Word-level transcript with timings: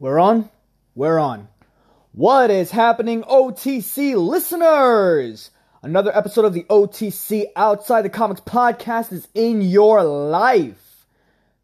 We're 0.00 0.20
on? 0.20 0.48
We're 0.94 1.18
on. 1.18 1.48
What 2.12 2.52
is 2.52 2.70
happening, 2.70 3.24
OTC 3.24 4.14
listeners? 4.14 5.50
Another 5.82 6.16
episode 6.16 6.44
of 6.44 6.54
the 6.54 6.62
OTC 6.70 7.46
Outside 7.56 8.02
the 8.02 8.08
Comics 8.08 8.40
podcast 8.40 9.12
is 9.12 9.26
in 9.34 9.60
your 9.60 10.04
life. 10.04 11.04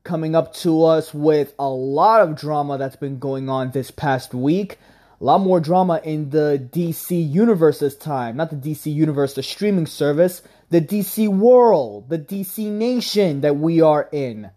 Coming 0.02 0.34
up 0.34 0.52
to 0.54 0.84
us 0.84 1.14
with 1.14 1.54
a 1.60 1.68
lot 1.68 2.22
of 2.22 2.34
drama 2.34 2.76
that's 2.76 2.96
been 2.96 3.20
going 3.20 3.48
on 3.48 3.70
this 3.70 3.93
past 3.93 4.35
week. 4.35 4.79
A 5.21 5.25
lot 5.25 5.39
more 5.41 5.61
drama 5.61 6.01
in 6.03 6.30
the 6.30 6.69
DC 6.73 7.32
universe 7.32 7.79
this 7.79 7.95
time. 7.95 8.37
Not 8.37 8.51
the 8.51 8.57
DC 8.57 8.93
universe, 8.93 9.35
the 9.35 9.45
streaming 9.45 9.87
service, 9.87 10.43
the 10.71 10.80
DC 10.80 11.29
world, 11.29 12.09
the 12.09 12.19
DC 12.19 12.69
nation 12.69 13.43
that 13.43 13.55
we 13.55 13.80
are 13.80 14.09
in. 14.11 14.51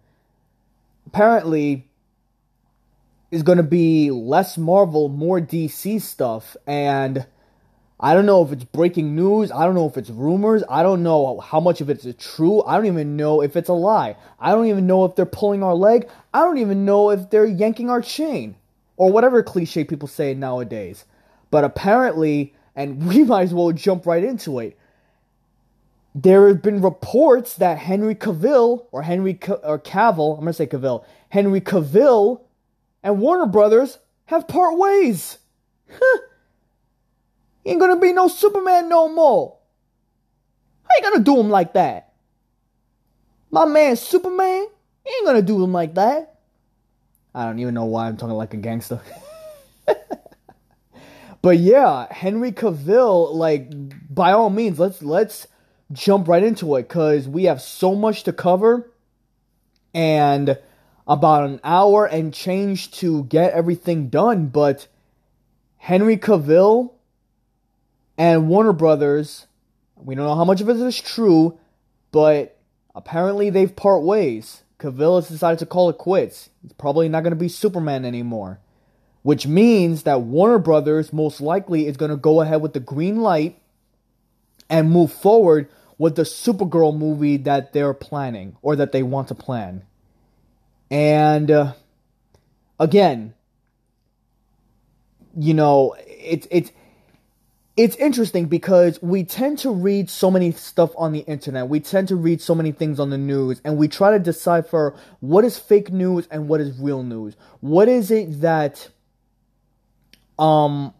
Apparently, 1.05 1.86
is 3.31 3.43
going 3.43 3.57
to 3.57 3.63
be 3.63 4.11
less 4.11 4.57
Marvel, 4.57 5.09
more 5.09 5.39
DC 5.39 6.01
stuff. 6.01 6.55
And 6.65 7.25
I 7.99 8.13
don't 8.13 8.25
know 8.25 8.43
if 8.43 8.51
it's 8.51 8.63
breaking 8.63 9.15
news. 9.15 9.51
I 9.51 9.65
don't 9.65 9.75
know 9.75 9.87
if 9.87 9.97
it's 9.97 10.09
rumors. 10.09 10.63
I 10.69 10.83
don't 10.83 11.03
know 11.03 11.39
how 11.39 11.59
much 11.59 11.81
of 11.81 11.89
it's 11.89 12.05
true. 12.17 12.63
I 12.63 12.75
don't 12.75 12.85
even 12.85 13.17
know 13.17 13.41
if 13.41 13.55
it's 13.55 13.69
a 13.69 13.73
lie. 13.73 14.15
I 14.39 14.51
don't 14.51 14.67
even 14.67 14.87
know 14.87 15.03
if 15.05 15.15
they're 15.15 15.25
pulling 15.25 15.63
our 15.63 15.73
leg. 15.73 16.07
I 16.33 16.41
don't 16.41 16.59
even 16.59 16.85
know 16.85 17.09
if 17.09 17.29
they're 17.29 17.45
yanking 17.45 17.89
our 17.89 18.01
chain. 18.01 18.55
Or 18.95 19.11
whatever 19.11 19.43
cliche 19.43 19.83
people 19.83 20.07
say 20.07 20.33
nowadays. 20.33 21.05
But 21.51 21.63
apparently, 21.63 22.53
and 22.75 23.07
we 23.07 23.23
might 23.23 23.43
as 23.43 23.53
well 23.53 23.71
jump 23.71 24.05
right 24.05 24.23
into 24.23 24.59
it. 24.59 24.77
There 26.15 26.47
have 26.47 26.63
been 26.63 26.81
reports 26.81 27.55
that 27.55 27.77
Henry 27.77 28.15
Cavill, 28.15 28.87
or 28.91 29.03
Henry 29.03 29.37
C- 29.43 29.51
or 29.51 29.77
Cavill, 29.77 30.33
I'm 30.33 30.45
gonna 30.45 30.53
say 30.53 30.65
Cavill, 30.65 31.05
Henry 31.29 31.61
Cavill 31.61 32.41
and 33.07 33.19
Warner 33.19 33.45
Brothers 33.45 33.99
have 34.25 34.49
part 34.49 34.77
ways. 34.77 35.37
Huh. 35.89 36.19
Ain't 37.65 37.79
gonna 37.79 37.97
be 37.97 38.11
no 38.11 38.27
Superman 38.27 38.89
no 38.89 39.07
more. 39.07 39.57
How 40.83 40.89
you 40.97 41.09
gonna 41.09 41.23
do 41.23 41.39
him 41.39 41.49
like 41.49 41.71
that? 41.75 42.11
My 43.49 43.63
man 43.63 43.95
Superman 43.95 44.67
ain't 45.05 45.25
gonna 45.25 45.41
do 45.41 45.63
him 45.63 45.71
like 45.71 45.95
that. 45.95 46.39
I 47.33 47.45
don't 47.45 47.59
even 47.59 47.75
know 47.75 47.85
why 47.85 48.07
I'm 48.07 48.17
talking 48.17 48.35
like 48.35 48.53
a 48.53 48.57
gangster. 48.57 48.99
but 51.41 51.57
yeah, 51.59 52.11
Henry 52.11 52.51
Cavill, 52.51 53.33
like 53.33 53.69
by 54.13 54.33
all 54.33 54.49
means, 54.49 54.79
let's 54.79 55.01
let's 55.01 55.47
jump 55.93 56.27
right 56.27 56.43
into 56.43 56.75
it 56.75 56.89
because 56.89 57.25
we 57.25 57.45
have 57.45 57.61
so 57.61 57.95
much 57.95 58.23
to 58.23 58.33
cover 58.33 58.91
and 59.93 60.57
about 61.07 61.49
an 61.49 61.59
hour 61.63 62.05
and 62.05 62.33
change 62.33 62.91
to 62.91 63.23
get 63.23 63.53
everything 63.53 64.09
done, 64.09 64.47
but 64.47 64.87
Henry 65.77 66.17
Cavill 66.17 66.91
and 68.17 68.49
Warner 68.49 68.73
Brothers, 68.73 69.47
we 69.95 70.15
don't 70.15 70.25
know 70.25 70.35
how 70.35 70.45
much 70.45 70.59
of 70.59 70.69
it 70.69 70.77
is 70.77 70.99
true, 70.99 71.57
but 72.11 72.57
apparently 72.93 73.49
they've 73.49 73.75
part 73.75 74.03
ways. 74.03 74.63
Cavill 74.79 75.17
has 75.17 75.29
decided 75.29 75.59
to 75.59 75.65
call 75.65 75.89
it 75.89 75.97
quits. 75.97 76.49
He's 76.61 76.73
probably 76.73 77.09
not 77.09 77.23
going 77.23 77.31
to 77.31 77.37
be 77.37 77.49
Superman 77.49 78.05
anymore. 78.05 78.59
Which 79.23 79.47
means 79.47 80.03
that 80.03 80.21
Warner 80.21 80.59
Brothers 80.59 81.11
most 81.11 81.41
likely 81.41 81.87
is 81.87 81.97
going 81.97 82.11
to 82.11 82.17
go 82.17 82.41
ahead 82.41 82.61
with 82.61 82.73
the 82.73 82.79
green 82.79 83.21
light 83.21 83.59
and 84.69 84.91
move 84.91 85.11
forward 85.11 85.69
with 85.97 86.15
the 86.15 86.21
Supergirl 86.21 86.97
movie 86.97 87.37
that 87.37 87.73
they're 87.73 87.93
planning 87.93 88.55
or 88.61 88.75
that 88.75 88.91
they 88.91 89.03
want 89.03 89.27
to 89.29 89.35
plan. 89.35 89.83
And 90.89 91.51
uh, 91.51 91.73
again, 92.79 93.33
you 95.37 95.53
know, 95.53 95.95
it's 95.99 96.47
it's 96.49 96.71
it's 97.77 97.95
interesting 97.97 98.45
because 98.45 98.99
we 99.03 99.23
tend 99.23 99.59
to 99.59 99.69
read 99.69 100.09
so 100.09 100.31
many 100.31 100.51
stuff 100.51 100.91
on 100.97 101.11
the 101.11 101.19
internet. 101.19 101.69
We 101.69 101.79
tend 101.79 102.07
to 102.07 102.15
read 102.15 102.41
so 102.41 102.55
many 102.55 102.71
things 102.71 102.99
on 102.99 103.11
the 103.11 103.19
news 103.19 103.61
and 103.63 103.77
we 103.77 103.87
try 103.87 104.11
to 104.11 104.19
decipher 104.19 104.95
what 105.19 105.45
is 105.45 105.59
fake 105.59 105.91
news 105.91 106.27
and 106.31 106.47
what 106.47 106.59
is 106.59 106.77
real 106.79 107.03
news. 107.03 107.35
What 107.59 107.87
is 107.87 108.09
it 108.09 108.41
that 108.41 108.89
um 110.39 110.93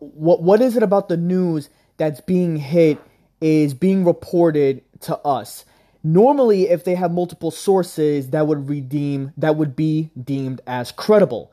what 0.00 0.42
what 0.42 0.60
is 0.60 0.76
it 0.76 0.82
about 0.82 1.08
the 1.08 1.16
news 1.16 1.68
that's 1.98 2.20
being 2.20 2.56
hit 2.56 2.98
is 3.40 3.72
being 3.74 4.04
reported 4.04 4.82
to 5.02 5.16
us? 5.18 5.64
Normally, 6.04 6.68
if 6.68 6.84
they 6.84 6.94
have 6.94 7.12
multiple 7.12 7.50
sources, 7.50 8.30
that 8.30 8.46
would 8.46 8.68
redeem 8.68 9.32
that 9.36 9.56
would 9.56 9.74
be 9.74 10.10
deemed 10.22 10.60
as 10.66 10.92
credible. 10.92 11.50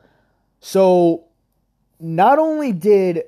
So, 0.60 1.24
not 1.98 2.38
only 2.38 2.72
did 2.72 3.24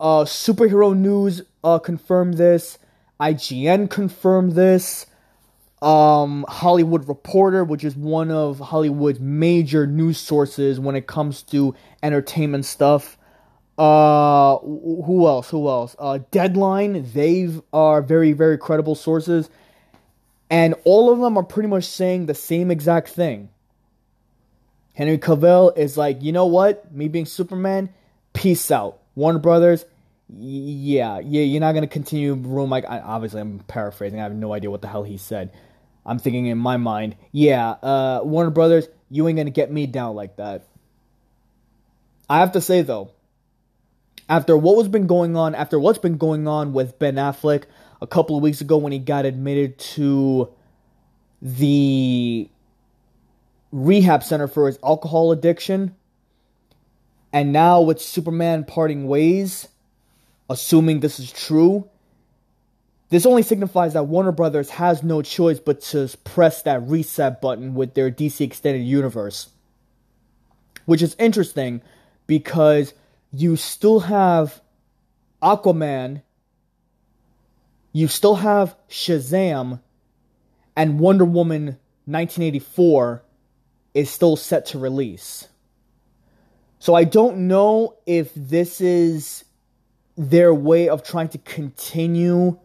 uh, 0.00 0.24
superhero 0.24 0.96
news 0.96 1.42
uh, 1.62 1.78
confirm 1.78 2.32
this, 2.32 2.78
IGN 3.20 3.90
confirmed 3.90 4.52
this, 4.52 5.06
um, 5.82 6.46
Hollywood 6.48 7.06
Reporter, 7.08 7.62
which 7.62 7.84
is 7.84 7.94
one 7.94 8.30
of 8.30 8.58
Hollywood's 8.58 9.20
major 9.20 9.86
news 9.86 10.18
sources 10.18 10.80
when 10.80 10.96
it 10.96 11.06
comes 11.06 11.42
to 11.44 11.74
entertainment 12.02 12.64
stuff. 12.64 13.18
Uh, 13.76 14.56
who 14.58 15.26
else? 15.26 15.50
Who 15.50 15.68
else? 15.68 15.94
Uh, 15.98 16.20
Deadline. 16.30 17.10
They 17.12 17.50
are 17.72 18.00
very, 18.00 18.32
very 18.32 18.56
credible 18.56 18.94
sources. 18.94 19.50
And 20.50 20.74
all 20.84 21.10
of 21.10 21.18
them 21.20 21.36
are 21.36 21.42
pretty 21.42 21.68
much 21.68 21.84
saying 21.84 22.26
the 22.26 22.34
same 22.34 22.70
exact 22.70 23.08
thing. 23.08 23.48
Henry 24.94 25.18
Cavill 25.18 25.76
is 25.76 25.96
like, 25.96 26.22
you 26.22 26.32
know 26.32 26.46
what? 26.46 26.92
Me 26.94 27.08
being 27.08 27.26
Superman, 27.26 27.92
peace 28.32 28.70
out. 28.70 29.00
Warner 29.16 29.38
Brothers, 29.38 29.84
yeah, 30.28 31.18
yeah, 31.18 31.42
you're 31.42 31.60
not 31.60 31.72
gonna 31.72 31.86
continue 31.86 32.34
room 32.34 32.70
like. 32.70 32.84
Obviously, 32.88 33.40
I'm 33.40 33.60
paraphrasing. 33.60 34.20
I 34.20 34.24
have 34.24 34.34
no 34.34 34.52
idea 34.52 34.70
what 34.70 34.82
the 34.82 34.88
hell 34.88 35.02
he 35.04 35.16
said. 35.16 35.52
I'm 36.06 36.18
thinking 36.18 36.46
in 36.46 36.58
my 36.58 36.76
mind, 36.76 37.16
yeah, 37.32 37.70
uh, 37.70 38.20
Warner 38.24 38.50
Brothers, 38.50 38.88
you 39.10 39.26
ain't 39.28 39.36
gonna 39.36 39.50
get 39.50 39.70
me 39.70 39.86
down 39.86 40.14
like 40.14 40.36
that. 40.36 40.66
I 42.28 42.40
have 42.40 42.52
to 42.52 42.60
say 42.60 42.82
though, 42.82 43.10
after 44.28 44.56
what 44.56 44.76
was 44.76 44.88
been 44.88 45.06
going 45.06 45.36
on, 45.36 45.54
after 45.54 45.78
what's 45.78 45.98
been 45.98 46.16
going 46.16 46.48
on 46.48 46.72
with 46.72 46.98
Ben 46.98 47.16
Affleck, 47.16 47.64
a 48.04 48.06
couple 48.06 48.36
of 48.36 48.42
weeks 48.42 48.60
ago 48.60 48.76
when 48.76 48.92
he 48.92 48.98
got 48.98 49.24
admitted 49.24 49.78
to 49.78 50.50
the 51.40 52.46
rehab 53.72 54.22
center 54.22 54.46
for 54.46 54.66
his 54.66 54.78
alcohol 54.84 55.32
addiction. 55.32 55.96
And 57.32 57.50
now 57.50 57.80
with 57.80 58.02
Superman 58.02 58.64
parting 58.64 59.08
ways, 59.08 59.68
assuming 60.50 61.00
this 61.00 61.18
is 61.18 61.32
true, 61.32 61.88
this 63.08 63.24
only 63.24 63.42
signifies 63.42 63.94
that 63.94 64.04
Warner 64.04 64.32
Brothers 64.32 64.68
has 64.68 65.02
no 65.02 65.22
choice 65.22 65.58
but 65.58 65.80
to 65.82 66.14
press 66.24 66.60
that 66.62 66.82
reset 66.82 67.40
button 67.40 67.74
with 67.74 67.94
their 67.94 68.10
DC 68.10 68.42
Extended 68.42 68.84
Universe. 68.84 69.48
Which 70.84 71.00
is 71.00 71.16
interesting 71.18 71.80
because 72.26 72.92
you 73.32 73.56
still 73.56 74.00
have 74.00 74.60
Aquaman 75.42 76.20
you 77.94 78.08
still 78.08 78.34
have 78.34 78.76
Shazam 78.90 79.80
and 80.76 80.98
Wonder 80.98 81.24
Woman 81.24 81.78
1984 82.06 83.22
is 83.94 84.10
still 84.10 84.34
set 84.34 84.66
to 84.66 84.78
release. 84.80 85.46
So 86.80 86.94
I 86.94 87.04
don't 87.04 87.46
know 87.46 87.94
if 88.04 88.32
this 88.34 88.80
is 88.80 89.44
their 90.16 90.52
way 90.52 90.88
of 90.88 91.04
trying 91.04 91.28
to 91.28 91.38
continue 91.38 92.58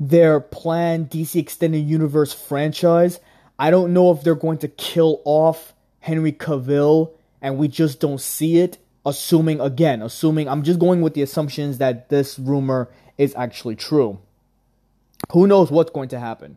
their 0.00 0.40
planned 0.40 1.10
DC 1.10 1.36
Extended 1.36 1.86
Universe 1.86 2.32
franchise. 2.32 3.20
I 3.58 3.70
don't 3.70 3.92
know 3.92 4.12
if 4.12 4.22
they're 4.22 4.34
going 4.34 4.58
to 4.58 4.68
kill 4.68 5.20
off 5.26 5.74
Henry 6.00 6.32
Cavill 6.32 7.12
and 7.42 7.58
we 7.58 7.68
just 7.68 8.00
don't 8.00 8.20
see 8.20 8.58
it. 8.58 8.78
Assuming, 9.04 9.60
again, 9.60 10.02
assuming, 10.02 10.48
I'm 10.48 10.62
just 10.62 10.78
going 10.78 11.00
with 11.02 11.14
the 11.14 11.22
assumptions 11.22 11.78
that 11.78 12.08
this 12.08 12.38
rumor 12.38 12.90
is 13.18 13.34
actually 13.36 13.76
true. 13.76 14.18
Who 15.32 15.46
knows 15.46 15.70
what's 15.70 15.90
going 15.90 16.08
to 16.10 16.18
happen? 16.18 16.56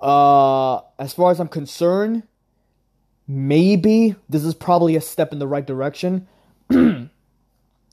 Uh, 0.00 0.80
as 0.98 1.12
far 1.12 1.30
as 1.30 1.38
I'm 1.38 1.48
concerned, 1.48 2.22
maybe 3.28 4.16
this 4.28 4.44
is 4.44 4.54
probably 4.54 4.96
a 4.96 5.00
step 5.00 5.32
in 5.32 5.38
the 5.38 5.46
right 5.46 5.66
direction. 5.66 6.26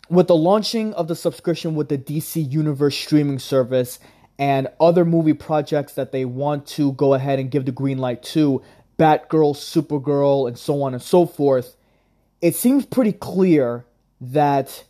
with 0.09 0.27
the 0.27 0.35
launching 0.35 0.93
of 0.93 1.07
the 1.07 1.15
subscription 1.15 1.75
with 1.75 1.89
the 1.89 1.97
DC 1.97 2.49
Universe 2.49 2.97
streaming 2.97 3.39
service 3.39 3.99
and 4.39 4.67
other 4.79 5.03
movie 5.03 5.33
projects 5.33 5.93
that 5.93 6.11
they 6.11 6.23
want 6.23 6.65
to 6.67 6.93
go 6.93 7.13
ahead 7.13 7.39
and 7.39 7.51
give 7.51 7.65
the 7.65 7.71
green 7.71 7.97
light 7.97 8.23
to, 8.23 8.61
Batgirl, 8.97 9.55
Supergirl, 9.55 10.47
and 10.47 10.57
so 10.57 10.81
on 10.83 10.93
and 10.93 11.01
so 11.01 11.25
forth, 11.25 11.75
it 12.41 12.55
seems 12.55 12.85
pretty 12.85 13.11
clear 13.11 13.85
that 14.21 14.83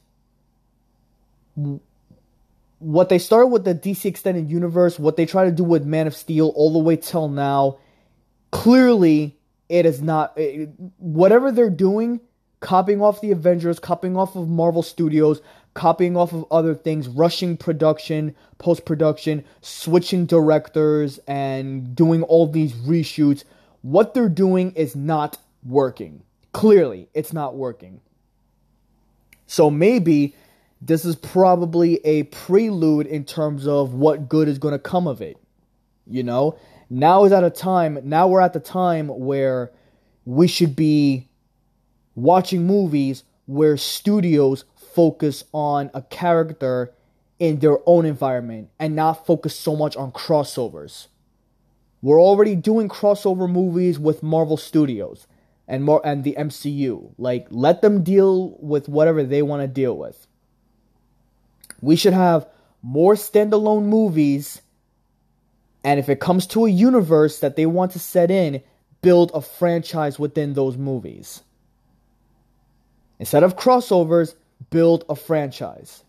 what 2.80 3.10
they 3.10 3.20
started 3.20 3.48
with 3.48 3.66
the 3.66 3.74
DC 3.74 4.06
Extended 4.06 4.50
Universe, 4.50 5.00
what 5.00 5.18
they 5.18 5.26
try 5.26 5.46
to 5.46 5.52
do 5.52 5.64
with 5.64 5.86
Man 5.86 6.08
of 6.08 6.16
Steel 6.16 6.54
all 6.56 6.72
the 6.72 6.80
way 6.80 6.96
till 6.96 7.28
now, 7.28 7.78
clearly 8.52 9.38
it 9.70 9.86
is 9.86 10.02
not 10.02 10.34
it, 10.38 10.70
whatever 10.98 11.52
they're 11.52 11.70
doing, 11.70 12.20
copying 12.60 13.02
off 13.02 13.22
the 13.22 13.32
Avengers, 13.32 13.80
copying 13.80 14.16
off 14.16 14.36
of 14.36 14.48
Marvel 14.48 14.84
Studios, 14.84 15.42
copying 15.74 16.16
off 16.16 16.34
of 16.34 16.46
other 16.52 16.74
things, 16.74 17.08
rushing 17.08 17.58
production, 17.58 18.36
post 18.58 18.86
production, 18.86 19.44
switching 19.62 20.26
directors, 20.26 21.20
and 21.28 21.96
doing 21.96 22.24
all 22.24 22.48
these 22.48 22.74
reshoots. 22.74 23.44
What 23.82 24.14
they're 24.14 24.30
doing 24.30 24.72
is 24.72 24.96
not 24.96 25.38
working. 25.66 26.24
Clearly, 26.54 27.10
it's 27.14 27.34
not 27.34 27.56
working. 27.56 28.02
So 29.46 29.70
maybe 29.70 30.36
this 30.82 31.06
is 31.06 31.16
probably 31.16 31.96
a 32.06 32.24
prelude 32.24 33.08
in 33.08 33.26
terms 33.26 33.68
of 33.68 33.94
what 33.94 34.30
good 34.30 34.48
is 34.48 34.60
going 34.60 34.74
to 34.74 34.80
come 34.80 35.08
of 35.08 35.22
it. 35.22 35.38
You 36.06 36.24
know, 36.24 36.58
now 36.90 37.26
is 37.26 37.32
at 37.32 37.44
a 37.44 37.50
time, 37.50 38.00
now 38.04 38.28
we're 38.28 38.42
at 38.42 38.54
the 38.54 38.60
time 38.60 39.08
where 39.08 39.72
we 40.26 40.48
should 40.48 40.76
be 40.76 41.28
watching 42.16 42.66
movies 42.66 43.24
where 43.46 43.78
studios 43.78 44.66
focus 44.76 45.44
on 45.54 45.90
a 45.94 46.02
character 46.02 46.94
in 47.40 47.60
their 47.60 47.78
own 47.86 48.06
environment 48.06 48.70
and 48.80 48.96
not 48.96 49.26
focus 49.26 49.56
so 49.56 49.76
much 49.76 49.96
on 49.96 50.12
crossovers. 50.12 51.08
We're 52.02 52.22
already 52.22 52.56
doing 52.56 52.90
crossover 52.90 53.50
movies 53.50 54.00
with 54.00 54.24
Marvel 54.24 54.58
Studios 54.58 55.28
and 55.68 55.84
more 55.84 56.02
and 56.06 56.24
the 56.24 56.36
MCU. 56.38 57.14
Like 57.18 57.48
let 57.50 57.82
them 57.82 58.04
deal 58.04 58.58
with 58.60 58.88
whatever 58.88 59.24
they 59.24 59.42
want 59.42 59.62
to 59.62 59.68
deal 59.68 59.98
with. 59.98 60.28
We 61.82 61.96
should 61.96 62.14
have 62.14 62.48
more 62.82 63.16
standalone 63.16 63.86
movies 63.86 64.62
and 65.88 66.02
if 66.02 66.10
it 66.10 66.20
comes 66.20 66.46
to 66.48 66.66
a 66.66 66.70
universe 66.70 67.40
that 67.40 67.56
they 67.56 67.66
want 67.66 67.94
to 67.94 68.00
set 68.00 68.30
in, 68.30 68.62
build 69.02 69.32
a 69.34 69.40
franchise 69.40 70.20
within 70.20 70.54
those 70.54 70.76
movies. 70.76 71.44
Instead 73.20 73.44
of 73.44 73.56
crossovers, 73.56 74.36
build 74.70 75.06
a 75.08 75.16
franchise. 75.16 76.04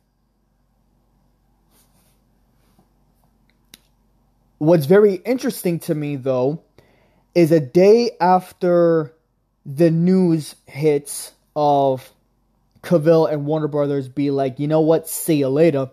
What's 4.58 4.86
very 4.86 5.14
interesting 5.14 5.78
to 5.80 5.94
me, 5.94 6.16
though, 6.16 6.64
is 7.36 7.52
a 7.52 7.60
day 7.60 8.10
after 8.20 9.14
the 9.64 9.92
news 9.92 10.56
hits 10.66 11.32
of 11.54 12.10
Cavill 12.82 13.30
and 13.30 13.46
Warner 13.46 13.68
Brothers 13.68 14.08
be 14.08 14.30
like, 14.30 14.58
you 14.58 14.68
know 14.68 14.80
what, 14.80 15.08
see 15.08 15.36
you 15.36 15.48
later. 15.48 15.90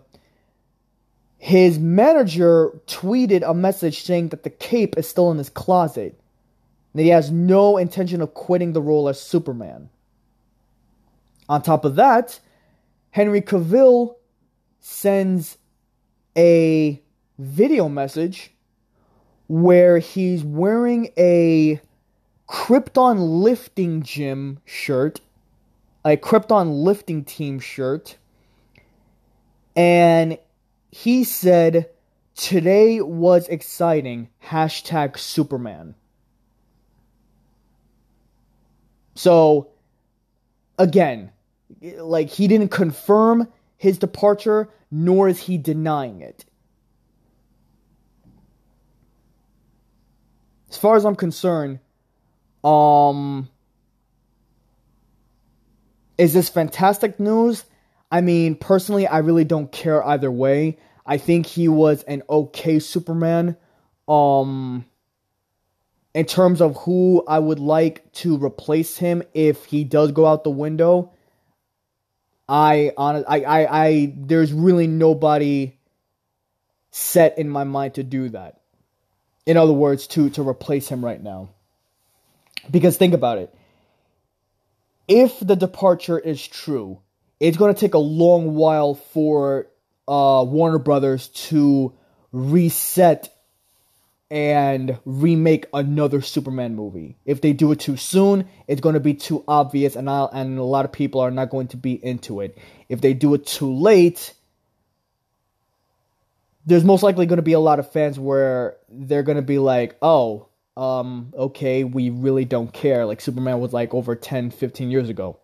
His 1.38 1.78
manager 1.78 2.80
tweeted 2.86 3.48
a 3.48 3.54
message 3.54 4.02
saying 4.02 4.28
that 4.28 4.42
the 4.42 4.50
cape 4.50 4.96
is 4.96 5.08
still 5.08 5.30
in 5.30 5.38
his 5.38 5.50
closet, 5.50 6.18
that 6.94 7.02
he 7.02 7.08
has 7.08 7.30
no 7.30 7.76
intention 7.76 8.20
of 8.20 8.34
quitting 8.34 8.72
the 8.72 8.82
role 8.82 9.08
as 9.08 9.20
Superman. 9.20 9.90
On 11.48 11.62
top 11.62 11.84
of 11.84 11.96
that, 11.96 12.40
Henry 13.10 13.40
Cavill 13.40 14.16
sends 14.80 15.58
a 16.36 17.00
video 17.38 17.88
message 17.88 18.52
where 19.46 19.98
he's 19.98 20.42
wearing 20.42 21.10
a 21.16 21.80
Krypton 22.48 23.42
lifting 23.42 24.02
gym 24.02 24.58
shirt, 24.64 25.20
a 26.06 26.16
Krypton 26.16 26.84
lifting 26.84 27.24
team 27.24 27.58
shirt, 27.58 28.16
and 29.74 30.38
he 30.92 31.24
said, 31.24 31.90
Today 32.36 33.00
was 33.00 33.48
exciting. 33.48 34.28
Hashtag 34.44 35.18
Superman. 35.18 35.96
So, 39.16 39.70
again, 40.78 41.32
like 41.82 42.28
he 42.28 42.46
didn't 42.46 42.70
confirm 42.70 43.48
his 43.76 43.98
departure, 43.98 44.68
nor 44.92 45.28
is 45.28 45.40
he 45.40 45.58
denying 45.58 46.20
it. 46.20 46.44
As 50.70 50.76
far 50.76 50.94
as 50.94 51.04
I'm 51.04 51.16
concerned, 51.16 51.80
um, 52.62 53.48
is 56.18 56.32
this 56.32 56.48
fantastic 56.48 57.20
news? 57.20 57.64
I 58.10 58.20
mean, 58.20 58.54
personally, 58.54 59.06
I 59.06 59.18
really 59.18 59.44
don't 59.44 59.70
care 59.70 60.04
either 60.04 60.30
way. 60.30 60.78
I 61.04 61.18
think 61.18 61.46
he 61.46 61.68
was 61.68 62.02
an 62.04 62.22
okay 62.28 62.78
Superman. 62.78 63.56
Um, 64.08 64.84
in 66.14 66.24
terms 66.24 66.60
of 66.60 66.76
who 66.78 67.24
I 67.28 67.38
would 67.38 67.58
like 67.58 68.10
to 68.14 68.42
replace 68.42 68.96
him 68.96 69.22
if 69.34 69.66
he 69.66 69.84
does 69.84 70.12
go 70.12 70.26
out 70.26 70.44
the 70.44 70.50
window, 70.50 71.12
I 72.48 72.92
on 72.96 73.24
I, 73.28 73.42
I 73.42 73.84
I 73.86 74.14
there's 74.16 74.52
really 74.52 74.86
nobody 74.86 75.78
set 76.90 77.38
in 77.38 77.50
my 77.50 77.64
mind 77.64 77.94
to 77.94 78.02
do 78.02 78.30
that. 78.30 78.60
In 79.44 79.56
other 79.56 79.72
words, 79.72 80.06
to 80.08 80.30
to 80.30 80.48
replace 80.48 80.88
him 80.88 81.04
right 81.04 81.22
now. 81.22 81.50
Because 82.70 82.96
think 82.96 83.12
about 83.12 83.38
it. 83.38 83.54
If 85.08 85.38
the 85.40 85.56
departure 85.56 86.18
is 86.18 86.46
true, 86.46 87.00
it's 87.38 87.56
going 87.56 87.72
to 87.72 87.80
take 87.80 87.94
a 87.94 87.98
long 87.98 88.54
while 88.54 88.94
for 88.94 89.68
uh, 90.08 90.44
Warner 90.46 90.78
Brothers 90.78 91.28
to 91.28 91.94
reset 92.32 93.32
and 94.30 94.98
remake 95.04 95.66
another 95.72 96.20
Superman 96.20 96.74
movie. 96.74 97.16
If 97.24 97.40
they 97.40 97.52
do 97.52 97.70
it 97.72 97.80
too 97.80 97.96
soon, 97.96 98.48
it's 98.66 98.80
going 98.80 98.94
to 98.94 99.00
be 99.00 99.14
too 99.14 99.44
obvious, 99.46 99.94
and 99.94 100.10
I'll, 100.10 100.28
and 100.32 100.58
a 100.58 100.64
lot 100.64 100.84
of 100.84 100.92
people 100.92 101.20
are 101.20 101.30
not 101.30 101.50
going 101.50 101.68
to 101.68 101.76
be 101.76 101.92
into 101.92 102.40
it. 102.40 102.58
If 102.88 103.00
they 103.00 103.14
do 103.14 103.34
it 103.34 103.46
too 103.46 103.72
late, 103.72 104.34
there's 106.64 106.84
most 106.84 107.04
likely 107.04 107.26
going 107.26 107.36
to 107.36 107.42
be 107.42 107.52
a 107.52 107.60
lot 107.60 107.78
of 107.78 107.92
fans 107.92 108.18
where 108.18 108.76
they're 108.88 109.22
going 109.22 109.36
to 109.36 109.42
be 109.42 109.58
like, 109.58 109.96
"Oh, 110.02 110.48
um, 110.76 111.32
okay, 111.34 111.84
we 111.84 112.10
really 112.10 112.44
don't 112.44 112.72
care." 112.72 113.06
Like 113.06 113.20
Superman 113.20 113.60
was 113.60 113.72
like 113.72 113.94
over 113.94 114.14
10, 114.14 114.50
15 114.50 114.90
years 114.90 115.08
ago. 115.08 115.38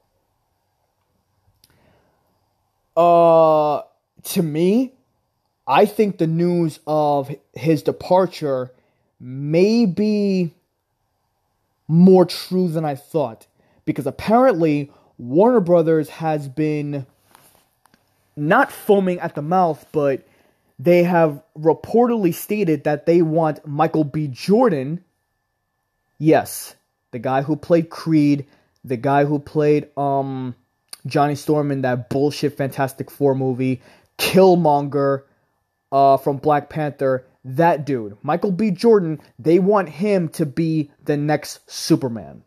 Uh, 2.97 3.83
to 4.23 4.43
me, 4.43 4.93
I 5.67 5.87
think 5.87 6.19
the 6.19 6.27
news 6.27 6.81
of 6.87 7.35
his 7.55 7.83
departure 7.83 8.73
may 9.19 9.87
be 9.87 10.53
more 11.89 12.25
true 12.25 12.69
than 12.69 12.85
I 12.85 12.95
thought 12.95 13.47
because 13.85 14.07
apparently 14.07 14.91
Warner 15.19 15.61
Brothers 15.61 16.09
has 16.09 16.49
been 16.49 17.07
not 18.37 18.73
foaming 18.73 19.21
at 19.21 19.35
the 19.35 19.43
mouth, 19.43 19.87
but 19.93 20.27
they 20.79 21.05
have 21.05 21.43
reportedly 21.57 22.35
stated 22.35 22.85
that 22.85 23.07
they 23.07 23.23
want 23.23 23.67
Michael 23.67 24.05
B. 24.05 24.27
Jordan, 24.27 25.05
yes, 26.23 26.77
the 27.11 27.19
guy 27.19 27.43
who 27.43 27.57
played 27.57 27.91
Creed, 27.91 28.47
the 28.85 28.97
guy 28.97 29.25
who 29.25 29.39
played 29.39 29.89
um 29.99 30.55
Johnny 31.05 31.35
Storm 31.35 31.73
in 31.73 31.83
that 31.83 32.09
bullshit 32.09 32.57
Fantastic 32.57 33.11
Four 33.11 33.35
movie, 33.35 33.83
Killmonger 34.19 35.25
uh, 35.91 36.17
from 36.17 36.37
Black 36.37 36.71
Panther, 36.71 37.27
that 37.45 37.85
dude, 37.85 38.17
Michael 38.23 38.53
B. 38.53 38.71
Jordan, 38.71 39.21
they 39.39 39.59
want 39.59 39.89
him 39.89 40.29
to 40.31 40.47
be 40.47 40.93
the 41.05 41.17
next 41.17 41.69
Superman. 41.71 42.45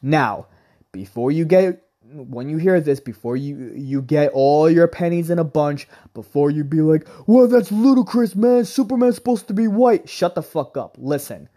Now, 0.00 0.46
before 0.90 1.30
you 1.30 1.44
get 1.44 1.82
when 2.02 2.48
you 2.48 2.56
hear 2.56 2.80
this, 2.80 2.98
before 2.98 3.36
you 3.36 3.72
you 3.74 4.00
get 4.00 4.32
all 4.32 4.70
your 4.70 4.88
pennies 4.88 5.28
in 5.28 5.38
a 5.38 5.44
bunch, 5.44 5.86
before 6.14 6.50
you 6.50 6.64
be 6.64 6.80
like, 6.80 7.06
"Well, 7.26 7.46
that's 7.46 7.70
ludicrous, 7.70 8.34
man. 8.34 8.64
Superman's 8.64 9.16
supposed 9.16 9.48
to 9.48 9.54
be 9.54 9.68
white." 9.68 10.08
Shut 10.08 10.34
the 10.34 10.42
fuck 10.42 10.78
up. 10.78 10.96
Listen. 10.98 11.50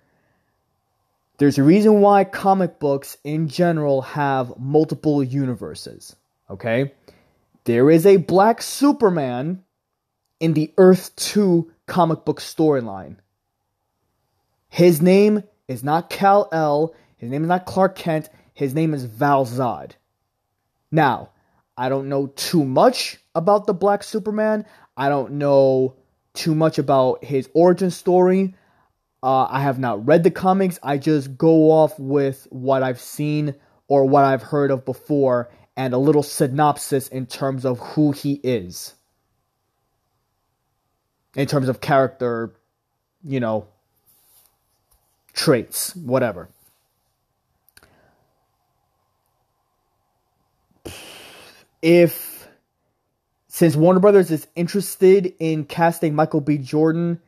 There's 1.37 1.57
a 1.57 1.63
reason 1.63 2.01
why 2.01 2.23
comic 2.23 2.79
books 2.79 3.17
in 3.23 3.47
general 3.47 4.01
have 4.01 4.57
multiple 4.57 5.23
universes. 5.23 6.15
Okay? 6.49 6.93
There 7.65 7.89
is 7.89 8.05
a 8.05 8.17
black 8.17 8.61
Superman 8.61 9.63
in 10.39 10.53
the 10.53 10.71
Earth 10.77 11.15
2 11.17 11.71
comic 11.87 12.23
book 12.25 12.39
storyline. 12.39 13.17
His 14.69 15.01
name 15.01 15.43
is 15.67 15.83
not 15.83 16.09
Kal 16.09 16.47
El, 16.51 16.93
his 17.17 17.29
name 17.29 17.43
is 17.43 17.47
not 17.49 17.65
Clark 17.65 17.95
Kent, 17.95 18.29
his 18.53 18.73
name 18.73 18.93
is 18.93 19.05
Val 19.05 19.45
Zod. 19.45 19.91
Now, 20.91 21.31
I 21.77 21.89
don't 21.89 22.07
know 22.07 22.27
too 22.27 22.63
much 22.63 23.17
about 23.33 23.67
the 23.67 23.73
Black 23.73 24.03
Superman. 24.03 24.65
I 24.95 25.09
don't 25.09 25.33
know 25.33 25.95
too 26.33 26.55
much 26.55 26.77
about 26.77 27.23
his 27.23 27.49
origin 27.53 27.91
story. 27.91 28.55
Uh, 29.25 29.47
I 29.49 29.61
have 29.61 29.79
not 29.79 30.05
read 30.05 30.23
the 30.23 30.29
comics. 30.29 30.77
I 30.83 30.99
just 30.99 31.35
go 31.35 31.71
off 31.71 31.97
with 31.97 32.45
what 32.51 32.83
I've 32.83 33.01
seen 33.01 33.55
or 33.87 34.05
what 34.05 34.23
I've 34.23 34.43
heard 34.43 34.69
of 34.69 34.85
before 34.85 35.49
and 35.75 35.95
a 35.95 35.97
little 35.97 36.21
synopsis 36.21 37.07
in 37.07 37.25
terms 37.25 37.65
of 37.65 37.79
who 37.79 38.11
he 38.11 38.39
is. 38.43 38.93
In 41.35 41.47
terms 41.47 41.69
of 41.69 41.81
character, 41.81 42.53
you 43.23 43.39
know, 43.39 43.65
traits, 45.33 45.95
whatever. 45.95 46.49
If, 51.81 52.47
since 53.47 53.75
Warner 53.75 53.99
Brothers 53.99 54.29
is 54.29 54.45
interested 54.55 55.33
in 55.39 55.65
casting 55.65 56.13
Michael 56.13 56.41
B. 56.41 56.59
Jordan 56.59 57.19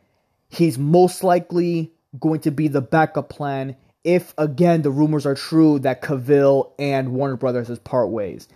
he's 0.50 0.78
most 0.78 1.24
likely 1.24 1.92
going 2.20 2.40
to 2.42 2.52
be 2.52 2.68
the 2.68 2.82
backup 2.82 3.30
plan 3.30 3.76
if 4.04 4.34
again 4.38 4.82
the 4.82 4.92
rumors 4.92 5.26
are 5.26 5.36
true 5.36 5.80
that 5.80 6.02
Cavill 6.02 6.72
and 6.80 7.12
Warner 7.12 7.36
Brothers 7.36 7.70
is 7.70 7.80
part 7.80 8.10
ways. 8.10 8.48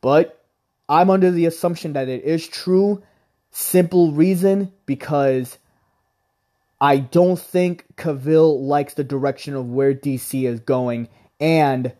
But 0.00 0.44
I'm 0.88 1.10
under 1.10 1.30
the 1.30 1.46
assumption 1.46 1.94
that 1.94 2.08
it 2.08 2.24
is 2.24 2.46
true. 2.46 3.02
Simple 3.50 4.12
reason 4.12 4.72
because 4.86 5.58
I 6.80 6.98
don't 6.98 7.38
think 7.38 7.84
Cavill 7.96 8.60
likes 8.60 8.94
the 8.94 9.04
direction 9.04 9.54
of 9.54 9.70
where 9.70 9.94
DC 9.94 10.48
is 10.48 10.60
going, 10.60 11.08
and 11.40 11.92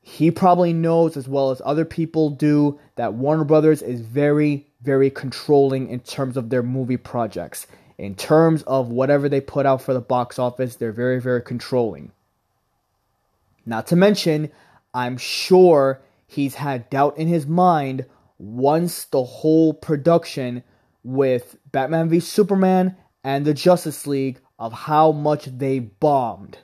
he 0.00 0.30
probably 0.30 0.72
knows 0.72 1.16
as 1.16 1.28
well 1.28 1.50
as 1.50 1.60
other 1.64 1.84
people 1.84 2.30
do 2.30 2.78
that 2.96 3.14
Warner 3.14 3.44
Brothers 3.44 3.82
is 3.82 4.00
very, 4.00 4.66
very 4.82 5.10
controlling 5.10 5.88
in 5.88 6.00
terms 6.00 6.36
of 6.36 6.50
their 6.50 6.62
movie 6.62 6.96
projects. 6.96 7.66
In 7.98 8.14
terms 8.14 8.62
of 8.62 8.88
whatever 8.88 9.28
they 9.28 9.40
put 9.40 9.66
out 9.66 9.82
for 9.82 9.92
the 9.92 10.00
box 10.00 10.38
office, 10.38 10.76
they're 10.76 10.92
very, 10.92 11.20
very 11.20 11.42
controlling. 11.42 12.12
Not 13.66 13.88
to 13.88 13.96
mention, 13.96 14.50
I'm 14.94 15.18
sure 15.18 16.00
he's 16.26 16.54
had 16.54 16.88
doubt 16.90 17.18
in 17.18 17.26
his 17.26 17.46
mind 17.46 18.06
once 18.38 19.04
the 19.04 19.24
whole 19.24 19.74
production 19.74 20.62
with 21.02 21.56
Batman 21.72 22.08
v 22.08 22.20
Superman 22.20 22.96
and 23.24 23.44
the 23.44 23.54
Justice 23.54 24.06
League 24.06 24.40
of 24.58 24.72
how 24.72 25.10
much 25.10 25.46
they 25.46 25.80
bombed. 25.80 26.58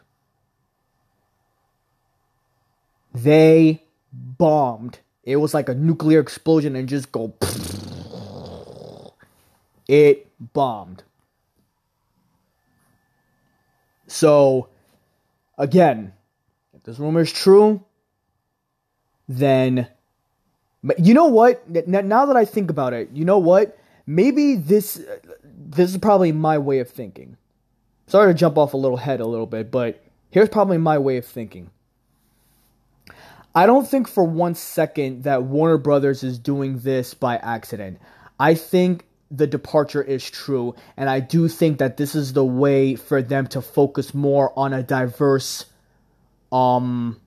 They 3.12 3.82
bombed. 4.12 5.00
It 5.24 5.36
was 5.36 5.52
like 5.52 5.68
a 5.68 5.74
nuclear 5.74 6.20
explosion 6.20 6.76
and 6.76 6.88
just 6.88 7.10
go. 7.10 7.34
It 9.86 10.30
bombed. 10.54 11.02
So, 14.14 14.68
again, 15.58 16.12
if 16.72 16.84
this 16.84 17.00
rumor 17.00 17.22
is 17.22 17.32
true, 17.32 17.84
then. 19.28 19.88
You 20.98 21.14
know 21.14 21.26
what? 21.26 21.68
Now 21.88 22.26
that 22.26 22.36
I 22.36 22.44
think 22.44 22.70
about 22.70 22.92
it, 22.92 23.10
you 23.12 23.24
know 23.24 23.38
what? 23.38 23.76
Maybe 24.06 24.54
this 24.54 25.02
this 25.42 25.90
is 25.90 25.98
probably 25.98 26.30
my 26.30 26.58
way 26.58 26.78
of 26.78 26.90
thinking. 26.90 27.38
Sorry 28.06 28.32
to 28.32 28.38
jump 28.38 28.56
off 28.56 28.74
a 28.74 28.76
little 28.76 28.98
head 28.98 29.20
a 29.20 29.26
little 29.26 29.46
bit, 29.46 29.70
but 29.70 30.04
here's 30.30 30.50
probably 30.50 30.78
my 30.78 30.98
way 30.98 31.16
of 31.16 31.24
thinking. 31.24 31.70
I 33.54 33.66
don't 33.66 33.88
think 33.88 34.06
for 34.06 34.24
one 34.24 34.54
second 34.54 35.24
that 35.24 35.42
Warner 35.44 35.78
Brothers 35.78 36.22
is 36.22 36.38
doing 36.38 36.78
this 36.80 37.14
by 37.14 37.36
accident. 37.38 37.98
I 38.38 38.54
think 38.54 39.06
the 39.34 39.46
departure 39.46 40.02
is 40.02 40.28
true, 40.28 40.74
and 40.96 41.08
I 41.10 41.20
do 41.20 41.48
think 41.48 41.78
that 41.78 41.96
this 41.96 42.14
is 42.14 42.32
the 42.32 42.44
way 42.44 42.94
for 42.94 43.22
them 43.22 43.46
to 43.48 43.60
focus 43.60 44.14
more 44.14 44.52
on 44.58 44.72
a 44.72 44.82
diverse 44.82 45.66
um 46.52 47.20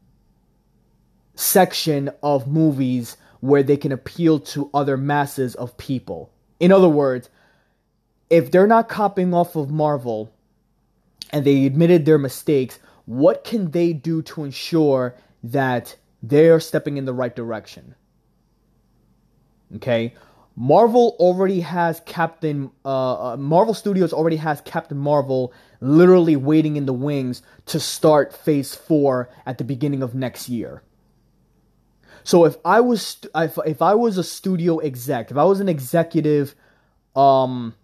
section 1.35 2.09
of 2.23 2.47
movies 2.47 3.17
where 3.41 3.63
they 3.63 3.77
can 3.77 3.91
appeal 3.91 4.39
to 4.39 4.69
other 4.73 4.97
masses 4.97 5.53
of 5.55 5.77
people. 5.77 6.31
In 6.59 6.71
other 6.71 6.89
words, 6.89 7.29
if 8.29 8.51
they're 8.51 8.67
not 8.67 8.89
copying 8.89 9.33
off 9.33 9.55
of 9.55 9.69
Marvel 9.69 10.33
and 11.31 11.45
they 11.45 11.65
admitted 11.65 12.05
their 12.05 12.17
mistakes, 12.17 12.79
what 13.05 13.43
can 13.43 13.71
they 13.71 13.93
do 13.93 14.21
to 14.23 14.43
ensure 14.43 15.15
that 15.43 15.95
they're 16.23 16.59
stepping 16.59 16.97
in 16.97 17.05
the 17.05 17.13
right 17.13 17.35
direction? 17.35 17.95
Okay, 19.75 20.15
Marvel 20.59 21.15
already 21.19 21.59
has 21.59 22.01
Captain. 22.07 22.71
Uh, 22.83 23.33
uh, 23.33 23.37
Marvel 23.37 23.75
Studios 23.75 24.11
already 24.11 24.37
has 24.37 24.59
Captain 24.61 24.97
Marvel 24.97 25.53
literally 25.81 26.35
waiting 26.35 26.77
in 26.77 26.87
the 26.87 26.93
wings 26.93 27.43
to 27.67 27.79
start 27.79 28.35
Phase 28.35 28.73
Four 28.73 29.29
at 29.45 29.59
the 29.59 29.63
beginning 29.63 30.01
of 30.01 30.15
next 30.15 30.49
year. 30.49 30.81
So 32.23 32.43
if 32.45 32.57
I 32.65 32.81
was 32.81 33.19
if, 33.35 33.59
if 33.67 33.83
I 33.83 33.93
was 33.93 34.17
a 34.17 34.23
studio 34.23 34.79
exec, 34.79 35.29
if 35.29 35.37
I 35.37 35.43
was 35.43 35.59
an 35.59 35.69
executive 35.69 36.55
um 37.15 37.75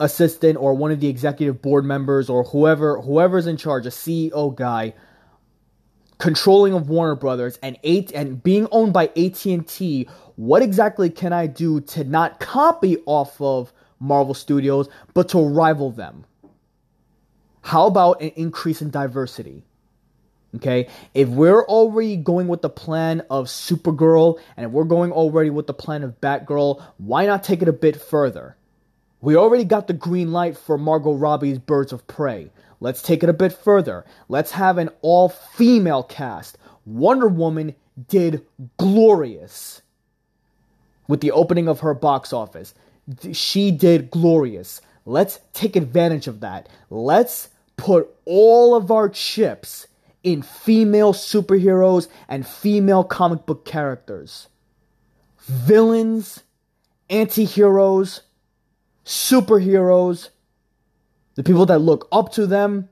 assistant 0.00 0.58
or 0.58 0.74
one 0.74 0.90
of 0.90 0.98
the 0.98 1.06
executive 1.06 1.62
board 1.62 1.84
members 1.84 2.28
or 2.28 2.42
whoever 2.42 3.00
whoever's 3.00 3.46
in 3.46 3.56
charge, 3.56 3.86
a 3.86 3.90
CEO 3.90 4.52
guy, 4.52 4.92
controlling 6.18 6.72
of 6.72 6.88
Warner 6.88 7.14
Brothers 7.14 7.58
and 7.62 7.78
eight 7.82 8.12
and 8.12 8.42
being 8.42 8.66
owned 8.70 8.92
by 8.92 9.06
AT&T, 9.16 10.08
what 10.36 10.62
exactly 10.62 11.10
can 11.10 11.32
I 11.32 11.46
do 11.46 11.80
to 11.80 12.04
not 12.04 12.40
copy 12.40 12.98
off 13.06 13.40
of 13.40 13.72
Marvel 13.98 14.34
Studios 14.34 14.88
but 15.14 15.28
to 15.30 15.38
rival 15.38 15.90
them? 15.90 16.24
How 17.62 17.86
about 17.86 18.20
an 18.20 18.30
increase 18.36 18.80
in 18.80 18.90
diversity? 18.90 19.64
Okay, 20.54 20.88
if 21.12 21.28
we're 21.28 21.64
already 21.64 22.16
going 22.16 22.48
with 22.48 22.62
the 22.62 22.70
plan 22.70 23.22
of 23.28 23.46
Supergirl 23.46 24.40
and 24.56 24.66
if 24.66 24.72
we're 24.72 24.84
going 24.84 25.12
already 25.12 25.50
with 25.50 25.66
the 25.66 25.74
plan 25.74 26.02
of 26.02 26.18
Batgirl, 26.20 26.82
why 26.96 27.26
not 27.26 27.42
take 27.42 27.60
it 27.60 27.68
a 27.68 27.72
bit 27.72 28.00
further? 28.00 28.56
We 29.20 29.36
already 29.36 29.64
got 29.64 29.86
the 29.86 29.92
green 29.92 30.32
light 30.32 30.56
for 30.56 30.78
Margot 30.78 31.14
Robbie's 31.14 31.58
Birds 31.58 31.92
of 31.92 32.06
Prey. 32.06 32.50
Let's 32.80 33.02
take 33.02 33.22
it 33.22 33.28
a 33.28 33.34
bit 33.34 33.52
further. 33.52 34.04
Let's 34.28 34.52
have 34.52 34.78
an 34.78 34.90
all 35.02 35.28
female 35.28 36.02
cast. 36.02 36.58
Wonder 36.84 37.28
Woman 37.28 37.74
did 38.08 38.44
glorious 38.76 39.82
with 41.08 41.20
the 41.20 41.32
opening 41.32 41.68
of 41.68 41.80
her 41.80 41.94
box 41.94 42.32
office. 42.32 42.74
She 43.32 43.70
did 43.70 44.10
glorious. 44.10 44.80
Let's 45.04 45.38
take 45.52 45.76
advantage 45.76 46.26
of 46.26 46.40
that. 46.40 46.68
Let's 46.90 47.48
put 47.76 48.08
all 48.24 48.74
of 48.74 48.90
our 48.90 49.08
chips 49.08 49.86
in 50.22 50.42
female 50.42 51.12
superheroes 51.12 52.08
and 52.28 52.46
female 52.46 53.04
comic 53.04 53.46
book 53.46 53.64
characters. 53.64 54.48
Villains, 55.38 56.42
anti 57.08 57.44
heroes, 57.44 58.22
superheroes, 59.04 60.30
the 61.36 61.44
people 61.44 61.66
that 61.66 61.78
look 61.78 62.08
up 62.10 62.32
to 62.32 62.46
them. 62.46 62.88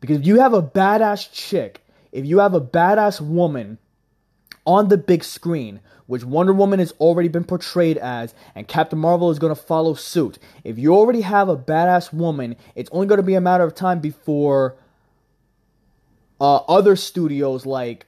Because 0.00 0.18
if 0.18 0.26
you 0.26 0.40
have 0.40 0.54
a 0.54 0.62
badass 0.62 1.30
chick, 1.30 1.84
if 2.10 2.24
you 2.24 2.38
have 2.38 2.54
a 2.54 2.60
badass 2.60 3.20
woman 3.20 3.78
on 4.64 4.88
the 4.88 4.96
big 4.96 5.22
screen, 5.22 5.80
which 6.06 6.24
Wonder 6.24 6.54
Woman 6.54 6.78
has 6.78 6.92
already 7.00 7.28
been 7.28 7.44
portrayed 7.44 7.98
as, 7.98 8.34
and 8.54 8.66
Captain 8.66 8.98
Marvel 8.98 9.30
is 9.30 9.38
going 9.38 9.54
to 9.54 9.60
follow 9.60 9.94
suit. 9.94 10.38
If 10.64 10.78
you 10.78 10.94
already 10.94 11.20
have 11.20 11.48
a 11.48 11.56
badass 11.56 12.12
woman, 12.12 12.56
it's 12.74 12.88
only 12.92 13.06
going 13.06 13.18
to 13.18 13.24
be 13.24 13.34
a 13.34 13.40
matter 13.40 13.64
of 13.64 13.74
time 13.74 14.00
before 14.00 14.76
uh, 16.40 16.56
other 16.56 16.96
studios 16.96 17.66
like, 17.66 18.06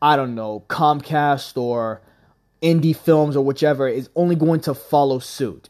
I 0.00 0.16
don't 0.16 0.34
know, 0.34 0.64
Comcast 0.68 1.56
or 1.56 2.00
indie 2.62 2.96
films 2.96 3.36
or 3.36 3.44
whichever 3.44 3.86
is 3.86 4.08
only 4.16 4.34
going 4.34 4.60
to 4.60 4.74
follow 4.74 5.18
suit. 5.18 5.68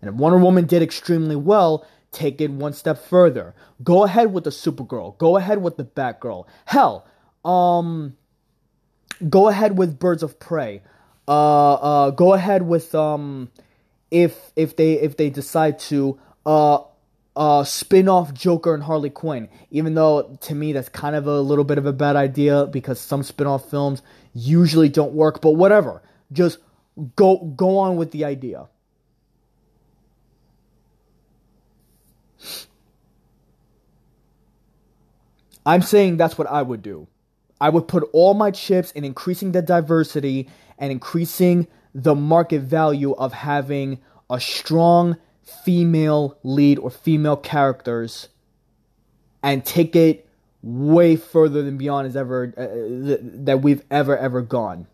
And 0.00 0.10
if 0.10 0.16
Wonder 0.16 0.38
Woman 0.38 0.66
did 0.66 0.82
extremely 0.82 1.36
well, 1.36 1.86
take 2.12 2.40
it 2.40 2.50
one 2.50 2.72
step 2.72 2.98
further. 2.98 3.54
Go 3.82 4.04
ahead 4.04 4.32
with 4.32 4.44
the 4.44 4.50
Supergirl. 4.50 5.16
Go 5.18 5.36
ahead 5.36 5.62
with 5.62 5.76
the 5.76 5.84
Batgirl. 5.84 6.46
Hell, 6.66 7.06
um, 7.44 8.16
go 9.28 9.48
ahead 9.48 9.78
with 9.78 9.98
Birds 9.98 10.22
of 10.22 10.38
Prey. 10.38 10.82
Uh, 11.28 11.74
uh, 11.74 12.10
go 12.10 12.34
ahead 12.34 12.62
with 12.62 12.94
um, 12.94 13.50
if 14.10 14.52
if 14.54 14.76
they 14.76 14.94
if 14.94 15.16
they 15.16 15.30
decide 15.30 15.78
to 15.78 16.18
uh 16.44 16.78
uh, 17.36 17.64
spin 17.64 18.08
off 18.08 18.32
Joker 18.32 18.74
and 18.74 18.82
Harley 18.82 19.10
Quinn. 19.10 19.48
Even 19.70 19.94
though 19.94 20.38
to 20.42 20.54
me 20.54 20.72
that's 20.72 20.88
kind 20.88 21.14
of 21.14 21.26
a 21.26 21.40
little 21.40 21.64
bit 21.64 21.78
of 21.78 21.86
a 21.86 21.92
bad 21.92 22.16
idea 22.16 22.66
because 22.66 22.98
some 22.98 23.22
spin 23.22 23.46
off 23.46 23.68
films 23.70 24.02
usually 24.32 24.88
don't 24.88 25.12
work, 25.12 25.42
but 25.42 25.50
whatever. 25.50 26.02
Just 26.32 26.58
go 27.14 27.38
go 27.56 27.78
on 27.78 27.96
with 27.96 28.10
the 28.10 28.24
idea. 28.24 28.68
I'm 35.66 35.82
saying 35.82 36.16
that's 36.16 36.38
what 36.38 36.48
I 36.48 36.62
would 36.62 36.80
do. 36.80 37.08
I 37.60 37.70
would 37.70 37.88
put 37.88 38.08
all 38.12 38.34
my 38.34 38.50
chips 38.50 38.92
in 38.92 39.04
increasing 39.04 39.52
the 39.52 39.62
diversity 39.62 40.48
and 40.78 40.92
increasing 40.92 41.66
the 41.94 42.14
market 42.14 42.60
value 42.60 43.12
of 43.14 43.32
having 43.32 44.00
a 44.30 44.38
strong 44.38 45.16
female 45.64 46.38
lead 46.42 46.78
or 46.78 46.90
female 46.90 47.36
characters 47.36 48.28
and 49.42 49.64
take 49.64 49.96
it 49.96 50.28
way 50.62 51.16
further 51.16 51.62
than 51.62 51.78
beyond 51.78 52.06
as 52.06 52.16
ever 52.16 52.52
uh, 52.56 53.16
that 53.44 53.62
we've 53.62 53.82
ever 53.90 54.16
ever 54.16 54.42
gone. 54.42 54.86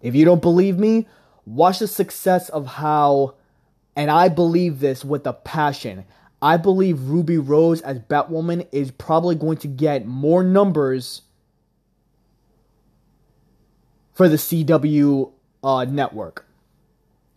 If 0.00 0.14
you 0.14 0.24
don't 0.24 0.40
believe 0.40 0.78
me, 0.78 1.06
watch 1.44 1.80
the 1.80 1.88
success 1.88 2.48
of 2.48 2.66
how 2.66 3.34
and 3.96 4.10
I 4.10 4.28
believe 4.28 4.80
this 4.80 5.04
with 5.04 5.26
a 5.26 5.32
passion. 5.32 6.04
I 6.42 6.56
believe 6.56 7.08
Ruby 7.08 7.38
Rose 7.38 7.80
as 7.82 7.98
Batwoman 7.98 8.66
is 8.72 8.90
probably 8.90 9.34
going 9.34 9.58
to 9.58 9.68
get 9.68 10.06
more 10.06 10.42
numbers 10.42 11.22
for 14.14 14.28
the 14.28 14.36
CW 14.36 15.32
uh, 15.62 15.84
network 15.84 16.46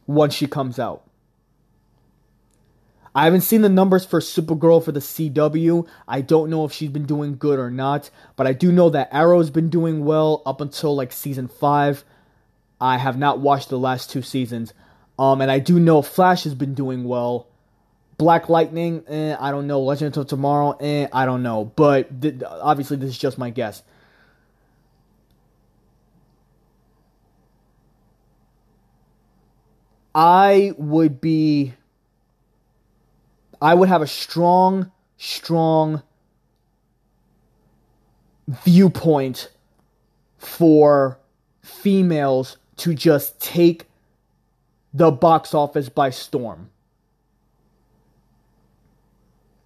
once 0.08 0.34
she 0.34 0.48
comes 0.48 0.80
out. 0.80 1.04
I 3.16 3.26
haven't 3.26 3.42
seen 3.42 3.62
the 3.62 3.70
numbers 3.70 4.06
for 4.06 4.20
Supergirl 4.20 4.84
for 4.84 4.92
the 4.92 5.00
CW. 5.00 5.88
I 6.08 6.22
don't 6.22 6.50
know 6.50 6.66
if 6.66 6.72
she's 6.72 6.90
been 6.90 7.06
doing 7.06 7.38
good 7.38 7.60
or 7.60 7.70
not, 7.70 8.10
but 8.36 8.48
I 8.48 8.54
do 8.54 8.72
know 8.72 8.90
that 8.90 9.10
Arrow's 9.12 9.52
been 9.52 9.70
doing 9.70 10.04
well 10.04 10.42
up 10.48 10.62
until 10.62 10.96
like 10.96 11.12
season 11.12 11.48
5. 11.48 12.04
I 12.82 12.98
have 12.98 13.18
not 13.18 13.40
watched 13.40 13.70
the 13.70 13.78
last 13.78 14.10
two 14.10 14.24
seasons. 14.24 14.74
Um, 15.20 15.42
and 15.42 15.52
I 15.52 15.60
do 15.60 15.80
know 15.80 16.02
Flash 16.02 16.44
has 16.46 16.56
been 16.56 16.74
doing 16.74 17.04
well. 17.04 17.48
Black 18.18 18.50
Lightning, 18.50 19.04
eh, 19.08 19.36
I 19.40 19.52
don't 19.52 19.68
know. 19.68 19.82
Legend 19.82 20.16
of 20.18 20.28
Tomorrow, 20.28 20.78
eh, 20.80 21.08
I 21.12 21.26
don't 21.26 21.44
know. 21.44 21.66
But 21.66 22.22
th- 22.22 22.42
obviously, 22.44 22.98
this 22.98 23.10
is 23.10 23.18
just 23.18 23.38
my 23.38 23.50
guess. 23.50 23.84
I 30.16 30.74
would 30.78 31.20
be. 31.20 31.74
I 33.62 33.74
would 33.74 33.90
have 33.90 34.02
a 34.02 34.08
strong, 34.08 34.92
strong 35.18 36.04
viewpoint 38.48 39.50
for 40.38 41.18
females 41.62 42.58
to 42.78 42.94
just 42.94 43.40
take 43.40 43.86
the 44.94 45.12
box 45.12 45.54
office 45.54 45.88
by 45.88 46.10
storm. 46.10 46.70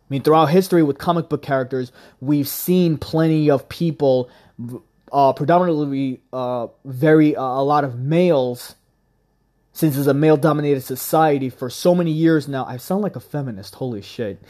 I 0.08 0.14
mean, 0.14 0.22
throughout 0.22 0.46
history 0.46 0.84
with 0.84 0.98
comic 0.98 1.28
book 1.28 1.42
characters, 1.42 1.92
we've 2.22 2.48
seen 2.48 2.98
plenty 2.98 3.50
of 3.50 3.68
people, 3.68 4.30
uh, 5.12 5.34
predominantly 5.34 6.22
uh, 6.32 6.68
very 6.86 7.36
uh, 7.36 7.42
a 7.42 7.64
lot 7.64 7.84
of 7.84 8.00
males, 8.00 8.76
since 9.74 9.98
it's 9.98 10.08
a 10.08 10.14
male-dominated 10.14 10.82
society 10.82 11.50
for 11.50 11.70
so 11.70 11.94
many 11.94 12.12
years 12.12 12.48
now. 12.48 12.66
I 12.66 12.78
sound 12.78 13.02
like 13.02 13.18
a 13.18 13.20
feminist. 13.20 13.76
Holy 13.76 14.02
shit! 14.02 14.42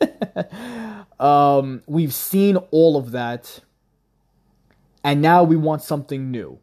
um, 1.20 1.82
we've 1.86 2.12
seen 2.12 2.56
all 2.72 2.96
of 2.96 3.12
that, 3.12 3.60
and 5.04 5.22
now 5.22 5.44
we 5.44 5.54
want 5.54 5.82
something 5.82 6.32
new. 6.32 6.58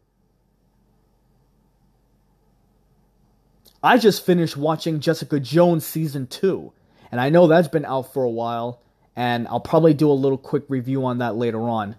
I 3.82 3.96
just 3.96 4.26
finished 4.26 4.58
watching 4.58 5.00
Jessica 5.00 5.40
Jones 5.40 5.86
season 5.86 6.26
two, 6.26 6.72
and 7.12 7.20
I 7.20 7.28
know 7.28 7.46
that's 7.46 7.68
been 7.68 7.84
out 7.84 8.12
for 8.12 8.24
a 8.24 8.30
while, 8.30 8.80
and 9.14 9.46
I'll 9.48 9.60
probably 9.60 9.92
do 9.92 10.10
a 10.10 10.14
little 10.14 10.38
quick 10.38 10.64
review 10.68 11.04
on 11.04 11.18
that 11.18 11.36
later 11.36 11.60
on. 11.60 11.94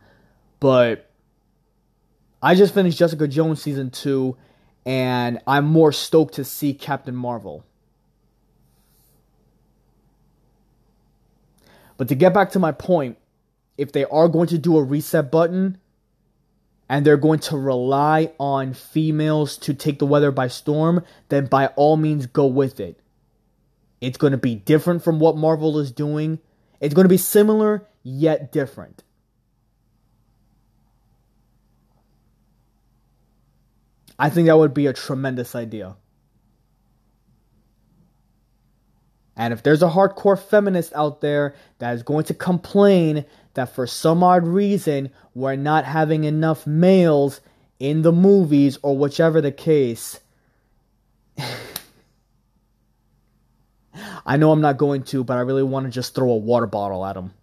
But 0.59 1.09
I 2.41 2.55
just 2.55 2.73
finished 2.73 2.97
Jessica 2.97 3.27
Jones 3.27 3.61
season 3.61 3.91
two, 3.91 4.35
and 4.85 5.39
I'm 5.45 5.65
more 5.65 5.91
stoked 5.91 6.33
to 6.35 6.43
see 6.43 6.73
Captain 6.73 7.15
Marvel. 7.15 7.63
But 11.95 12.07
to 12.07 12.15
get 12.15 12.33
back 12.33 12.49
to 12.51 12.59
my 12.59 12.71
point, 12.71 13.17
if 13.77 13.91
they 13.91 14.05
are 14.05 14.27
going 14.27 14.47
to 14.47 14.57
do 14.57 14.77
a 14.77 14.83
reset 14.83 15.31
button, 15.31 15.77
and 16.89 17.05
they're 17.05 17.17
going 17.17 17.39
to 17.39 17.57
rely 17.57 18.31
on 18.39 18.73
females 18.73 19.57
to 19.57 19.73
take 19.73 19.99
the 19.99 20.05
weather 20.05 20.31
by 20.31 20.47
storm, 20.47 21.03
then 21.29 21.45
by 21.45 21.67
all 21.67 21.97
means 21.97 22.25
go 22.25 22.47
with 22.47 22.79
it. 22.79 22.99
It's 24.03 24.17
going 24.17 24.31
to 24.31 24.37
be 24.37 24.55
different 24.55 25.01
from 25.01 25.21
what 25.21 25.37
Marvel 25.37 25.79
is 25.79 25.89
doing. 25.89 26.39
It's 26.81 26.93
going 26.93 27.05
to 27.05 27.09
be 27.09 27.15
similar 27.15 27.87
yet 28.03 28.51
different. 28.51 29.01
I 34.19 34.29
think 34.29 34.47
that 34.47 34.57
would 34.57 34.73
be 34.73 34.87
a 34.87 34.93
tremendous 34.93 35.55
idea. 35.55 35.95
And 39.37 39.53
if 39.53 39.63
there's 39.63 39.81
a 39.81 39.87
hardcore 39.87 40.37
feminist 40.37 40.91
out 40.93 41.21
there 41.21 41.55
that 41.79 41.95
is 41.95 42.03
going 42.03 42.25
to 42.25 42.33
complain 42.33 43.23
that 43.53 43.73
for 43.73 43.87
some 43.87 44.21
odd 44.21 44.45
reason 44.45 45.11
we're 45.33 45.55
not 45.55 45.85
having 45.85 46.25
enough 46.25 46.67
males 46.67 47.39
in 47.79 48.01
the 48.01 48.11
movies 48.11 48.77
or 48.83 48.97
whichever 48.97 49.39
the 49.39 49.53
case. 49.53 50.19
I 54.25 54.37
know 54.37 54.51
I'm 54.51 54.61
not 54.61 54.77
going 54.77 55.03
to, 55.03 55.23
but 55.23 55.37
I 55.37 55.41
really 55.41 55.63
want 55.63 55.85
to 55.85 55.91
just 55.91 56.15
throw 56.15 56.31
a 56.31 56.37
water 56.37 56.67
bottle 56.67 57.05
at 57.05 57.17
him. 57.17 57.33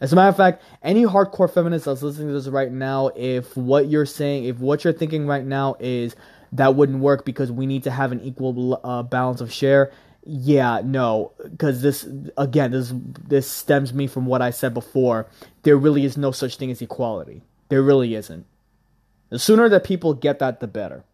As 0.00 0.12
a 0.12 0.16
matter 0.16 0.28
of 0.28 0.36
fact, 0.36 0.62
any 0.82 1.04
hardcore 1.04 1.52
feminist 1.52 1.84
that's 1.84 2.02
listening 2.02 2.28
to 2.28 2.34
this 2.34 2.48
right 2.48 2.72
now, 2.72 3.08
if 3.14 3.54
what 3.56 3.88
you're 3.88 4.06
saying, 4.06 4.44
if 4.44 4.58
what 4.58 4.82
you're 4.82 4.94
thinking 4.94 5.26
right 5.26 5.44
now 5.44 5.76
is 5.78 6.16
that 6.52 6.74
wouldn't 6.74 7.00
work 7.00 7.24
because 7.24 7.52
we 7.52 7.66
need 7.66 7.82
to 7.82 7.90
have 7.90 8.10
an 8.10 8.20
equal 8.22 8.80
uh, 8.82 9.02
balance 9.02 9.42
of 9.42 9.52
share, 9.52 9.92
yeah, 10.24 10.80
no, 10.84 11.32
because 11.42 11.82
this 11.82 12.06
again, 12.36 12.70
this 12.70 12.92
this 13.26 13.46
stems 13.46 13.92
me 13.92 14.06
from 14.06 14.26
what 14.26 14.42
I 14.42 14.50
said 14.50 14.74
before. 14.74 15.26
There 15.62 15.76
really 15.76 16.04
is 16.04 16.16
no 16.16 16.30
such 16.30 16.56
thing 16.56 16.70
as 16.70 16.82
equality. 16.82 17.42
There 17.68 17.82
really 17.82 18.14
isn't. 18.14 18.46
The 19.30 19.38
sooner 19.38 19.68
that 19.68 19.84
people 19.84 20.12
get 20.14 20.38
that, 20.40 20.60
the 20.60 20.66
better. 20.66 21.04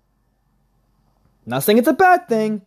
Not 1.45 1.63
saying 1.63 1.79
it's 1.79 1.89
a 1.89 1.93
bad 1.93 2.29
thing. 2.29 2.63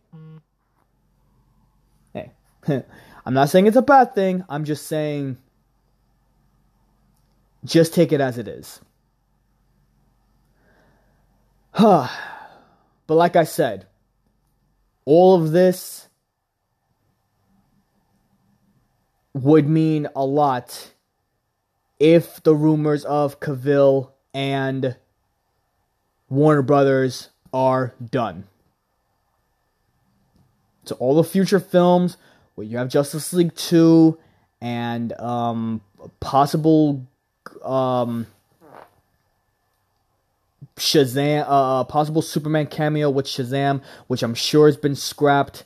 I'm 3.26 3.34
not 3.34 3.48
saying 3.48 3.66
it's 3.66 3.76
a 3.76 3.82
bad 3.82 4.14
thing. 4.14 4.44
I'm 4.48 4.64
just 4.64 4.86
saying, 4.86 5.36
just 7.64 7.94
take 7.94 8.12
it 8.12 8.20
as 8.20 8.38
it 8.38 8.48
is. 8.48 8.80
But 13.06 13.16
like 13.16 13.34
I 13.34 13.42
said, 13.42 13.88
all 15.04 15.34
of 15.34 15.50
this 15.50 16.08
would 19.34 19.68
mean 19.68 20.06
a 20.14 20.24
lot 20.24 20.92
if 21.98 22.40
the 22.44 22.54
rumors 22.54 23.04
of 23.04 23.40
Cavill 23.40 24.12
and 24.32 24.94
Warner 26.28 26.62
Brothers 26.62 27.30
are 27.52 27.94
done. 28.12 28.44
So 30.84 30.94
all 31.00 31.16
the 31.16 31.24
future 31.24 31.58
films 31.58 32.16
you 32.62 32.78
have 32.78 32.88
Justice 32.88 33.32
League 33.32 33.54
2 33.54 34.18
and 34.60 35.12
um, 35.14 35.80
possible 36.20 37.06
um, 37.62 38.26
Shazam, 40.76 41.44
uh, 41.46 41.84
possible 41.84 42.22
Superman 42.22 42.66
cameo 42.66 43.10
with 43.10 43.26
Shazam, 43.26 43.82
which 44.06 44.22
I'm 44.22 44.34
sure 44.34 44.66
has 44.66 44.76
been 44.76 44.96
scrapped. 44.96 45.64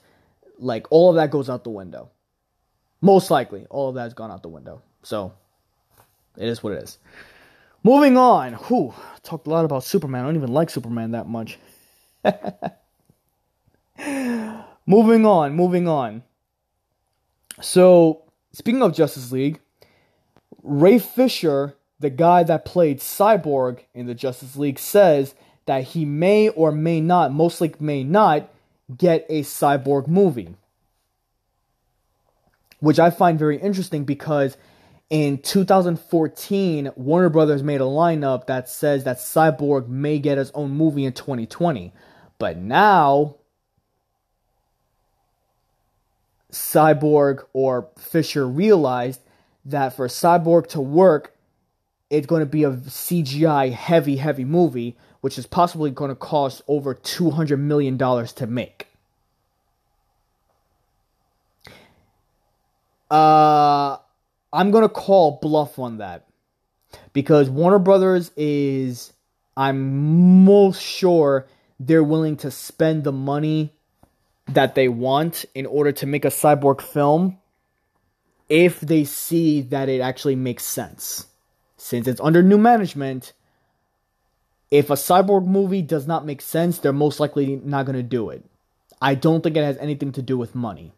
Like 0.58 0.86
all 0.90 1.10
of 1.10 1.16
that 1.16 1.30
goes 1.30 1.48
out 1.48 1.64
the 1.64 1.70
window. 1.70 2.10
Most 3.00 3.30
likely, 3.30 3.66
all 3.70 3.90
of 3.90 3.94
that 3.96 4.02
has 4.04 4.14
gone 4.14 4.30
out 4.30 4.42
the 4.42 4.48
window. 4.48 4.82
So, 5.02 5.34
it 6.36 6.48
is 6.48 6.62
what 6.62 6.72
it 6.72 6.82
is. 6.82 6.98
Moving 7.82 8.16
on. 8.16 8.54
Whew, 8.54 8.94
talked 9.22 9.46
a 9.46 9.50
lot 9.50 9.66
about 9.66 9.84
Superman. 9.84 10.22
I 10.22 10.28
don't 10.28 10.36
even 10.36 10.52
like 10.52 10.70
Superman 10.70 11.10
that 11.10 11.28
much. 11.28 11.58
moving 14.86 15.26
on, 15.26 15.54
moving 15.54 15.86
on. 15.86 16.22
So, 17.60 18.22
speaking 18.52 18.82
of 18.82 18.94
Justice 18.94 19.32
League, 19.32 19.60
Ray 20.62 20.98
Fisher, 20.98 21.76
the 22.00 22.10
guy 22.10 22.42
that 22.42 22.64
played 22.64 22.98
Cyborg 22.98 23.80
in 23.94 24.06
the 24.06 24.14
Justice 24.14 24.56
League, 24.56 24.78
says 24.78 25.34
that 25.66 25.84
he 25.84 26.04
may 26.04 26.48
or 26.48 26.72
may 26.72 27.00
not, 27.00 27.32
mostly 27.32 27.74
may 27.78 28.02
not, 28.02 28.50
get 28.96 29.24
a 29.28 29.42
Cyborg 29.42 30.08
movie 30.08 30.56
which 32.84 32.98
I 32.98 33.08
find 33.08 33.38
very 33.38 33.56
interesting 33.56 34.04
because 34.04 34.58
in 35.08 35.38
2014, 35.38 36.90
Warner 36.96 37.30
Brothers 37.30 37.62
made 37.62 37.80
a 37.80 37.84
lineup 37.84 38.46
that 38.46 38.68
says 38.68 39.04
that 39.04 39.16
Cyborg 39.16 39.88
may 39.88 40.18
get 40.18 40.36
his 40.36 40.50
own 40.50 40.70
movie 40.72 41.06
in 41.06 41.14
2020. 41.14 41.94
But 42.38 42.58
now, 42.58 43.36
Cyborg 46.54 47.44
or 47.52 47.88
Fisher 47.98 48.46
realized 48.46 49.20
that 49.64 49.94
for 49.94 50.08
Cyborg 50.08 50.68
to 50.68 50.80
work, 50.80 51.34
it's 52.10 52.26
going 52.26 52.40
to 52.40 52.46
be 52.46 52.64
a 52.64 52.70
CGI 52.70 53.72
heavy, 53.72 54.16
heavy 54.16 54.44
movie, 54.44 54.96
which 55.20 55.38
is 55.38 55.46
possibly 55.46 55.90
going 55.90 56.10
to 56.10 56.14
cost 56.14 56.62
over 56.68 56.94
$200 56.94 57.58
million 57.58 57.98
to 57.98 58.46
make. 58.46 58.88
Uh, 63.10 63.98
I'm 64.52 64.70
gonna 64.70 64.88
call 64.88 65.38
bluff 65.40 65.78
on 65.78 65.98
that 65.98 66.26
because 67.12 67.48
Warner 67.50 67.78
Brothers 67.78 68.32
is, 68.36 69.12
I'm 69.56 70.44
most 70.44 70.82
sure 70.82 71.46
they're 71.78 72.02
willing 72.02 72.36
to 72.38 72.50
spend 72.50 73.04
the 73.04 73.12
money 73.12 73.72
that 74.48 74.74
they 74.74 74.88
want 74.88 75.44
in 75.54 75.66
order 75.66 75.92
to 75.92 76.06
make 76.06 76.24
a 76.24 76.28
cyborg 76.28 76.80
film 76.80 77.38
if 78.48 78.80
they 78.80 79.04
see 79.04 79.62
that 79.62 79.88
it 79.88 80.00
actually 80.00 80.36
makes 80.36 80.64
sense. 80.64 81.26
Since 81.76 82.06
it's 82.08 82.20
under 82.20 82.42
new 82.42 82.58
management, 82.58 83.32
If 84.74 84.90
a 84.90 84.94
cyborg 84.94 85.46
movie 85.46 85.82
does 85.82 86.08
not 86.08 86.26
make 86.26 86.40
sense, 86.40 86.78
they're 86.78 86.92
most 86.92 87.20
likely 87.20 87.60
not 87.64 87.86
going 87.86 87.94
to 87.94 88.02
do 88.02 88.30
it. 88.30 88.44
I 89.00 89.14
don't 89.14 89.40
think 89.40 89.56
it 89.56 89.62
has 89.62 89.76
anything 89.78 90.10
to 90.12 90.22
do 90.22 90.36
with 90.36 90.56
money. 90.56 90.92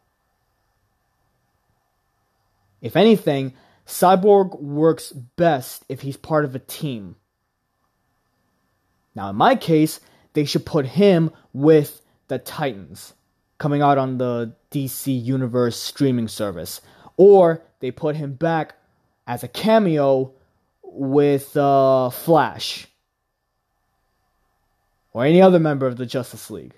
If 2.80 2.96
anything, 2.96 3.52
Cyborg 3.86 4.58
works 4.60 5.12
best 5.12 5.84
if 5.90 6.00
he's 6.00 6.16
part 6.16 6.46
of 6.46 6.54
a 6.54 6.58
team. 6.58 7.16
Now, 9.14 9.28
in 9.28 9.36
my 9.36 9.56
case, 9.56 10.00
they 10.32 10.46
should 10.46 10.64
put 10.64 10.86
him 10.86 11.30
with 11.52 12.00
the 12.28 12.38
Titans 12.38 13.12
coming 13.58 13.82
out 13.82 13.98
on 13.98 14.18
the 14.18 14.52
DC 14.70 15.22
Universe 15.24 15.80
streaming 15.80 16.28
service. 16.28 16.80
Or 17.16 17.62
they 17.80 17.90
put 17.90 18.16
him 18.16 18.34
back 18.34 18.74
as 19.26 19.42
a 19.42 19.48
cameo 19.48 20.32
with 20.82 21.56
uh, 21.56 22.10
Flash 22.10 22.86
or 25.12 25.24
any 25.24 25.40
other 25.40 25.58
member 25.58 25.86
of 25.86 25.96
the 25.96 26.06
Justice 26.06 26.50
League. 26.50 26.74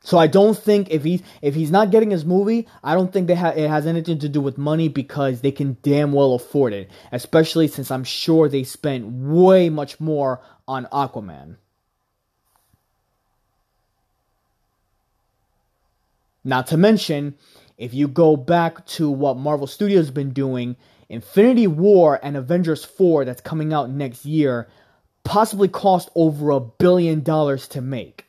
So 0.00 0.18
I 0.18 0.26
don't 0.26 0.56
think 0.56 0.90
if 0.90 1.02
he's 1.02 1.22
if 1.40 1.54
he's 1.54 1.70
not 1.70 1.90
getting 1.90 2.10
his 2.10 2.26
movie, 2.26 2.68
I 2.82 2.94
don't 2.94 3.10
think 3.10 3.30
ha- 3.30 3.54
it 3.56 3.68
has 3.68 3.86
anything 3.86 4.18
to 4.18 4.28
do 4.28 4.40
with 4.40 4.58
money 4.58 4.88
because 4.88 5.40
they 5.40 5.50
can 5.50 5.78
damn 5.82 6.12
well 6.12 6.34
afford 6.34 6.74
it. 6.74 6.90
Especially 7.10 7.68
since 7.68 7.90
I'm 7.90 8.04
sure 8.04 8.48
they 8.48 8.64
spent 8.64 9.06
way 9.06 9.70
much 9.70 10.00
more 10.00 10.42
on 10.68 10.84
Aquaman. 10.92 11.56
Not 16.44 16.66
to 16.68 16.76
mention, 16.76 17.34
if 17.78 17.94
you 17.94 18.06
go 18.06 18.36
back 18.36 18.86
to 18.86 19.10
what 19.10 19.36
Marvel 19.36 19.66
Studios 19.66 20.06
has 20.06 20.10
been 20.10 20.32
doing, 20.32 20.76
Infinity 21.08 21.66
War 21.66 22.20
and 22.22 22.36
Avengers 22.36 22.84
4 22.84 23.24
that's 23.24 23.40
coming 23.40 23.72
out 23.72 23.90
next 23.90 24.24
year 24.24 24.68
possibly 25.24 25.68
cost 25.68 26.10
over 26.14 26.50
a 26.50 26.60
billion 26.60 27.22
dollars 27.22 27.66
to 27.68 27.80
make. 27.80 28.26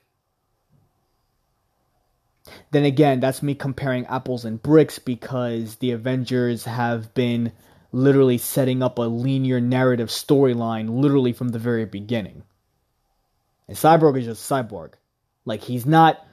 Then 2.71 2.85
again, 2.85 3.19
that's 3.19 3.43
me 3.43 3.53
comparing 3.53 4.05
apples 4.05 4.45
and 4.45 4.61
bricks 4.61 4.97
because 4.99 5.75
the 5.77 5.91
Avengers 5.91 6.65
have 6.65 7.13
been 7.13 7.51
literally 7.91 8.37
setting 8.37 8.81
up 8.81 8.97
a 8.97 9.03
linear 9.03 9.59
narrative 9.59 10.09
storyline 10.09 10.89
literally 10.89 11.33
from 11.33 11.49
the 11.49 11.59
very 11.59 11.85
beginning. 11.85 12.43
And 13.67 13.77
Cyborg 13.77 14.19
is 14.19 14.25
just 14.25 14.49
Cyborg. 14.49 14.93
Like, 15.43 15.61
he's 15.61 15.85
not. 15.85 16.25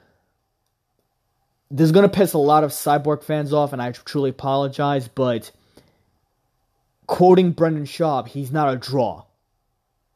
This 1.73 1.85
is 1.85 1.91
going 1.91 2.07
to 2.07 2.15
piss 2.15 2.33
a 2.33 2.37
lot 2.37 2.63
of 2.63 2.69
Cyborg 2.69 3.23
fans 3.23 3.51
off, 3.51 3.73
and 3.73 3.81
I 3.81 3.91
truly 3.93 4.29
apologize, 4.29 5.07
but 5.07 5.49
quoting 7.07 7.51
Brendan 7.51 7.85
Schaub, 7.85 8.27
he's 8.27 8.51
not 8.51 8.71
a 8.71 8.77
draw. 8.77 9.23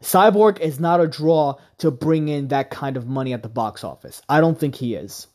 Cyborg 0.04 0.60
is 0.60 0.80
not 0.80 1.02
a 1.02 1.08
draw 1.08 1.56
to 1.80 1.89
bring 1.89 2.28
in 2.28 2.50
that 2.50 2.70
kind 2.70 2.96
of 2.96 3.08
money 3.08 3.34
at 3.34 3.41
the 3.41 3.50
box 3.50 3.84
office. 3.84 4.22
I 4.30 4.39
don't 4.39 4.60
think 4.60 4.76
he 4.76 4.93
is. 4.93 5.26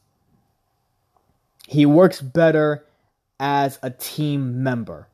He 1.66 1.87
works 1.87 2.20
better 2.20 2.85
as 3.40 3.80
a 3.82 3.90
team 3.90 4.62
member. 4.62 5.08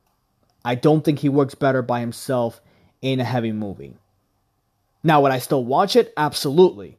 I 0.63 0.75
don't 0.75 1.03
think 1.03 1.21
he 1.21 1.31
works 1.31 1.55
better 1.55 1.81
by 1.81 2.01
himself 2.01 2.61
in 3.01 3.19
a 3.19 3.25
heavy 3.25 3.53
movie. 3.53 3.95
Now, 5.03 5.23
would 5.23 5.33
I 5.33 5.39
still 5.39 5.65
watch 5.65 5.97
it? 5.97 6.13
Absolutely. 6.19 6.99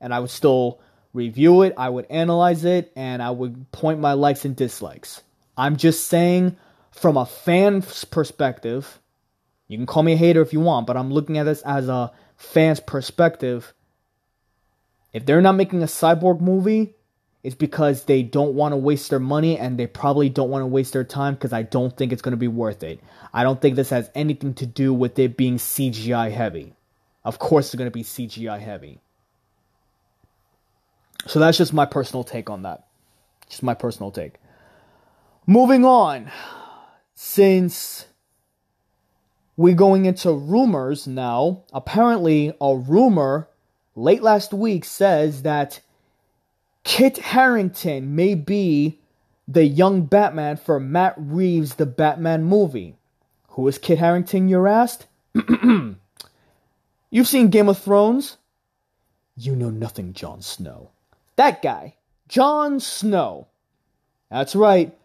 And 0.00 0.14
I 0.14 0.20
would 0.20 0.30
still 0.30 0.78
review 1.16 1.62
it, 1.62 1.74
I 1.76 1.88
would 1.88 2.06
analyze 2.10 2.64
it, 2.64 2.92
and 2.94 3.22
I 3.22 3.30
would 3.30 3.72
point 3.72 3.98
my 3.98 4.12
likes 4.12 4.44
and 4.44 4.54
dislikes. 4.54 5.22
I'm 5.56 5.76
just 5.76 6.06
saying, 6.06 6.56
from 6.92 7.16
a 7.16 7.26
fan's 7.26 8.04
perspective, 8.04 9.00
you 9.66 9.78
can 9.78 9.86
call 9.86 10.02
me 10.02 10.12
a 10.12 10.16
hater 10.16 10.42
if 10.42 10.52
you 10.52 10.60
want, 10.60 10.86
but 10.86 10.96
I'm 10.96 11.12
looking 11.12 11.38
at 11.38 11.44
this 11.44 11.62
as 11.62 11.88
a 11.88 12.12
fan's 12.36 12.78
perspective. 12.78 13.72
If 15.12 15.26
they're 15.26 15.40
not 15.40 15.56
making 15.56 15.82
a 15.82 15.86
cyborg 15.86 16.40
movie, 16.40 16.94
it's 17.42 17.54
because 17.54 18.04
they 18.04 18.22
don't 18.22 18.54
want 18.54 18.72
to 18.72 18.76
waste 18.76 19.10
their 19.10 19.20
money 19.20 19.58
and 19.58 19.78
they 19.78 19.86
probably 19.86 20.28
don't 20.28 20.50
want 20.50 20.62
to 20.62 20.66
waste 20.66 20.92
their 20.92 21.04
time 21.04 21.34
because 21.34 21.52
I 21.52 21.62
don't 21.62 21.96
think 21.96 22.12
it's 22.12 22.22
going 22.22 22.32
to 22.32 22.36
be 22.36 22.48
worth 22.48 22.82
it. 22.82 23.00
I 23.32 23.42
don't 23.42 23.60
think 23.60 23.76
this 23.76 23.90
has 23.90 24.10
anything 24.14 24.54
to 24.54 24.66
do 24.66 24.92
with 24.92 25.18
it 25.18 25.36
being 25.36 25.56
CGI 25.56 26.30
heavy. 26.32 26.74
Of 27.24 27.38
course, 27.38 27.66
it's 27.66 27.74
going 27.76 27.90
to 27.90 27.94
be 27.94 28.02
CGI 28.02 28.60
heavy. 28.60 29.00
So 31.26 31.40
that's 31.40 31.58
just 31.58 31.72
my 31.72 31.86
personal 31.86 32.24
take 32.24 32.50
on 32.50 32.62
that. 32.62 32.86
Just 33.48 33.62
my 33.62 33.74
personal 33.74 34.10
take. 34.10 34.34
Moving 35.46 35.84
on. 35.84 36.30
Since 37.14 38.06
we're 39.56 39.74
going 39.74 40.04
into 40.04 40.32
rumors 40.32 41.06
now, 41.06 41.64
apparently 41.72 42.54
a 42.60 42.76
rumor 42.76 43.48
late 43.94 44.22
last 44.22 44.52
week 44.52 44.84
says 44.84 45.42
that 45.42 45.80
Kit 46.84 47.18
Harington 47.18 48.14
may 48.14 48.34
be 48.34 49.00
the 49.48 49.64
young 49.64 50.02
Batman 50.02 50.56
for 50.56 50.78
Matt 50.78 51.14
Reeves' 51.16 51.76
The 51.76 51.86
Batman 51.86 52.44
movie. 52.44 52.96
Who 53.50 53.66
is 53.68 53.78
Kit 53.78 53.98
Harington, 53.98 54.48
you're 54.48 54.68
asked? 54.68 55.06
You've 57.10 57.28
seen 57.28 57.48
Game 57.48 57.68
of 57.68 57.78
Thrones? 57.78 58.36
You 59.36 59.56
know 59.56 59.70
nothing, 59.70 60.12
Jon 60.12 60.42
Snow. 60.42 60.90
That 61.36 61.62
guy, 61.62 61.96
Jon 62.28 62.80
Snow. 62.80 63.48
That's 64.30 64.56
right. 64.56 64.96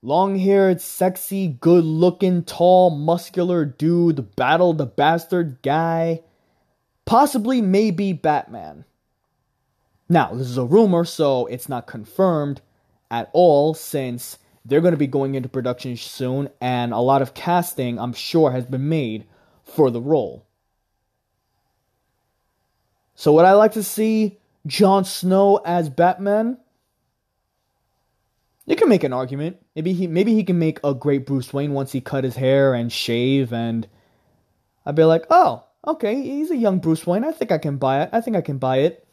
Long 0.00 0.38
haired, 0.38 0.80
sexy, 0.80 1.48
good 1.48 1.84
looking, 1.84 2.42
tall, 2.44 2.90
muscular 2.90 3.64
dude, 3.64 4.34
battle 4.34 4.72
the 4.72 4.86
bastard 4.86 5.58
guy. 5.62 6.22
Possibly, 7.04 7.60
maybe 7.60 8.12
Batman. 8.12 8.84
Now, 10.08 10.34
this 10.34 10.48
is 10.48 10.58
a 10.58 10.64
rumor, 10.64 11.04
so 11.04 11.46
it's 11.46 11.68
not 11.68 11.86
confirmed 11.86 12.60
at 13.10 13.30
all 13.32 13.74
since 13.74 14.38
they're 14.64 14.80
going 14.80 14.92
to 14.92 14.98
be 14.98 15.06
going 15.06 15.34
into 15.34 15.48
production 15.48 15.96
soon, 15.96 16.48
and 16.60 16.92
a 16.92 16.98
lot 16.98 17.22
of 17.22 17.34
casting, 17.34 17.98
I'm 17.98 18.12
sure, 18.12 18.52
has 18.52 18.64
been 18.64 18.88
made 18.88 19.24
for 19.64 19.90
the 19.90 20.00
role. 20.00 20.46
So, 23.14 23.32
what 23.32 23.44
I 23.44 23.52
like 23.52 23.72
to 23.72 23.82
see 23.82 24.38
Jon 24.66 25.04
Snow 25.04 25.60
as 25.64 25.88
Batman? 25.88 26.58
You 28.66 28.76
can 28.76 28.88
make 28.88 29.04
an 29.04 29.12
argument. 29.12 29.58
Maybe 29.74 29.92
he 29.92 30.06
maybe 30.06 30.34
he 30.34 30.44
can 30.44 30.58
make 30.58 30.78
a 30.84 30.94
great 30.94 31.26
Bruce 31.26 31.52
Wayne 31.52 31.72
once 31.72 31.92
he 31.92 32.00
cut 32.00 32.24
his 32.24 32.36
hair 32.36 32.74
and 32.74 32.92
shave 32.92 33.52
and 33.52 33.88
I'd 34.86 34.94
be 34.94 35.04
like, 35.04 35.26
"Oh, 35.30 35.64
okay, 35.86 36.22
he's 36.22 36.50
a 36.50 36.56
young 36.56 36.78
Bruce 36.78 37.06
Wayne. 37.06 37.24
I 37.24 37.32
think 37.32 37.50
I 37.50 37.58
can 37.58 37.76
buy 37.76 38.02
it. 38.02 38.10
I 38.12 38.20
think 38.20 38.36
I 38.36 38.40
can 38.40 38.58
buy 38.58 38.78
it." 38.78 39.06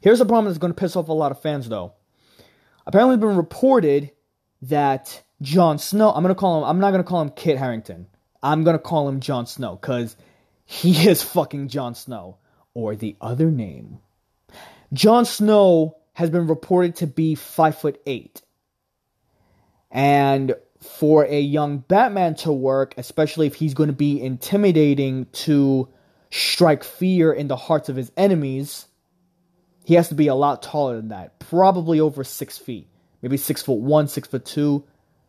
Here's 0.00 0.20
a 0.20 0.26
problem 0.26 0.46
that's 0.46 0.58
going 0.58 0.72
to 0.72 0.80
piss 0.80 0.96
off 0.96 1.08
a 1.08 1.12
lot 1.12 1.32
of 1.32 1.42
fans, 1.42 1.68
though. 1.68 1.92
Apparently, 2.86 3.14
it's 3.14 3.20
been 3.20 3.36
reported 3.36 4.10
that 4.62 5.22
Jon 5.42 5.78
Snow. 5.78 6.10
I'm 6.10 6.22
gonna 6.22 6.34
call 6.34 6.58
him. 6.58 6.68
I'm 6.68 6.78
not 6.78 6.90
gonna 6.92 7.04
call 7.04 7.22
him 7.22 7.30
Kit 7.30 7.58
Harington. 7.58 8.06
I'm 8.42 8.64
gonna 8.64 8.78
call 8.78 9.08
him 9.08 9.20
Jon 9.20 9.46
Snow 9.46 9.76
because 9.76 10.16
he 10.64 11.08
is 11.08 11.22
fucking 11.22 11.68
Jon 11.68 11.94
Snow, 11.94 12.38
or 12.74 12.94
the 12.94 13.16
other 13.20 13.50
name. 13.50 13.98
Jon 14.92 15.24
Snow 15.24 15.96
has 16.14 16.30
been 16.30 16.46
reported 16.46 16.96
to 16.96 17.06
be 17.06 17.34
five 17.34 17.78
foot 17.78 18.00
eight, 18.06 18.42
and 19.90 20.54
for 20.80 21.24
a 21.24 21.40
young 21.40 21.78
Batman 21.78 22.34
to 22.36 22.52
work, 22.52 22.94
especially 22.96 23.46
if 23.46 23.54
he's 23.54 23.74
going 23.74 23.88
to 23.88 23.94
be 23.94 24.20
intimidating 24.20 25.26
to 25.32 25.88
strike 26.30 26.84
fear 26.84 27.32
in 27.32 27.48
the 27.48 27.56
hearts 27.56 27.88
of 27.88 27.96
his 27.96 28.10
enemies, 28.16 28.86
he 29.84 29.94
has 29.94 30.08
to 30.08 30.14
be 30.14 30.28
a 30.28 30.34
lot 30.34 30.62
taller 30.62 30.96
than 30.96 31.08
that, 31.08 31.38
probably 31.38 32.00
over 32.00 32.24
six 32.24 32.58
feet, 32.58 32.88
maybe 33.22 33.36
six 33.36 33.62
foot 33.62 33.78
one, 33.78 34.08
six 34.08 34.28
foot 34.28 34.44
two. 34.44 34.84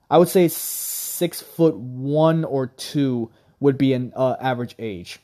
I 0.10 0.18
would 0.18 0.30
say 0.30 0.48
six 0.48 1.42
foot 1.42 1.76
one 1.76 2.46
or 2.46 2.68
two 2.68 3.32
would 3.60 3.78
be 3.78 3.94
an 3.94 4.14
uh, 4.16 4.36
average 4.40 4.76
age. 4.80 5.20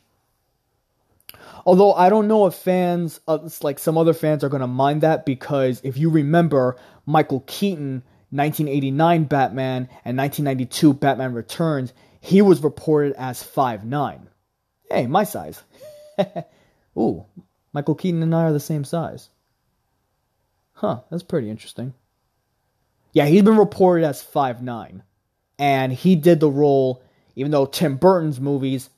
Although 1.66 1.94
I 1.94 2.10
don't 2.10 2.28
know 2.28 2.46
if 2.48 2.56
fans, 2.56 3.20
uh, 3.28 3.50
like 3.62 3.80
some 3.80 3.98
other 3.98 4.14
fans, 4.14 4.44
are 4.44 4.50
going 4.50 4.62
to 4.62 4.68
mind 4.68 5.02
that 5.02 5.26
because 5.26 5.82
if 5.84 5.98
you 5.98 6.10
remember 6.10 6.78
Michael 7.06 7.42
Keaton, 7.48 8.04
1989 8.32 9.24
Batman, 9.26 9.90
and 10.06 10.18
1992 10.18 10.94
Batman 10.94 11.34
Returns, 11.34 11.94
he 12.20 12.42
was 12.42 12.64
reported 12.64 13.14
as 13.14 13.44
five 13.44 13.86
nine. 13.86 14.28
Hey, 14.90 15.08
my 15.08 15.24
size. 15.24 15.62
Ooh, 16.98 17.26
Michael 17.74 17.96
Keaton 17.96 18.24
and 18.24 18.34
I 18.34 18.44
are 18.44 18.54
the 18.54 18.60
same 18.60 18.84
size. 18.84 19.30
Huh, 20.74 21.02
that's 21.10 21.24
pretty 21.24 21.50
interesting. 21.50 21.94
Yeah, 23.14 23.26
he's 23.26 23.44
been 23.44 23.58
reported 23.58 24.06
as 24.06 24.22
five 24.22 24.62
nine, 24.62 25.04
And 25.58 25.92
he 25.92 26.16
did 26.16 26.40
the 26.40 26.52
role, 26.52 27.02
even 27.36 27.52
though 27.52 27.66
Tim 27.66 27.98
Burton's 27.98 28.40
movies, 28.40 28.90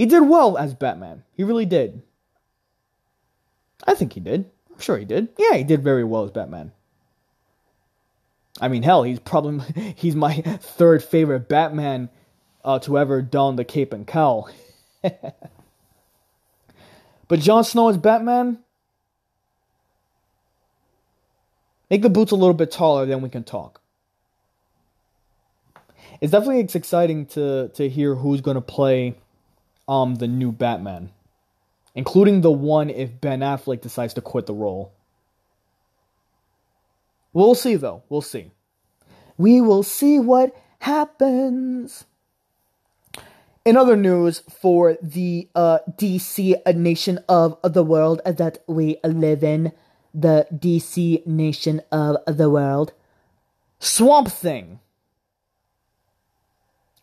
he 0.00 0.06
did 0.06 0.22
well 0.22 0.56
as 0.56 0.72
Batman. 0.72 1.24
He 1.36 1.44
really 1.44 1.66
did. 1.66 2.00
I 3.86 3.92
think 3.92 4.14
he 4.14 4.20
did. 4.20 4.50
I'm 4.72 4.80
sure 4.80 4.96
he 4.96 5.04
did. 5.04 5.28
Yeah, 5.36 5.58
he 5.58 5.62
did 5.62 5.84
very 5.84 6.04
well 6.04 6.24
as 6.24 6.30
Batman. 6.30 6.72
I 8.62 8.68
mean, 8.68 8.82
hell, 8.82 9.02
he's 9.02 9.20
probably 9.20 9.92
he's 9.96 10.16
my 10.16 10.40
third 10.40 11.04
favorite 11.04 11.50
Batman 11.50 12.08
uh, 12.64 12.78
to 12.78 12.96
ever 12.96 13.20
don 13.20 13.56
the 13.56 13.64
cape 13.64 13.92
and 13.92 14.06
cowl. 14.06 14.48
but 15.02 15.20
Jon 17.40 17.62
Snow 17.62 17.90
as 17.90 17.98
Batman, 17.98 18.58
make 21.90 22.00
the 22.00 22.08
boots 22.08 22.32
a 22.32 22.36
little 22.36 22.54
bit 22.54 22.70
taller, 22.70 23.04
then 23.04 23.20
we 23.20 23.28
can 23.28 23.44
talk. 23.44 23.82
It's 26.22 26.32
definitely 26.32 26.60
it's 26.60 26.74
exciting 26.74 27.26
to 27.26 27.68
to 27.74 27.86
hear 27.86 28.14
who's 28.14 28.40
gonna 28.40 28.62
play 28.62 29.18
um 29.90 30.14
the 30.14 30.28
new 30.28 30.52
Batman, 30.52 31.10
including 31.94 32.40
the 32.40 32.52
one 32.52 32.88
if 32.88 33.20
Ben 33.20 33.40
Affleck 33.40 33.82
decides 33.82 34.14
to 34.14 34.22
quit 34.22 34.46
the 34.46 34.54
role. 34.54 34.92
We'll 37.32 37.56
see 37.56 37.74
though. 37.74 38.04
We'll 38.08 38.22
see. 38.22 38.52
We 39.36 39.60
will 39.60 39.82
see 39.82 40.18
what 40.18 40.54
happens. 40.78 42.04
In 43.64 43.76
other 43.76 43.96
news, 43.96 44.40
for 44.48 44.96
the 45.02 45.48
uh, 45.54 45.80
DC 45.90 46.74
nation 46.74 47.18
of 47.28 47.58
the 47.62 47.84
world 47.84 48.22
that 48.24 48.58
we 48.66 48.96
live 49.04 49.44
in, 49.44 49.72
the 50.14 50.46
DC 50.52 51.26
nation 51.26 51.82
of 51.92 52.16
the 52.26 52.48
world, 52.48 52.92
Swamp 53.78 54.28
Thing. 54.28 54.80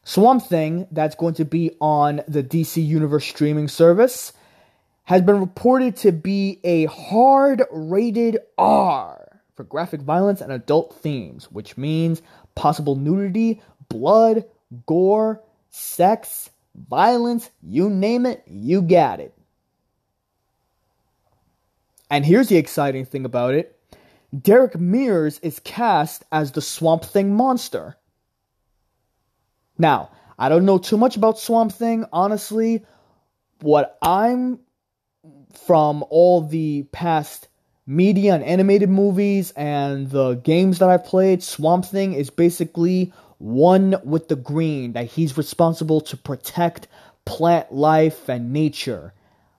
Swamp 0.08 0.42
Thing, 0.42 0.88
that's 0.90 1.16
going 1.16 1.34
to 1.34 1.44
be 1.44 1.76
on 1.82 2.22
the 2.30 2.42
DC 2.42 2.82
Universe 2.82 3.26
streaming 3.26 3.68
service, 3.68 4.32
has 5.04 5.22
been 5.22 5.42
reported 5.42 5.98
to 5.98 6.14
be 6.14 6.62
a 6.64 6.86
hard 6.86 7.62
rated 7.70 8.40
R 8.58 9.42
for 9.54 9.66
graphic 9.66 10.00
violence 10.00 10.40
and 10.40 10.50
adult 10.50 10.96
themes, 10.96 11.52
which 11.52 11.76
means 11.76 12.22
possible 12.56 12.96
nudity, 12.96 13.62
blood, 13.90 14.46
gore, 14.86 15.44
sex, 15.72 16.52
violence, 16.74 17.50
you 17.62 17.90
name 17.90 18.26
it, 18.26 18.44
you 18.48 18.82
got 18.82 19.20
it. 19.20 19.34
And 22.10 22.26
here's 22.26 22.48
the 22.48 22.56
exciting 22.56 23.04
thing 23.04 23.26
about 23.26 23.56
it 23.56 23.78
Derek 24.42 24.80
Mears 24.80 25.40
is 25.40 25.60
cast 25.60 26.24
as 26.32 26.54
the 26.54 26.62
Swamp 26.62 27.04
Thing 27.04 27.36
monster. 27.36 27.98
Now, 29.78 30.12
I 30.40 30.50
don't 30.50 30.66
know 30.66 30.78
too 30.78 30.98
much 30.98 31.18
about 31.18 31.40
Swamp 31.40 31.72
Thing, 31.72 32.06
honestly. 32.12 32.86
What 33.62 33.98
I'm 34.02 34.60
from 35.66 36.04
all 36.10 36.42
the 36.42 36.84
past 36.92 37.48
media 37.86 38.36
and 38.36 38.44
animated 38.44 38.90
movies 38.90 39.52
and 39.52 40.10
the 40.10 40.36
games 40.36 40.80
that 40.80 40.90
I've 40.90 41.06
played, 41.06 41.42
Swamp 41.42 41.86
Thing 41.86 42.14
is 42.14 42.30
basically 42.30 43.14
one 43.40 43.96
with 44.04 44.28
the 44.28 44.36
green, 44.36 44.94
that 44.94 45.06
he's 45.06 45.38
responsible 45.38 46.02
to 46.02 46.18
protect 46.18 46.88
plant 47.26 47.72
life 47.72 48.30
and 48.30 48.52
nature. 48.54 49.14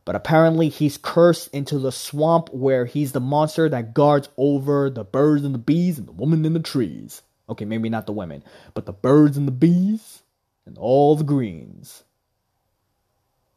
But 0.05 0.17
apparently, 0.17 0.69
he's 0.69 0.97
cursed 0.97 1.49
into 1.49 1.79
the 1.79 1.93
swamp 1.93 2.49
where 2.51 2.87
he's 2.87 3.13
the 3.13 3.21
monster 3.21 3.69
that 3.69 3.93
guards 3.93 4.29
over 4.39 4.89
the 4.89 5.05
birds 5.05 5.45
and 5.45 5.55
the 5.55 5.59
bees 5.59 5.99
and 5.99 6.09
the 6.09 6.13
woman 6.13 6.45
in 6.47 6.55
the 6.55 6.61
trees. 6.61 7.23
Okay, 7.49 7.65
maybe 7.65 7.89
not 7.89 8.07
the 8.07 8.13
women, 8.13 8.45
but 8.75 8.87
the 8.87 8.93
birds 8.93 9.37
and 9.37 9.49
the 9.49 9.53
bees 9.53 10.23
and 10.67 10.77
all 10.79 11.17
the 11.17 11.25
greens. 11.25 12.05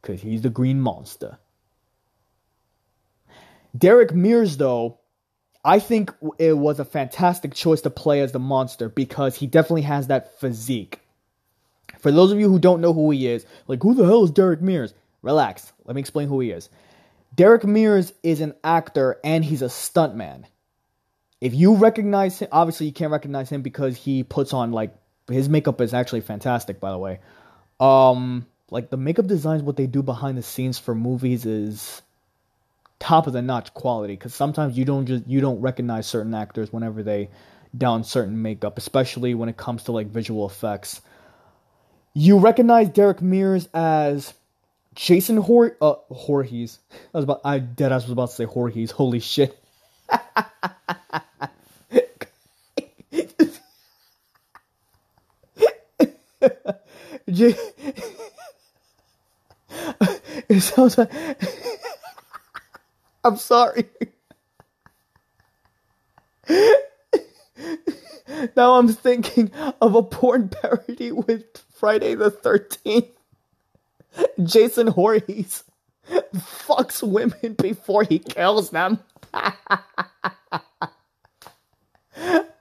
Because 0.01 0.21
he's 0.21 0.41
the 0.41 0.49
green 0.49 0.79
monster. 0.79 1.37
Derek 3.77 4.13
Mears, 4.13 4.57
though, 4.57 4.99
I 5.63 5.79
think 5.79 6.13
it 6.39 6.57
was 6.57 6.79
a 6.79 6.85
fantastic 6.85 7.53
choice 7.53 7.81
to 7.81 7.89
play 7.89 8.21
as 8.21 8.31
the 8.31 8.39
monster 8.39 8.89
because 8.89 9.35
he 9.35 9.47
definitely 9.47 9.83
has 9.83 10.07
that 10.07 10.39
physique. 10.39 10.99
For 11.99 12.11
those 12.11 12.31
of 12.31 12.39
you 12.39 12.49
who 12.49 12.57
don't 12.57 12.81
know 12.81 12.93
who 12.93 13.11
he 13.11 13.27
is, 13.27 13.45
like, 13.67 13.83
who 13.83 13.93
the 13.93 14.05
hell 14.05 14.23
is 14.23 14.31
Derek 14.31 14.61
Mears? 14.61 14.93
Relax. 15.21 15.71
Let 15.85 15.95
me 15.95 15.99
explain 15.99 16.27
who 16.27 16.39
he 16.39 16.49
is. 16.49 16.69
Derek 17.35 17.63
Mears 17.63 18.11
is 18.23 18.41
an 18.41 18.55
actor 18.63 19.19
and 19.23 19.45
he's 19.45 19.61
a 19.61 19.65
stuntman. 19.65 20.45
If 21.41 21.55
you 21.55 21.75
recognize 21.75 22.39
him, 22.39 22.47
obviously 22.51 22.85
you 22.85 22.93
can't 22.93 23.11
recognize 23.11 23.49
him 23.49 23.63
because 23.63 23.97
he 23.97 24.23
puts 24.23 24.53
on 24.53 24.71
like 24.71 24.95
his 25.27 25.49
makeup 25.49 25.81
is 25.81 25.93
actually 25.93 26.21
fantastic, 26.21 26.79
by 26.79 26.91
the 26.91 26.97
way. 26.97 27.19
Um, 27.79 28.45
like 28.69 28.89
the 28.89 28.97
makeup 28.97 29.27
designs, 29.27 29.63
what 29.63 29.75
they 29.75 29.87
do 29.87 30.03
behind 30.03 30.37
the 30.37 30.43
scenes 30.43 30.77
for 30.77 30.93
movies 30.95 31.45
is 31.45 32.01
top 32.99 33.25
of 33.25 33.33
the 33.33 33.41
notch 33.41 33.73
quality 33.73 34.13
because 34.13 34.35
sometimes 34.35 34.77
you 34.77 34.85
don't 34.85 35.07
just 35.07 35.27
you 35.27 35.41
don't 35.41 35.59
recognize 35.59 36.05
certain 36.05 36.35
actors 36.35 36.71
whenever 36.71 37.01
they 37.01 37.29
don 37.77 38.03
certain 38.03 38.41
makeup, 38.41 38.77
especially 38.77 39.33
when 39.33 39.49
it 39.49 39.57
comes 39.57 39.83
to 39.83 39.91
like 39.91 40.07
visual 40.07 40.45
effects. 40.45 41.01
You 42.13 42.37
recognize 42.37 42.89
Derek 42.89 43.21
Mears 43.21 43.67
as 43.73 44.33
Jason 44.93 45.37
Hor 45.37 45.75
uh 45.81 45.95
Voorhees. 46.09 46.79
I 47.13 47.17
was 47.17 47.23
about 47.23 47.41
I 47.43 47.59
dead 47.59 47.91
ass 47.91 48.03
was 48.03 48.11
about 48.11 48.29
to 48.29 48.35
say 48.35 48.45
Voorhees. 48.45 48.91
Holy 48.91 49.19
shit. 49.19 49.57
J- 57.31 57.55
it 60.49 60.61
sounds 60.61 60.97
like 60.97 61.11
I'm 63.23 63.37
sorry. 63.37 63.85
now 68.55 68.75
I'm 68.75 68.87
thinking 68.89 69.51
of 69.81 69.95
a 69.95 70.03
porn 70.03 70.49
parody 70.49 71.11
with 71.11 71.43
Friday 71.73 72.15
the 72.15 72.31
13th. 72.31 73.09
Jason 74.43 74.91
Voorhees 74.91 75.63
fucks 76.35 77.03
women 77.03 77.53
before 77.61 78.03
he 78.03 78.19
kills 78.19 78.71
them. 78.71 78.99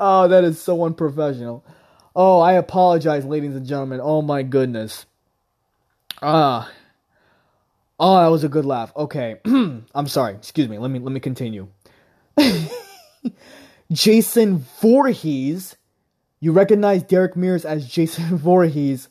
oh, 0.00 0.28
that 0.28 0.44
is 0.44 0.60
so 0.60 0.84
unprofessional. 0.84 1.64
Oh, 2.14 2.40
I 2.40 2.54
apologize, 2.54 3.24
ladies 3.24 3.54
and 3.54 3.66
gentlemen. 3.66 4.00
Oh 4.02 4.22
my 4.22 4.42
goodness. 4.42 5.06
Ah. 6.22 6.66
Uh, 6.66 6.70
Oh, 8.02 8.16
that 8.16 8.28
was 8.28 8.44
a 8.44 8.48
good 8.48 8.64
laugh. 8.64 8.90
Okay. 8.96 9.36
I'm 9.44 10.06
sorry. 10.06 10.34
Excuse 10.34 10.70
me. 10.70 10.78
Let 10.78 10.90
me 10.90 10.98
let 10.98 11.12
me 11.12 11.20
continue. 11.20 11.68
Jason 13.92 14.64
Voorhees. 14.80 15.76
You 16.40 16.52
recognize 16.52 17.02
Derek 17.02 17.36
Mears 17.36 17.66
as 17.66 17.86
Jason 17.86 18.24
Voorhees. 18.38 19.08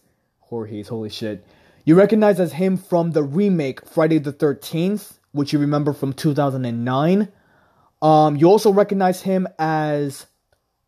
Voorhees, 0.50 0.88
holy 0.88 1.10
shit. 1.10 1.46
You 1.86 1.94
recognize 1.94 2.40
as 2.40 2.54
him 2.54 2.78
from 2.78 3.12
the 3.12 3.22
remake 3.22 3.86
Friday 3.86 4.18
the 4.18 4.34
13th, 4.34 5.20
which 5.34 5.54
you 5.54 5.60
remember 5.60 5.94
from 5.94 6.12
2009. 6.12 7.30
Um, 8.02 8.36
you 8.38 8.48
also 8.48 8.72
recognize 8.72 9.22
him 9.22 9.48
as 9.60 10.26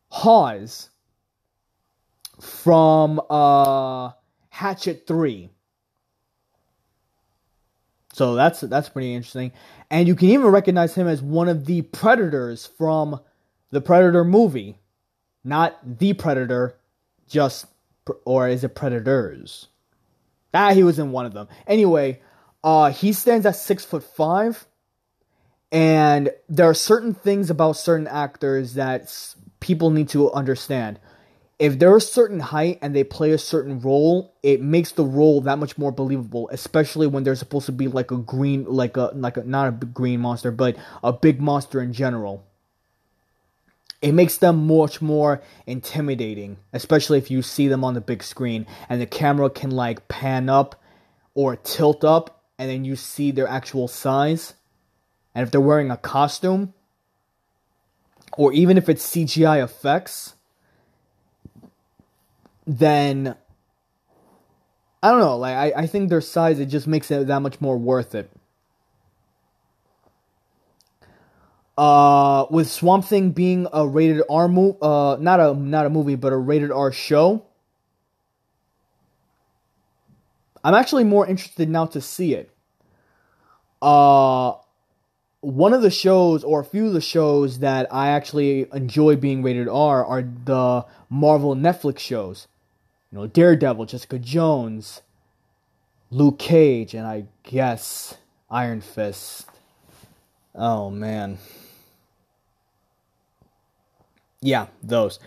Hawes 0.10 0.90
from 2.42 3.22
uh, 3.30 4.12
Hatchet 4.50 5.06
3. 5.08 5.50
So 8.14 8.36
that's 8.36 8.62
that's 8.62 8.90
pretty 8.90 9.14
interesting. 9.14 9.54
And 9.90 10.08
you 10.08 10.16
can 10.16 10.30
even 10.30 10.48
recognize 10.48 10.96
him 10.96 11.08
as 11.08 11.22
one 11.22 11.48
of 11.48 11.66
the 11.66 11.84
predators 11.84 12.66
from 12.66 13.22
the 13.70 13.80
Predator 13.80 14.26
movie. 14.26 14.78
Not 15.44 16.00
the 16.00 16.14
Predator, 16.14 16.76
just 17.28 17.68
or 18.26 18.50
is 18.50 18.64
it 18.64 18.76
Predators? 18.76 19.68
Ah, 20.54 20.74
he 20.74 20.84
was 20.84 21.00
in 21.00 21.12
one 21.12 21.26
of 21.26 21.34
them. 21.34 21.48
Anyway, 21.66 22.20
uh 22.64 22.92
he 22.92 23.14
stands 23.14 23.46
at 23.46 23.56
six 23.56 23.86
foot 23.86 24.04
five. 24.04 24.68
And 25.72 26.32
there 26.50 26.70
are 26.70 26.74
certain 26.74 27.14
things 27.14 27.50
about 27.50 27.78
certain 27.78 28.08
actors 28.08 28.74
that 28.74 29.34
people 29.62 29.90
need 29.90 30.10
to 30.10 30.30
understand 30.34 31.00
if 31.62 31.78
they're 31.78 31.96
a 31.96 32.02
certain 32.02 32.40
height 32.40 32.80
and 32.82 32.96
they 32.96 33.04
play 33.04 33.30
a 33.34 33.38
certain 33.38 33.80
role, 33.82 34.34
it 34.42 34.64
makes 34.64 34.94
the 34.94 35.06
role 35.06 35.42
that 35.42 35.60
much 35.60 35.78
more 35.78 35.92
believable, 35.92 36.50
especially 36.52 37.06
when 37.06 37.24
they're 37.24 37.36
supposed 37.36 37.68
to 37.68 37.72
be 37.72 37.88
like 37.88 38.10
a 38.10 38.18
green, 38.18 38.66
like 38.66 38.98
a 38.98 39.12
like 39.14 39.38
a 39.38 39.44
not 39.44 39.68
a 39.68 39.72
green 39.72 40.22
monster, 40.22 40.50
but 40.50 40.76
a 41.04 41.14
big 41.14 41.40
monster 41.40 41.80
in 41.80 41.94
general. 41.94 42.44
It 44.02 44.14
makes 44.14 44.38
them 44.38 44.66
much 44.66 45.04
more 45.04 45.44
intimidating, 45.68 46.58
especially 46.74 47.20
if 47.20 47.30
you 47.30 47.44
see 47.44 47.68
them 47.68 47.84
on 47.84 47.94
the 47.94 48.02
big 48.02 48.24
screen 48.24 48.66
and 48.90 49.00
the 49.00 49.06
camera 49.06 49.48
can 49.52 49.70
like 49.70 50.08
pan 50.08 50.50
up 50.50 50.82
or 51.36 51.56
tilt 51.58 52.04
up 52.04 52.44
and 52.58 52.72
then 52.72 52.86
you 52.86 52.96
see 52.96 53.30
their 53.30 53.48
actual 53.48 53.88
size. 53.88 54.56
And 55.36 55.44
if 55.44 55.52
they're 55.52 55.62
wearing 55.62 55.92
a 55.92 55.98
costume, 55.98 56.74
or 58.36 58.52
even 58.52 58.80
if 58.80 58.90
it's 58.90 59.06
CGI 59.06 59.64
effects, 59.64 60.34
then 62.66 63.36
I 65.04 65.12
don't 65.12 65.20
know. 65.20 65.38
Like 65.38 65.56
I, 65.56 65.82
I 65.82 65.88
think 65.88 66.10
their 66.10 66.22
size 66.22 66.60
it 66.60 66.68
just 66.68 66.88
makes 66.88 67.10
it 67.12 67.28
that 67.28 67.40
much 67.42 67.60
more 67.60 67.78
worth 67.78 68.14
it. 68.16 68.30
Uh, 71.78 72.46
with 72.52 72.70
Swamp 72.70 73.06
Thing 73.06 73.32
being 73.32 73.66
a 73.74 73.88
rated 73.88 74.22
R 74.30 74.48
movie, 74.48 74.78
uh, 74.82 75.18
not 75.20 75.40
a 75.40 75.54
not 75.56 75.86
a 75.86 75.90
movie, 75.90 76.16
but 76.16 76.32
a 76.34 76.38
rated 76.38 76.72
R 76.72 76.92
show. 76.92 77.46
I'm 80.64 80.76
actually 80.76 81.06
more 81.06 81.26
interested 81.26 81.70
now 81.70 81.88
to 81.88 82.02
see 82.02 82.36
it. 82.36 82.52
Uh, 83.82 84.54
one 85.42 85.74
of 85.74 85.82
the 85.82 85.90
shows, 85.90 86.44
or 86.44 86.62
a 86.62 86.66
few 86.66 86.88
of 86.88 86.94
the 86.94 87.02
shows 87.02 87.60
that 87.60 87.88
I 87.92 88.10
actually 88.10 88.68
enjoy 88.74 89.16
being 89.16 89.44
rated 89.44 89.68
R, 89.68 90.06
are 90.06 90.22
the 90.22 90.86
Marvel 91.10 91.56
Netflix 91.56 92.00
shows. 92.00 92.48
You 93.12 93.18
know, 93.18 93.28
Daredevil, 93.28 93.88
Jessica 93.88 94.20
Jones, 94.20 95.02
Luke 96.12 96.40
Cage, 96.40 96.94
and 96.94 97.06
I 97.08 97.26
guess 97.44 98.18
Iron 98.50 98.82
Fist. 98.82 99.48
Oh 100.54 100.90
man. 100.90 101.40
Yeah, 104.42 104.68
those. 104.84 105.20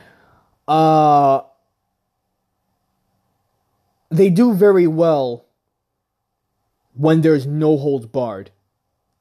Uh 0.69 1.43
they 4.11 4.31
do 4.31 4.55
very 4.55 4.87
well 4.87 5.45
when 6.95 7.23
there's 7.23 7.47
no 7.47 7.77
holds 7.77 8.07
barred. 8.07 8.51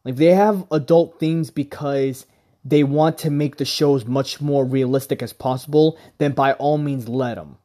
Like 0.06 0.16
they 0.16 0.34
have 0.34 0.66
adult 0.72 1.20
themes 1.20 1.50
because 1.50 2.26
they 2.66 2.84
want 2.84 3.18
to 3.20 3.30
make 3.30 3.58
the 3.58 3.66
shows 3.66 4.06
much 4.06 4.42
more 4.42 4.66
realistic 4.66 5.22
as 5.22 5.34
possible, 5.34 5.98
then 6.18 6.32
by 6.32 6.54
all 6.54 6.78
means 6.78 7.10
let 7.10 7.36
them. 7.36 7.58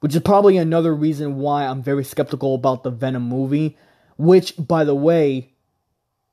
Which 0.00 0.14
is 0.14 0.22
probably 0.22 0.56
another 0.56 0.94
reason 0.94 1.36
why 1.36 1.66
I'm 1.66 1.82
very 1.82 2.04
skeptical 2.04 2.54
about 2.54 2.82
the 2.82 2.90
Venom 2.90 3.22
movie, 3.22 3.76
which 4.16 4.54
by 4.56 4.84
the 4.84 4.94
way, 4.94 5.52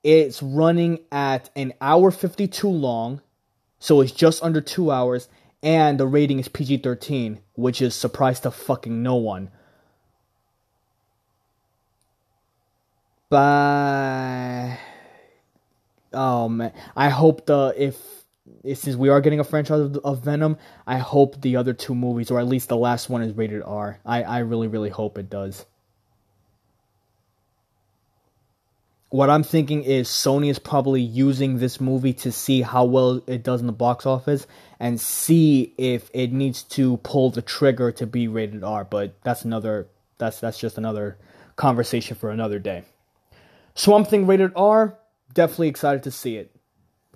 it's 0.04 0.44
running 0.44 1.00
at 1.12 1.50
an 1.56 1.74
hour 1.80 2.12
52 2.12 2.68
long, 2.68 3.22
so 3.80 4.02
it's 4.02 4.12
just 4.12 4.44
under 4.44 4.60
2 4.62 4.92
hours 4.92 5.30
and 5.64 5.98
the 5.98 6.06
rating 6.06 6.40
is 6.40 6.50
PG-13, 6.50 7.40
which 7.54 7.82
is 7.82 7.96
surprise 7.96 8.42
to 8.42 8.52
fucking 8.52 9.02
no 9.02 9.16
one. 9.16 9.50
But 13.34 14.78
oh 16.14 16.48
man, 16.50 16.72
I 16.96 17.10
hope 17.10 17.48
the 17.48 17.74
if 17.76 18.00
since 18.76 18.96
we 18.96 19.10
are 19.10 19.22
getting 19.22 19.40
a 19.40 19.44
franchise 19.44 19.80
of, 19.80 19.98
of, 20.06 20.24
Venom, 20.24 20.56
I 20.86 21.00
hope 21.00 21.42
the 21.42 21.56
other 21.56 21.74
two 21.74 21.96
movies, 21.96 22.30
or 22.30 22.40
at 22.40 22.46
least 22.48 22.70
the 22.70 22.78
last 22.78 23.10
one, 23.10 23.24
is 23.24 23.36
rated 23.36 23.64
R. 23.64 23.98
I 24.06 24.22
I 24.22 24.40
really 24.42 24.68
really 24.68 24.92
hope 24.92 25.18
it 25.18 25.32
does. 25.32 25.66
What 29.10 29.32
I'm 29.32 29.42
thinking 29.42 29.82
is 29.82 30.10
Sony 30.10 30.52
is 30.52 30.60
probably 30.60 31.02
using 31.02 31.58
this 31.58 31.82
movie 31.82 32.14
to 32.14 32.32
see 32.32 32.62
how 32.62 32.86
well 32.86 33.24
it 33.26 33.42
does 33.42 33.62
in 33.62 33.66
the 33.66 33.74
box 33.74 34.06
office 34.06 34.46
and 34.80 35.02
see 35.02 35.74
if 35.80 36.12
it 36.14 36.32
needs 36.32 36.62
to 36.78 36.98
pull 36.98 37.32
the 37.32 37.42
trigger 37.42 37.92
to 37.94 38.06
be 38.06 38.28
rated 38.28 38.64
R. 38.64 38.84
But 38.84 39.20
that's 39.24 39.44
another 39.44 39.88
that's 40.20 40.40
that's 40.40 40.60
just 40.60 40.78
another 40.78 41.18
conversation 41.56 42.16
for 42.16 42.30
another 42.30 42.60
day. 42.60 42.84
Swamp 43.76 44.08
Thing 44.08 44.28
rated 44.28 44.52
R, 44.56 44.98
definitely 45.34 45.70
excited 45.70 46.04
to 46.04 46.12
see 46.12 46.38
it. 46.38 46.56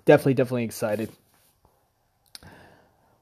Definitely, 0.04 0.34
definitely 0.34 0.64
excited. 0.64 1.10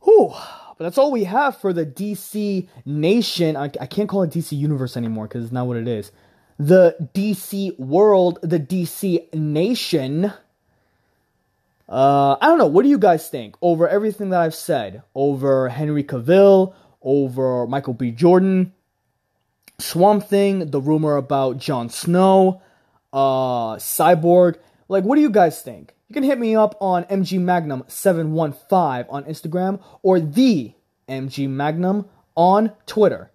Whew. 0.03 0.33
But 0.79 0.85
that's 0.85 0.99
all 0.99 1.11
we 1.11 1.25
have 1.25 1.57
for 1.59 1.73
the 1.73 1.87
DC 1.87 2.69
Nation. 2.85 3.57
I, 3.57 3.65
I 3.81 3.87
can't 3.87 4.09
call 4.09 4.23
it 4.23 4.31
DC 4.31 4.57
Universe 4.57 4.97
anymore 4.97 5.27
because 5.27 5.45
it's 5.45 5.53
not 5.53 5.67
what 5.67 5.77
it 5.77 5.89
is. 5.89 6.13
The 6.59 6.97
DC 7.15 7.79
World, 7.79 8.39
the 8.43 8.61
DC 8.61 9.33
Nation. 9.35 10.33
Uh, 11.89 12.37
I 12.41 12.47
don't 12.47 12.59
know. 12.59 12.67
What 12.67 12.83
do 12.83 12.89
you 12.89 12.99
guys 12.99 13.29
think 13.29 13.57
over 13.63 13.89
everything 13.89 14.31
that 14.31 14.41
I've 14.41 14.55
said? 14.55 15.03
Over 15.15 15.69
Henry 15.69 16.05
Cavill, 16.05 16.75
over 17.03 17.67
Michael 17.67 17.95
B. 17.95 18.11
Jordan, 18.11 18.73
Swamp 19.79 20.25
Thing, 20.25 20.71
the 20.71 20.81
rumor 20.81 21.17
about 21.17 21.59
Jon 21.59 21.89
Snow, 21.89 22.61
uh, 23.17 23.77
Cyborg. 23.77 24.57
Like, 24.89 25.05
what 25.05 25.17
do 25.17 25.23
you 25.23 25.31
guys 25.31 25.63
think? 25.63 25.95
You 26.09 26.15
can 26.15 26.23
hit 26.23 26.39
me 26.39 26.55
up 26.55 26.77
on 26.81 27.05
MG 27.05 27.41
Magnum 27.41 27.83
715 27.89 29.07
on 29.11 29.25
Instagram 29.25 29.83
or 30.03 30.21
the 30.21 30.75
MG 31.09 31.49
Magnum 31.49 32.05
on 32.37 32.73
Twitter. 32.85 33.33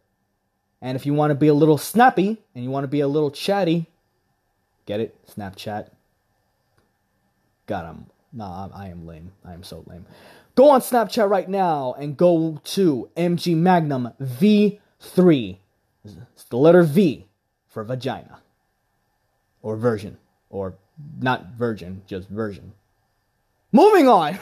And 0.82 0.96
if 0.96 1.06
you 1.06 1.14
want 1.14 1.32
to 1.32 1.36
be 1.36 1.48
a 1.48 1.54
little 1.54 1.78
snappy 1.78 2.38
and 2.56 2.64
you 2.64 2.70
want 2.70 2.84
to 2.86 2.88
be 2.88 3.02
a 3.02 3.08
little 3.08 3.32
chatty, 3.32 3.88
get 4.86 5.00
it? 5.00 5.18
Snapchat. 5.28 5.90
God, 7.66 7.86
I'm 7.86 8.06
nah, 8.32 8.70
I 8.74 8.88
am 8.88 9.06
lame. 9.06 9.32
I 9.44 9.54
am 9.54 9.64
so 9.64 9.84
lame. 9.88 10.06
Go 10.56 10.70
on 10.70 10.82
Snapchat 10.82 11.30
right 11.30 11.50
now 11.50 11.94
and 11.98 12.16
go 12.16 12.60
to 12.64 13.10
MG 13.18 13.56
Magnum 13.56 14.12
V3. 14.22 15.58
It's 16.04 16.44
the 16.50 16.58
letter 16.58 16.84
V 16.84 17.26
for 17.68 17.84
vagina 17.84 18.41
or 19.62 19.78
version 19.78 20.18
or 20.50 20.76
not 21.20 21.54
virgin, 21.58 22.02
just 22.08 22.28
version. 22.30 22.74
Moving 23.72 24.08
on. 24.08 24.38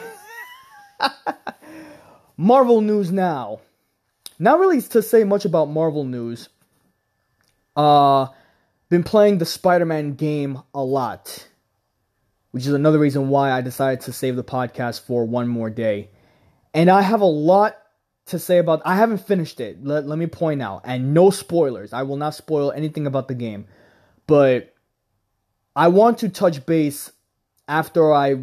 Marvel 2.36 2.80
news 2.80 3.12
now. 3.12 3.60
Not 4.38 4.58
really 4.58 4.80
to 4.82 5.02
say 5.02 5.24
much 5.24 5.44
about 5.44 5.66
Marvel 5.66 6.04
news. 6.04 6.48
Uh 7.76 8.26
been 8.88 9.04
playing 9.04 9.38
the 9.38 9.46
Spider-Man 9.46 10.14
game 10.14 10.60
a 10.74 10.82
lot. 10.82 11.46
Which 12.50 12.66
is 12.66 12.72
another 12.72 12.98
reason 12.98 13.28
why 13.28 13.52
I 13.52 13.60
decided 13.60 14.00
to 14.02 14.12
save 14.12 14.34
the 14.34 14.42
podcast 14.42 15.02
for 15.02 15.24
one 15.24 15.46
more 15.46 15.70
day. 15.70 16.10
And 16.74 16.90
I 16.90 17.02
have 17.02 17.20
a 17.20 17.26
lot 17.26 17.76
to 18.26 18.38
say 18.40 18.58
about 18.58 18.82
I 18.84 18.96
haven't 18.96 19.26
finished 19.26 19.60
it. 19.60 19.84
Let, 19.84 20.06
let 20.06 20.18
me 20.18 20.26
point 20.26 20.60
out 20.60 20.82
and 20.84 21.14
no 21.14 21.30
spoilers. 21.30 21.92
I 21.92 22.02
will 22.02 22.16
not 22.16 22.34
spoil 22.34 22.72
anything 22.72 23.06
about 23.06 23.28
the 23.28 23.34
game. 23.34 23.66
But 24.26 24.74
I 25.80 25.88
want 25.88 26.18
to 26.18 26.28
touch 26.28 26.66
base 26.66 27.10
after 27.66 28.12
I 28.12 28.42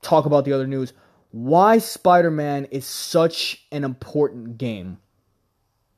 talk 0.00 0.26
about 0.26 0.44
the 0.44 0.52
other 0.52 0.68
news 0.68 0.92
why 1.32 1.78
Spider 1.78 2.30
Man 2.30 2.66
is 2.66 2.86
such 2.86 3.66
an 3.72 3.82
important 3.82 4.58
game. 4.58 4.98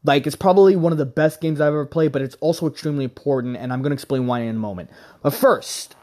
Like, 0.02 0.26
it's 0.26 0.36
probably 0.36 0.74
one 0.74 0.92
of 0.92 0.96
the 0.96 1.04
best 1.04 1.42
games 1.42 1.60
I've 1.60 1.66
ever 1.66 1.84
played, 1.84 2.12
but 2.12 2.22
it's 2.22 2.34
also 2.36 2.66
extremely 2.66 3.04
important, 3.04 3.58
and 3.58 3.74
I'm 3.74 3.82
going 3.82 3.90
to 3.90 3.94
explain 3.94 4.26
why 4.26 4.40
in 4.40 4.56
a 4.56 4.58
moment. 4.58 4.88
But 5.20 5.34
first, 5.34 5.96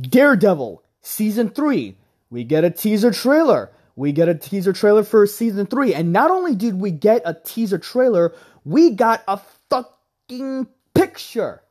Daredevil 0.00 0.82
Season 1.00 1.48
3. 1.48 1.96
We 2.28 2.42
get 2.42 2.64
a 2.64 2.70
teaser 2.70 3.12
trailer. 3.12 3.70
We 3.94 4.10
get 4.10 4.28
a 4.28 4.34
teaser 4.34 4.72
trailer 4.72 5.04
for 5.04 5.24
Season 5.28 5.64
3. 5.64 5.94
And 5.94 6.12
not 6.12 6.32
only 6.32 6.56
did 6.56 6.80
we 6.80 6.90
get 6.90 7.22
a 7.24 7.34
teaser 7.34 7.78
trailer, 7.78 8.34
we 8.64 8.90
got 8.90 9.22
a 9.28 9.40
fucking 9.68 10.66
picture 10.92 11.62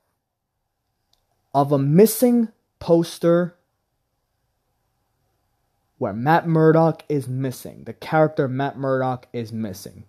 of 1.59 1.73
a 1.73 1.77
missing 1.77 2.47
poster 2.79 3.53
where 5.97 6.13
Matt 6.13 6.47
Murdock 6.47 7.03
is 7.09 7.27
missing. 7.27 7.83
The 7.83 7.91
character 7.91 8.47
Matt 8.47 8.77
Murdock 8.77 9.27
is 9.33 9.51
missing. 9.51 10.05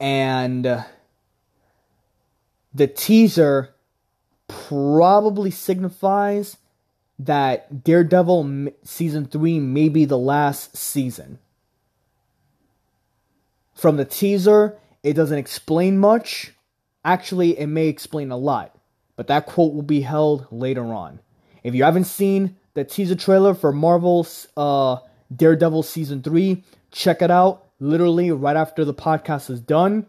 And 0.00 0.66
uh, 0.66 0.82
the 2.74 2.88
teaser 2.88 3.72
probably 4.48 5.52
signifies 5.52 6.56
that 7.20 7.84
Daredevil 7.84 8.72
season 8.82 9.26
3 9.26 9.60
may 9.60 9.88
be 9.88 10.04
the 10.06 10.18
last 10.18 10.76
season. 10.76 11.38
From 13.76 13.96
the 13.96 14.04
teaser, 14.04 14.76
it 15.04 15.12
doesn't 15.12 15.38
explain 15.38 15.98
much 15.98 16.52
Actually, 17.04 17.58
it 17.58 17.66
may 17.66 17.88
explain 17.88 18.30
a 18.30 18.36
lot, 18.36 18.76
but 19.16 19.26
that 19.26 19.46
quote 19.46 19.74
will 19.74 19.82
be 19.82 20.02
held 20.02 20.46
later 20.50 20.84
on. 20.84 21.20
If 21.62 21.74
you 21.74 21.84
haven't 21.84 22.04
seen 22.04 22.56
the 22.74 22.84
teaser 22.84 23.14
trailer 23.14 23.54
for 23.54 23.72
Marvel's 23.72 24.48
uh, 24.56 24.98
Daredevil 25.34 25.82
season 25.82 26.22
3, 26.22 26.62
check 26.90 27.22
it 27.22 27.30
out 27.30 27.66
literally 27.80 28.30
right 28.30 28.56
after 28.56 28.84
the 28.84 28.94
podcast 28.94 29.50
is 29.50 29.60
done. 29.60 30.06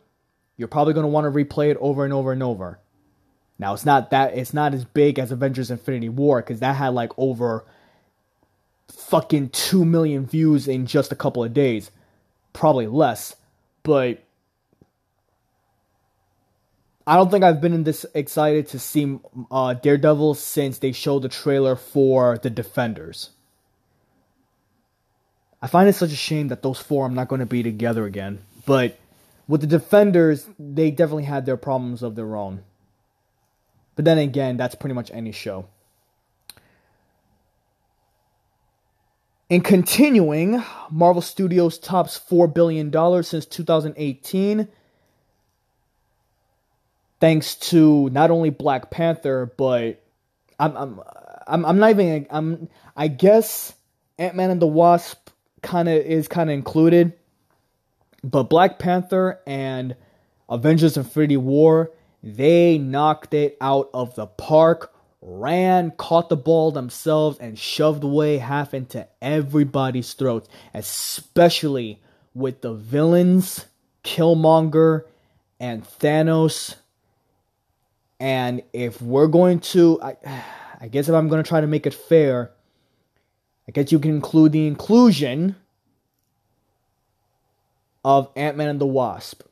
You're 0.58 0.68
probably 0.68 0.94
going 0.94 1.06
to 1.06 1.10
want 1.10 1.26
to 1.26 1.32
replay 1.32 1.72
it 1.72 1.78
over 1.80 2.04
and 2.06 2.14
over 2.14 2.32
and 2.32 2.44
over. 2.44 2.80
Now, 3.58 3.74
it's 3.74 3.86
not 3.86 4.12
that 4.12 4.36
it's 4.36 4.54
not 4.54 4.74
as 4.74 4.86
big 4.86 5.18
as 5.18 5.32
Avengers 5.32 5.72
Infinity 5.72 6.10
War 6.10 6.42
cuz 6.42 6.60
that 6.60 6.76
had 6.76 6.90
like 6.90 7.12
over 7.18 7.66
fucking 8.88 9.50
2 9.50 9.86
million 9.86 10.26
views 10.26 10.68
in 10.68 10.86
just 10.86 11.12
a 11.12 11.16
couple 11.16 11.44
of 11.44 11.54
days. 11.54 11.92
Probably 12.52 12.88
less, 12.88 13.36
but 13.84 14.20
I 17.06 17.18
don't 17.18 17.30
think 17.30 17.44
I've 17.44 17.60
been 17.60 17.84
this 17.84 18.06
excited 18.14 18.70
to 18.70 18.80
see 18.80 19.20
uh, 19.52 19.74
Daredevil 19.74 20.36
since 20.36 20.78
they 20.78 20.94
showed 20.94 21.24
the 21.24 21.30
trailer 21.30 21.76
for 21.76 22.38
the 22.38 22.50
Defenders. 22.50 23.32
I 25.62 25.68
find 25.68 25.90
it 25.90 25.94
such 25.94 26.12
a 26.12 26.18
shame 26.18 26.48
that 26.48 26.62
those 26.62 26.80
four 26.80 27.06
are 27.06 27.10
not 27.10 27.28
going 27.28 27.40
to 27.40 27.46
be 27.46 27.64
together 27.64 28.06
again. 28.06 28.40
But 28.66 28.98
with 29.48 29.62
the 29.62 29.68
Defenders, 29.68 30.48
they 30.58 30.92
definitely 30.92 31.24
had 31.24 31.46
their 31.46 31.58
problems 31.58 32.04
of 32.04 32.16
their 32.16 32.36
own. 32.36 32.64
But 33.96 34.06
then 34.06 34.18
again, 34.18 34.58
that's 34.58 34.76
pretty 34.76 34.96
much 34.96 35.12
any 35.14 35.32
show. 35.32 35.66
In 39.50 39.62
continuing, 39.62 40.64
Marvel 40.90 41.22
Studios 41.22 41.78
tops 41.78 42.20
$4 42.20 42.52
billion 42.54 42.92
since 43.24 43.46
2018. 43.46 44.68
Thanks 47.24 47.56
to 47.70 48.10
not 48.10 48.32
only 48.32 48.50
Black 48.50 48.92
Panther, 48.92 49.50
but 49.56 50.04
I'm 50.60 50.76
I'm 51.48 51.66
I'm, 51.66 51.80
not 51.80 51.92
even 51.92 52.28
I'm 52.30 52.68
I 52.98 53.08
guess 53.08 53.72
Ant-Man 54.20 54.52
and 54.52 54.62
the 54.62 54.68
Wasp 54.68 55.30
kind 55.62 55.88
of 55.88 55.96
is 55.96 56.28
kind 56.28 56.50
of 56.50 56.54
included. 56.54 57.14
But 58.26 58.50
Black 58.50 58.78
Panther 58.78 59.40
and 59.48 59.96
Avengers 60.50 60.98
Infinity 60.98 61.38
War, 61.38 61.92
they 62.22 62.78
knocked 62.78 63.34
it 63.34 63.56
out 63.62 63.90
of 63.94 64.16
the 64.16 64.28
park 64.28 64.94
ran, 65.22 65.92
caught 65.92 66.28
the 66.28 66.36
ball 66.36 66.74
themselves, 66.74 67.38
and 67.40 67.58
shoved 67.58 68.04
away 68.04 68.40
half 68.40 68.74
into 68.74 69.08
everybody's 69.22 70.12
throats, 70.12 70.50
especially 70.74 72.02
with 72.34 72.60
the 72.60 72.74
villains, 72.74 73.66
Killmonger 74.04 75.06
and 75.58 75.86
Thanos. 75.86 76.76
And 78.24 78.64
if 78.72 79.02
we're 79.02 79.28
going 79.28 79.60
to, 79.60 80.00
I, 80.02 80.16
I 80.80 80.88
guess 80.88 81.10
if 81.10 81.14
I'm 81.14 81.28
going 81.28 81.44
to 81.44 81.48
try 81.48 81.60
to 81.60 81.68
make 81.68 81.86
it 81.86 81.94
fair, 81.94 82.52
I 83.68 83.74
guess 83.74 83.92
you 83.92 84.00
can 84.00 84.12
include 84.12 84.54
the 84.54 84.66
inclusion 84.66 85.58
of 88.06 88.30
Ant 88.38 88.56
Man 88.56 88.70
and 88.70 88.80
the 88.80 88.88
Wasp. 88.88 89.44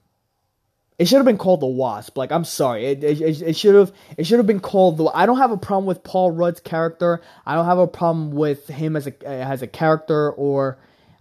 It 0.98 1.10
should 1.10 1.18
have 1.18 1.26
been 1.26 1.38
called 1.38 1.60
the 1.60 1.68
Wasp. 1.68 2.18
Like 2.18 2.32
I'm 2.32 2.46
sorry, 2.46 2.86
it 2.86 3.04
it, 3.04 3.42
it 3.42 3.58
should 3.58 3.76
have 3.76 3.92
it 4.18 4.26
should 4.26 4.40
have 4.40 4.48
been 4.48 4.62
called 4.62 4.96
the. 4.96 5.06
I 5.08 5.26
don't 5.26 5.40
have 5.40 5.52
a 5.52 5.58
problem 5.58 5.86
with 5.86 6.02
Paul 6.06 6.32
Rudd's 6.32 6.62
character. 6.62 7.22
I 7.46 7.56
don't 7.56 7.66
have 7.66 7.78
a 7.78 7.88
problem 7.88 8.32
with 8.32 8.70
him 8.70 8.96
as 8.96 9.06
a 9.06 9.28
as 9.28 9.62
a 9.62 9.68
character 9.68 10.32
or 10.32 10.78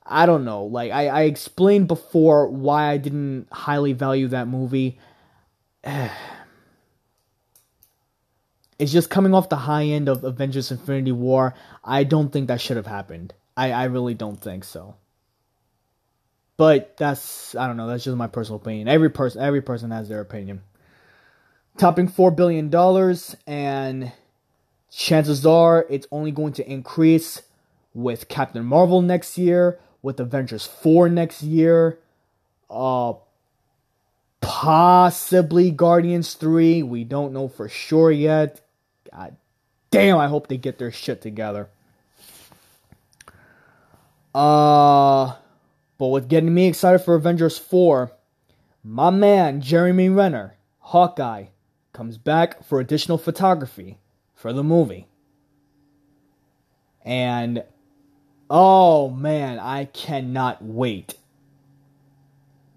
I 0.07 0.25
don't 0.25 0.45
know. 0.45 0.67
Like 0.67 0.93
I 0.93 1.09
I 1.09 1.23
explained 1.23 1.89
before 1.89 2.47
why 2.47 2.91
I 2.91 2.97
didn't 2.97 3.49
highly 3.51 3.93
value 3.93 4.29
that 4.29 4.47
movie. 4.47 5.01
It's 8.81 8.93
just 8.93 9.11
coming 9.11 9.35
off 9.35 9.51
the 9.51 9.57
high 9.57 9.85
end 9.85 10.09
of 10.09 10.25
Avengers 10.25 10.71
Infinity 10.71 11.13
War. 11.13 11.55
I 11.85 12.03
don't 12.03 12.33
think 12.33 12.49
that 12.49 12.63
should 12.63 12.79
have 12.79 12.87
happened. 12.87 13.35
I, 13.55 13.73
I 13.73 13.85
really 13.85 14.15
don't 14.15 14.41
think 14.41 14.65
so. 14.65 14.95
But 16.57 16.97
that's 16.97 17.55
I 17.55 17.67
don't 17.67 17.77
know, 17.77 17.87
that's 17.87 18.05
just 18.05 18.17
my 18.17 18.27
personal 18.27 18.57
opinion. 18.59 18.89
Every 18.89 19.11
person 19.11 19.43
every 19.43 19.61
person 19.61 19.91
has 19.91 20.09
their 20.09 20.23
opinion. 20.23 20.63
Topping 21.77 22.09
4 22.09 22.31
billion 22.31 22.71
dollars 22.71 23.37
and 23.47 24.13
chances 24.91 25.45
are 25.45 25.87
it's 25.91 26.07
only 26.11 26.31
going 26.31 26.55
to 26.55 26.67
increase 26.71 27.43
with 27.93 28.29
Captain 28.29 28.65
Marvel 28.65 29.03
next 29.03 29.37
year, 29.37 29.79
with 30.01 30.19
Avengers 30.19 30.65
4 30.65 31.11
next 31.11 31.43
year, 31.43 31.99
uh 32.71 33.13
possibly 34.41 35.71
Guardians 35.71 36.33
3. 36.33 36.83
We 36.83 37.05
don't 37.05 37.35
know 37.35 37.47
for 37.47 37.69
sure 37.69 38.11
yet. 38.11 38.63
God 39.13 39.37
damn, 39.91 40.19
I 40.19 40.29
hope 40.29 40.49
they 40.49 40.57
get 40.57 40.79
their 40.79 40.93
shit 40.93 41.21
together. 41.21 41.69
Uh 44.35 45.35
but 45.99 46.07
what's 46.07 46.27
getting 46.27 46.55
me 46.55 46.67
excited 46.67 47.01
for 47.01 47.15
Avengers 47.15 47.59
4, 47.59 48.13
my 48.83 49.11
man 49.11 49.61
Jeremy 49.61 50.09
Renner, 50.09 50.57
Hawkeye, 50.79 51.47
comes 51.93 52.17
back 52.17 52.65
for 52.65 52.81
additional 52.81 53.19
photography 53.19 53.99
for 54.35 54.53
the 54.53 54.65
movie. 54.65 55.07
And 57.05 57.65
oh 58.49 59.11
man, 59.11 59.59
I 59.59 59.87
cannot 59.87 60.63
wait. 60.63 61.17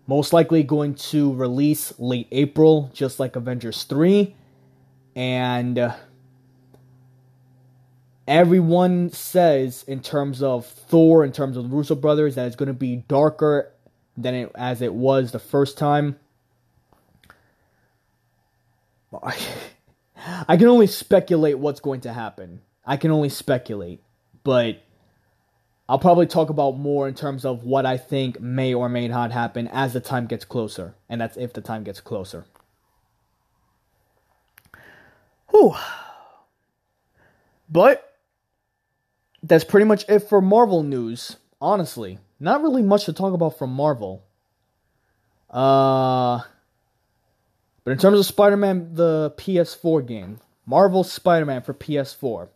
Most 0.05 0.34
likely 0.34 0.63
going 0.63 0.95
to 0.95 1.34
release 1.34 1.93
late 1.97 2.27
April, 2.31 2.91
just 2.93 3.19
like 3.19 3.38
Avengers 3.38 3.84
3. 3.84 4.36
And 5.15 5.79
uh, 5.79 5.95
everyone 8.28 9.11
says 9.11 9.84
in 9.88 10.01
terms 10.01 10.41
of 10.41 10.65
Thor, 10.65 11.24
in 11.24 11.32
terms 11.32 11.57
of 11.57 11.69
the 11.69 11.76
Russo 11.76 11.95
brothers, 11.95 12.36
that 12.36 12.47
it's 12.47 12.55
going 12.55 12.67
to 12.67 12.74
be 12.74 12.97
darker 13.07 13.71
than 14.17 14.36
it 14.36 14.51
as 14.55 14.82
it 14.82 14.93
was 14.93 15.32
the 15.32 15.39
first 15.39 15.78
time. 15.78 16.17
I 20.47 20.57
can 20.57 20.67
only 20.67 20.88
speculate 20.88 21.59
what's 21.59 21.80
going 21.80 22.01
to 22.01 22.13
happen. 22.13 22.61
I 22.86 22.97
can 22.97 23.11
only 23.11 23.30
speculate, 23.30 24.01
but 24.43 24.82
I'll 25.88 25.99
probably 25.99 26.26
talk 26.28 26.49
about 26.49 26.78
more 26.78 27.07
in 27.07 27.13
terms 27.13 27.45
of 27.45 27.63
what 27.63 27.86
I 27.86 27.97
think 27.97 28.39
may 28.39 28.74
or 28.74 28.89
may 28.89 29.07
not 29.07 29.32
happen 29.32 29.67
as 29.67 29.93
the 29.93 29.99
time 29.99 30.28
gets 30.28 30.45
closer, 30.45 30.95
and 31.09 31.21
that's 31.21 31.38
if 31.38 31.53
the 31.53 31.61
time 31.61 31.84
gets 31.84 32.01
closer. 32.01 32.45
Whew. 35.49 35.76
But 37.69 38.12
that's 39.44 39.66
pretty 39.66 39.86
much 39.86 40.06
it 40.08 40.20
for 40.20 40.41
Marvel 40.41 40.82
news. 40.82 41.36
Honestly, 41.62 42.20
not 42.39 42.62
really 42.62 42.82
much 42.82 43.06
to 43.06 43.14
talk 43.14 43.34
about 43.34 43.58
from 43.58 43.72
Marvel. 43.72 44.24
Uh, 45.50 46.41
but 47.84 47.91
in 47.91 47.98
terms 47.98 48.20
of 48.20 48.26
Spider-Man, 48.26 48.96
the 48.96 49.34
PS4 49.38 50.08
game, 50.08 50.39
Marvel 50.66 51.04
Spider-Man 51.04 51.62
for 51.62 51.74
PS4. 51.74 52.48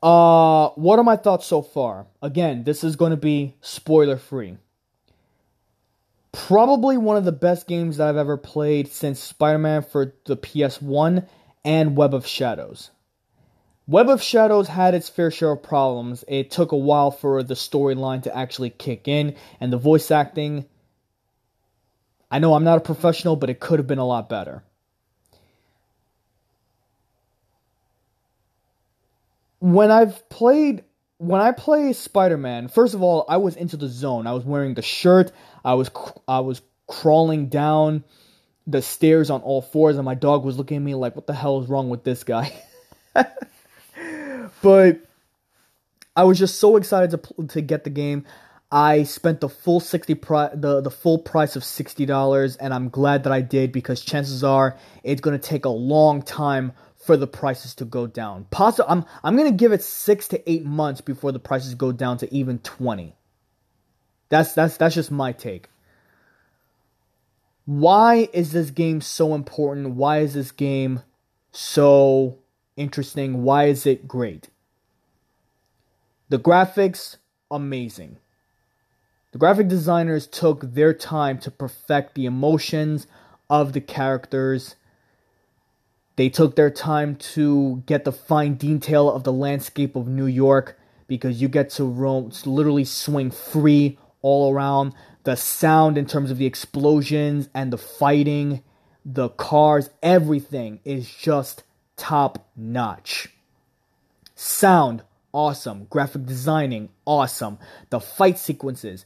Uh, 0.00 0.68
what 0.76 0.98
are 0.98 1.04
my 1.04 1.16
thoughts 1.16 1.46
so 1.46 1.60
far? 1.60 2.06
Again, 2.22 2.62
this 2.62 2.84
is 2.84 2.94
going 2.94 3.10
to 3.10 3.16
be 3.16 3.54
spoiler 3.60 4.16
free. 4.16 4.58
Probably 6.30 6.96
one 6.96 7.16
of 7.16 7.24
the 7.24 7.32
best 7.32 7.66
games 7.66 7.96
that 7.96 8.06
I've 8.06 8.16
ever 8.16 8.36
played 8.36 8.88
since 8.88 9.18
Spider 9.18 9.58
Man 9.58 9.82
for 9.82 10.14
the 10.26 10.36
PS1 10.36 11.26
and 11.64 11.96
Web 11.96 12.14
of 12.14 12.26
Shadows. 12.26 12.90
Web 13.88 14.10
of 14.10 14.22
Shadows 14.22 14.68
had 14.68 14.94
its 14.94 15.08
fair 15.08 15.30
share 15.30 15.52
of 15.52 15.62
problems. 15.62 16.22
It 16.28 16.50
took 16.50 16.72
a 16.72 16.76
while 16.76 17.10
for 17.10 17.42
the 17.42 17.54
storyline 17.54 18.22
to 18.24 18.36
actually 18.36 18.68
kick 18.68 19.08
in, 19.08 19.34
and 19.60 19.72
the 19.72 19.78
voice 19.78 20.10
acting. 20.10 20.66
I 22.30 22.38
know 22.38 22.52
I'm 22.52 22.64
not 22.64 22.76
a 22.76 22.82
professional, 22.82 23.34
but 23.34 23.48
it 23.48 23.60
could 23.60 23.78
have 23.78 23.86
been 23.86 23.98
a 23.98 24.06
lot 24.06 24.28
better. 24.28 24.62
When 29.60 29.90
I've 29.90 30.28
played 30.28 30.84
when 31.16 31.40
I 31.40 31.50
play 31.50 31.92
Spider-Man, 31.94 32.68
first 32.68 32.94
of 32.94 33.02
all, 33.02 33.24
I 33.28 33.38
was 33.38 33.56
into 33.56 33.76
the 33.76 33.88
zone. 33.88 34.26
I 34.26 34.32
was 34.32 34.44
wearing 34.44 34.74
the 34.74 34.82
shirt. 34.82 35.32
I 35.64 35.72
was 35.74 35.90
I 36.28 36.40
was 36.40 36.60
crawling 36.86 37.48
down 37.48 38.04
the 38.66 38.82
stairs 38.82 39.30
on 39.30 39.40
all 39.40 39.62
fours, 39.62 39.96
and 39.96 40.04
my 40.04 40.14
dog 40.14 40.44
was 40.44 40.58
looking 40.58 40.76
at 40.76 40.82
me 40.82 40.94
like, 40.94 41.16
"What 41.16 41.26
the 41.26 41.32
hell 41.32 41.62
is 41.62 41.70
wrong 41.70 41.88
with 41.88 42.04
this 42.04 42.22
guy?" 42.22 42.52
But 44.62 45.00
I 46.16 46.24
was 46.24 46.38
just 46.38 46.58
so 46.58 46.76
excited 46.76 47.10
to 47.10 47.46
to 47.46 47.60
get 47.60 47.84
the 47.84 47.90
game. 47.90 48.24
I 48.70 49.04
spent 49.04 49.40
the 49.40 49.48
full 49.48 49.80
sixty 49.80 50.14
pri- 50.14 50.50
the 50.54 50.80
the 50.80 50.90
full 50.90 51.18
price 51.18 51.56
of 51.56 51.64
sixty 51.64 52.04
dollars, 52.04 52.56
and 52.56 52.74
I'm 52.74 52.88
glad 52.88 53.24
that 53.24 53.32
I 53.32 53.40
did 53.40 53.72
because 53.72 54.00
chances 54.00 54.44
are 54.44 54.76
it's 55.02 55.20
gonna 55.20 55.38
take 55.38 55.64
a 55.64 55.70
long 55.70 56.22
time 56.22 56.72
for 56.96 57.16
the 57.16 57.26
prices 57.26 57.74
to 57.76 57.84
go 57.84 58.06
down. 58.06 58.46
Possi- 58.50 58.84
I'm 58.86 59.04
I'm 59.24 59.36
gonna 59.36 59.52
give 59.52 59.72
it 59.72 59.82
six 59.82 60.28
to 60.28 60.50
eight 60.50 60.64
months 60.64 61.00
before 61.00 61.32
the 61.32 61.38
prices 61.38 61.74
go 61.74 61.92
down 61.92 62.18
to 62.18 62.34
even 62.34 62.58
twenty. 62.58 63.14
That's 64.28 64.52
that's 64.52 64.76
that's 64.76 64.94
just 64.94 65.10
my 65.10 65.32
take. 65.32 65.68
Why 67.64 68.28
is 68.32 68.52
this 68.52 68.70
game 68.70 69.00
so 69.00 69.34
important? 69.34 69.94
Why 69.94 70.18
is 70.18 70.34
this 70.34 70.52
game 70.52 71.02
so 71.52 72.38
interesting? 72.78 73.42
Why 73.42 73.64
is 73.64 73.84
it 73.84 74.08
great? 74.08 74.48
The 76.30 76.38
graphics, 76.38 77.16
amazing. 77.50 78.18
The 79.32 79.38
graphic 79.38 79.68
designers 79.68 80.26
took 80.26 80.74
their 80.74 80.94
time 80.94 81.38
to 81.40 81.50
perfect 81.50 82.14
the 82.14 82.26
emotions 82.26 83.06
of 83.50 83.72
the 83.72 83.80
characters. 83.80 84.76
They 86.16 86.28
took 86.28 86.56
their 86.56 86.70
time 86.70 87.16
to 87.16 87.82
get 87.86 88.04
the 88.04 88.12
fine 88.12 88.54
detail 88.54 89.10
of 89.10 89.24
the 89.24 89.32
landscape 89.32 89.96
of 89.96 90.08
New 90.08 90.26
York 90.26 90.78
because 91.06 91.40
you 91.40 91.48
get 91.48 91.70
to 91.70 91.84
roam, 91.84 92.30
literally 92.44 92.84
swing 92.84 93.30
free 93.30 93.98
all 94.22 94.52
around. 94.52 94.94
The 95.24 95.36
sound 95.36 95.98
in 95.98 96.06
terms 96.06 96.30
of 96.30 96.38
the 96.38 96.46
explosions 96.46 97.48
and 97.54 97.72
the 97.72 97.78
fighting, 97.78 98.62
the 99.04 99.28
cars, 99.30 99.90
everything 100.02 100.80
is 100.84 101.08
just 101.08 101.64
top 101.98 102.48
notch. 102.56 103.28
Sound, 104.34 105.02
awesome. 105.32 105.86
Graphic 105.90 106.24
designing, 106.24 106.88
awesome. 107.04 107.58
The 107.90 108.00
fight 108.00 108.38
sequences. 108.38 109.04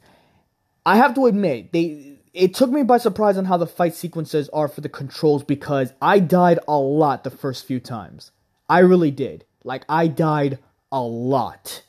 I 0.86 0.96
have 0.96 1.14
to 1.14 1.26
admit, 1.26 1.72
they 1.72 2.18
it 2.32 2.54
took 2.54 2.70
me 2.70 2.82
by 2.82 2.98
surprise 2.98 3.36
on 3.36 3.44
how 3.44 3.56
the 3.56 3.66
fight 3.66 3.94
sequences 3.94 4.48
are 4.50 4.68
for 4.68 4.80
the 4.80 4.88
controls 4.88 5.44
because 5.44 5.92
I 6.00 6.18
died 6.18 6.58
a 6.66 6.78
lot 6.78 7.24
the 7.24 7.30
first 7.30 7.66
few 7.66 7.78
times. 7.78 8.30
I 8.68 8.78
really 8.78 9.10
did. 9.10 9.44
Like 9.64 9.84
I 9.88 10.06
died 10.06 10.58
a 10.90 11.02
lot. 11.02 11.82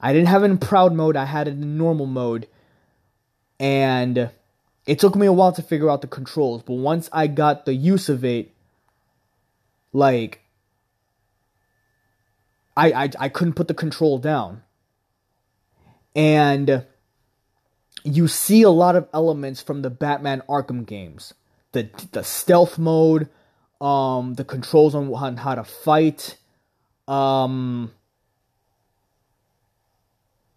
I 0.00 0.12
didn't 0.12 0.28
have 0.28 0.42
it 0.42 0.50
in 0.50 0.58
proud 0.58 0.92
mode, 0.92 1.16
I 1.16 1.24
had 1.24 1.48
it 1.48 1.52
in 1.52 1.78
normal 1.78 2.06
mode. 2.06 2.46
And 3.58 4.30
it 4.86 4.98
took 4.98 5.16
me 5.16 5.26
a 5.26 5.32
while 5.32 5.52
to 5.52 5.62
figure 5.62 5.90
out 5.90 6.02
the 6.02 6.06
controls, 6.06 6.62
but 6.62 6.74
once 6.74 7.08
I 7.12 7.26
got 7.26 7.64
the 7.64 7.74
use 7.74 8.08
of 8.08 8.24
it, 8.24 8.53
like 9.94 10.40
I 12.76 12.92
I, 12.92 13.10
I 13.18 13.28
couldn't 13.30 13.54
put 13.54 13.68
the 13.68 13.74
control 13.74 14.18
down. 14.18 14.62
And 16.14 16.84
you 18.04 18.28
see 18.28 18.62
a 18.62 18.70
lot 18.70 18.94
of 18.94 19.08
elements 19.14 19.62
from 19.62 19.82
the 19.82 19.90
Batman 19.90 20.42
Arkham 20.48 20.84
games. 20.84 21.32
The 21.72 21.88
the 22.12 22.22
stealth 22.22 22.78
mode, 22.78 23.28
um, 23.80 24.34
the 24.34 24.44
controls 24.44 24.94
on, 24.94 25.12
on 25.14 25.38
how 25.38 25.54
to 25.54 25.64
fight, 25.64 26.36
um, 27.08 27.92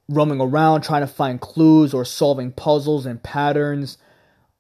roaming 0.10 0.42
around 0.42 0.82
trying 0.82 1.02
to 1.02 1.08
find 1.08 1.42
clues 1.42 1.94
or 1.94 2.06
solving 2.06 2.52
puzzles 2.52 3.06
and 3.06 3.22
patterns, 3.22 3.98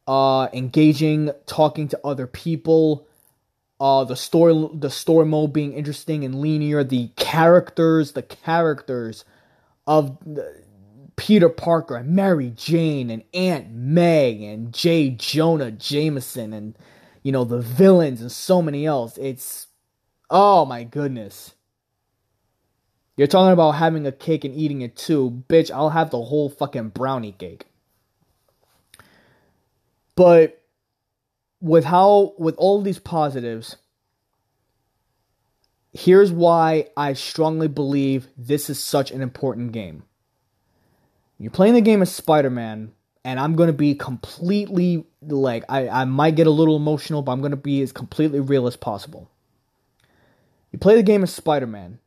uh, 0.07 0.47
engaging, 0.53 1.31
talking 1.45 1.87
to 1.89 1.99
other 2.03 2.27
people, 2.27 3.07
uh, 3.79 4.03
the 4.03 4.15
story, 4.15 4.69
the 4.73 4.89
story 4.89 5.25
mode 5.25 5.53
being 5.53 5.73
interesting 5.73 6.23
and 6.23 6.35
linear, 6.41 6.83
the 6.83 7.09
characters, 7.15 8.13
the 8.13 8.23
characters 8.23 9.23
of 9.85 10.17
Peter 11.15 11.49
Parker 11.49 11.95
and 11.95 12.15
Mary 12.15 12.51
Jane 12.55 13.09
and 13.09 13.23
Aunt 13.33 13.71
May 13.71 14.45
and 14.45 14.73
J. 14.73 15.11
Jonah 15.11 15.71
Jameson 15.71 16.53
and 16.53 16.77
you 17.23 17.31
know 17.31 17.43
the 17.43 17.59
villains 17.59 18.21
and 18.21 18.31
so 18.31 18.61
many 18.61 18.85
else. 18.85 19.17
It's 19.17 19.67
oh 20.29 20.65
my 20.65 20.83
goodness. 20.83 21.53
You're 23.15 23.27
talking 23.27 23.51
about 23.51 23.71
having 23.71 24.05
a 24.05 24.11
cake 24.11 24.45
and 24.45 24.53
eating 24.53 24.81
it 24.81 24.95
too. 24.95 25.43
Bitch, 25.49 25.71
I'll 25.71 25.89
have 25.89 26.11
the 26.11 26.21
whole 26.21 26.49
fucking 26.49 26.89
brownie 26.89 27.31
cake. 27.31 27.65
But 30.15 30.56
with 31.61 31.85
how 31.85 32.33
with 32.37 32.55
all 32.57 32.81
these 32.81 32.99
positives, 32.99 33.77
here's 35.93 36.31
why 36.31 36.87
I 36.95 37.13
strongly 37.13 37.67
believe 37.67 38.27
this 38.37 38.69
is 38.69 38.79
such 38.79 39.11
an 39.11 39.21
important 39.21 39.71
game. 39.71 40.03
You're 41.39 41.51
playing 41.51 41.75
the 41.75 41.81
game 41.81 42.01
as 42.01 42.13
Spider-Man, 42.13 42.91
and 43.23 43.39
I'm 43.39 43.55
gonna 43.55 43.73
be 43.73 43.95
completely 43.95 45.05
like 45.21 45.63
I, 45.69 45.87
I 45.87 46.05
might 46.05 46.35
get 46.35 46.47
a 46.47 46.51
little 46.51 46.75
emotional, 46.75 47.21
but 47.21 47.31
I'm 47.31 47.41
gonna 47.41 47.55
be 47.55 47.81
as 47.81 47.91
completely 47.91 48.39
real 48.39 48.67
as 48.67 48.75
possible. 48.75 49.29
You 50.71 50.79
play 50.79 50.95
the 50.95 51.03
game 51.03 51.23
as 51.23 51.33
Spider-Man 51.33 51.99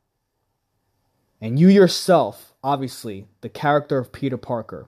and 1.41 1.59
you 1.59 1.67
yourself, 1.67 2.53
obviously, 2.63 3.27
the 3.41 3.49
character 3.49 3.97
of 3.97 4.11
Peter 4.11 4.37
Parker, 4.37 4.87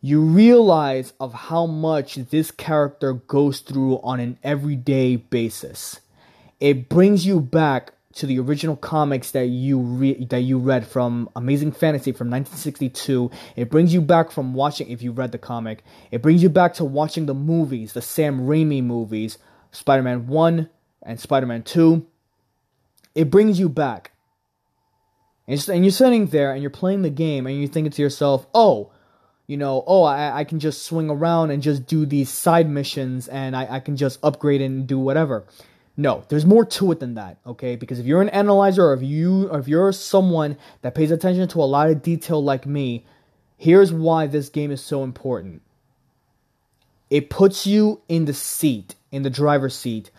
you 0.00 0.20
realize 0.20 1.12
of 1.18 1.32
how 1.32 1.66
much 1.66 2.16
this 2.16 2.50
character 2.50 3.14
goes 3.14 3.60
through 3.60 3.98
on 4.00 4.20
an 4.20 4.38
everyday 4.42 5.16
basis. 5.16 6.00
It 6.60 6.88
brings 6.88 7.26
you 7.26 7.40
back 7.40 7.92
to 8.16 8.26
the 8.26 8.38
original 8.38 8.76
comics 8.76 9.32
that 9.32 9.46
you 9.46 9.78
re- 9.78 10.24
that 10.24 10.40
you 10.40 10.58
read 10.58 10.86
from 10.86 11.28
Amazing 11.36 11.72
Fantasy 11.72 12.12
from 12.12 12.30
1962. 12.30 13.30
It 13.56 13.68
brings 13.68 13.92
you 13.92 14.00
back 14.00 14.30
from 14.30 14.54
watching 14.54 14.88
if 14.90 15.02
you 15.02 15.12
read 15.12 15.32
the 15.32 15.38
comic. 15.38 15.84
It 16.10 16.22
brings 16.22 16.42
you 16.42 16.48
back 16.48 16.72
to 16.74 16.84
watching 16.84 17.26
the 17.26 17.34
movies, 17.34 17.92
the 17.92 18.00
Sam 18.00 18.46
Raimi 18.46 18.82
movies, 18.82 19.36
Spider-Man 19.70 20.28
1 20.28 20.70
and 21.02 21.20
Spider-Man 21.20 21.62
2. 21.64 22.06
It 23.14 23.30
brings 23.30 23.58
you 23.58 23.68
back. 23.68 24.12
And, 25.46 25.68
and 25.68 25.84
you're 25.84 25.92
sitting 25.92 26.26
there 26.26 26.52
and 26.52 26.62
you're 26.62 26.70
playing 26.70 27.02
the 27.02 27.10
game 27.10 27.46
and 27.46 27.58
you're 27.58 27.68
thinking 27.68 27.92
to 27.92 28.02
yourself, 28.02 28.46
oh, 28.54 28.92
you 29.46 29.56
know, 29.56 29.84
oh, 29.86 30.02
I, 30.02 30.38
I 30.38 30.44
can 30.44 30.58
just 30.58 30.84
swing 30.84 31.08
around 31.08 31.50
and 31.50 31.62
just 31.62 31.86
do 31.86 32.04
these 32.04 32.28
side 32.28 32.68
missions 32.68 33.28
and 33.28 33.56
I, 33.56 33.76
I 33.76 33.80
can 33.80 33.96
just 33.96 34.18
upgrade 34.22 34.60
and 34.60 34.86
do 34.86 34.98
whatever. 34.98 35.44
No, 35.96 36.24
there's 36.28 36.44
more 36.44 36.64
to 36.64 36.92
it 36.92 37.00
than 37.00 37.14
that, 37.14 37.38
okay? 37.46 37.76
Because 37.76 37.98
if 37.98 38.06
you're 38.06 38.20
an 38.20 38.28
analyzer 38.28 38.84
or 38.84 38.94
if 38.94 39.02
you 39.02 39.48
or 39.48 39.58
if 39.58 39.68
you're 39.68 39.92
someone 39.92 40.58
that 40.82 40.94
pays 40.94 41.10
attention 41.10 41.48
to 41.48 41.62
a 41.62 41.64
lot 41.64 41.88
of 41.88 42.02
detail 42.02 42.42
like 42.42 42.66
me, 42.66 43.06
here's 43.56 43.92
why 43.92 44.26
this 44.26 44.48
game 44.50 44.70
is 44.70 44.82
so 44.82 45.04
important. 45.04 45.62
It 47.08 47.30
puts 47.30 47.66
you 47.66 48.02
in 48.08 48.24
the 48.24 48.34
seat, 48.34 48.94
in 49.10 49.22
the 49.22 49.30
driver's 49.30 49.76
seat 49.76 50.10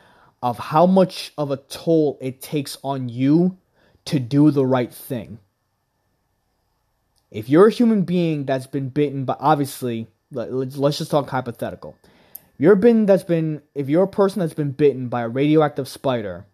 of 0.42 0.58
how 0.58 0.86
much 0.86 1.34
of 1.38 1.52
a 1.52 1.58
toll 1.58 2.18
it 2.22 2.42
takes 2.42 2.78
on 2.84 3.10
you 3.10 3.58
to 4.06 4.20
do 4.20 4.50
the 4.52 4.66
right 4.66 4.92
thing. 4.92 5.38
If 7.32 7.50
you're 7.50 7.68
a 7.68 7.72
human 7.72 8.04
being 8.04 8.46
that's 8.46 8.68
been 8.68 8.90
bitten 8.90 9.26
by, 9.26 9.36
obviously, 9.40 10.08
let's, 10.32 10.78
let's 10.78 10.98
just 10.98 11.12
talk 11.12 11.30
hypothetical. 11.30 11.98
You're 12.58 12.76
been 12.76 13.06
that's 13.06 13.24
been 13.24 13.62
if 13.76 13.88
you're 13.88 14.04
a 14.04 14.08
person 14.08 14.40
that's 14.40 14.54
been 14.54 14.72
bitten 14.72 15.10
by 15.10 15.22
a 15.22 15.30
radioactive 15.30 15.88
spider, 15.88 16.48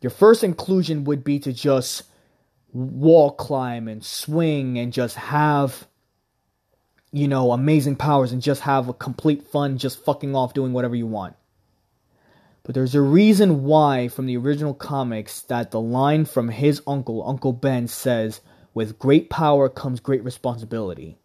your 0.00 0.10
first 0.10 0.42
inclusion 0.42 1.04
would 1.04 1.22
be 1.22 1.38
to 1.40 1.52
just 1.52 2.02
wall 2.72 3.30
climb 3.30 3.86
and 3.86 4.04
swing 4.04 4.78
and 4.78 4.92
just 4.92 5.16
have 5.16 5.86
you 7.12 7.28
know 7.28 7.52
amazing 7.52 7.96
powers 7.96 8.32
and 8.32 8.42
just 8.42 8.62
have 8.62 8.88
a 8.88 8.92
complete 8.92 9.44
fun 9.44 9.78
just 9.78 10.04
fucking 10.04 10.34
off 10.34 10.54
doing 10.54 10.72
whatever 10.72 10.96
you 10.96 11.06
want. 11.06 11.36
But 12.64 12.74
there's 12.74 12.96
a 12.96 13.00
reason 13.00 13.62
why, 13.62 14.08
from 14.08 14.26
the 14.26 14.36
original 14.36 14.74
comics, 14.74 15.42
that 15.42 15.70
the 15.70 15.80
line 15.80 16.24
from 16.24 16.48
his 16.48 16.82
uncle, 16.84 17.22
Uncle 17.24 17.52
Ben, 17.52 17.86
says, 17.86 18.40
"With 18.76 18.98
great 18.98 19.30
power 19.30 19.70
comes 19.70 20.00
great 20.00 20.22
responsibility." 20.22 21.16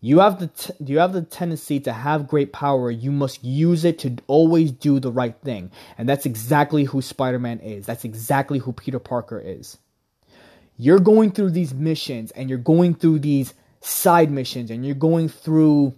You 0.00 0.18
have 0.18 0.40
the 0.40 0.48
t- 0.48 0.72
you 0.84 0.98
have 0.98 1.12
the 1.12 1.22
tendency 1.22 1.78
to 1.80 1.92
have 1.92 2.26
great 2.26 2.52
power. 2.52 2.90
You 2.90 3.12
must 3.12 3.44
use 3.44 3.84
it 3.84 4.00
to 4.00 4.16
always 4.26 4.72
do 4.72 4.98
the 4.98 5.12
right 5.12 5.36
thing, 5.42 5.70
and 5.96 6.08
that's 6.08 6.26
exactly 6.26 6.84
who 6.84 7.00
Spider-Man 7.00 7.60
is. 7.60 7.86
That's 7.86 8.04
exactly 8.04 8.58
who 8.58 8.72
Peter 8.72 8.98
Parker 8.98 9.38
is. 9.38 9.78
You're 10.76 10.98
going 10.98 11.30
through 11.30 11.52
these 11.52 11.72
missions, 11.72 12.32
and 12.32 12.50
you're 12.50 12.58
going 12.58 12.94
through 12.96 13.20
these 13.20 13.54
side 13.80 14.32
missions, 14.32 14.72
and 14.72 14.84
you're 14.84 14.96
going 14.96 15.28
through 15.28 15.94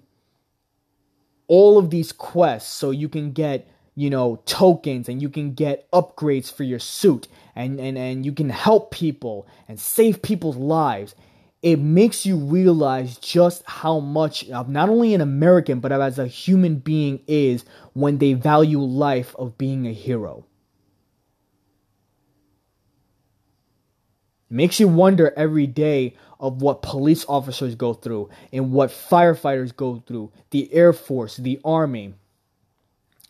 all 1.49 1.78
of 1.78 1.89
these 1.89 2.12
quests 2.12 2.70
so 2.70 2.91
you 2.91 3.09
can 3.09 3.32
get 3.32 3.66
you 3.97 4.11
know, 4.11 4.36
tokens 4.44 5.09
and 5.09 5.20
you 5.22 5.30
can 5.30 5.55
get 5.55 5.90
upgrades 5.90 6.53
for 6.53 6.62
your 6.62 6.78
suit 6.78 7.26
and, 7.57 7.80
and, 7.80 7.97
and 7.97 8.26
you 8.26 8.32
can 8.32 8.51
help 8.51 8.90
people 8.90 9.49
and 9.66 9.80
save 9.80 10.20
people's 10.20 10.57
lives. 10.57 11.14
It 11.62 11.78
makes 11.78 12.26
you 12.26 12.36
realize 12.36 13.16
just 13.16 13.64
how 13.64 13.99
much 13.99 14.49
of 14.51 14.68
not 14.68 14.90
only 14.90 15.14
an 15.14 15.22
American 15.22 15.80
but 15.80 15.90
as 15.92 16.18
a 16.18 16.26
human 16.26 16.76
being 16.76 17.20
is 17.26 17.64
when 17.94 18.18
they 18.18 18.34
value 18.34 18.80
life 18.80 19.34
of 19.36 19.57
being 19.57 19.86
a 19.86 19.92
hero. 19.94 20.44
It 24.51 24.55
makes 24.55 24.78
you 24.78 24.88
wonder 24.88 25.32
every 25.36 25.66
day 25.66 26.16
of 26.38 26.61
what 26.61 26.82
police 26.82 27.24
officers 27.30 27.74
go 27.74 27.94
through 27.94 28.28
and 28.53 28.72
what 28.72 28.90
firefighters 28.90 29.74
go 29.74 30.03
through, 30.07 30.32
the 30.51 30.72
Air 30.72 30.92
Force, 30.92 31.38
the 31.38 31.59
Army 31.64 32.12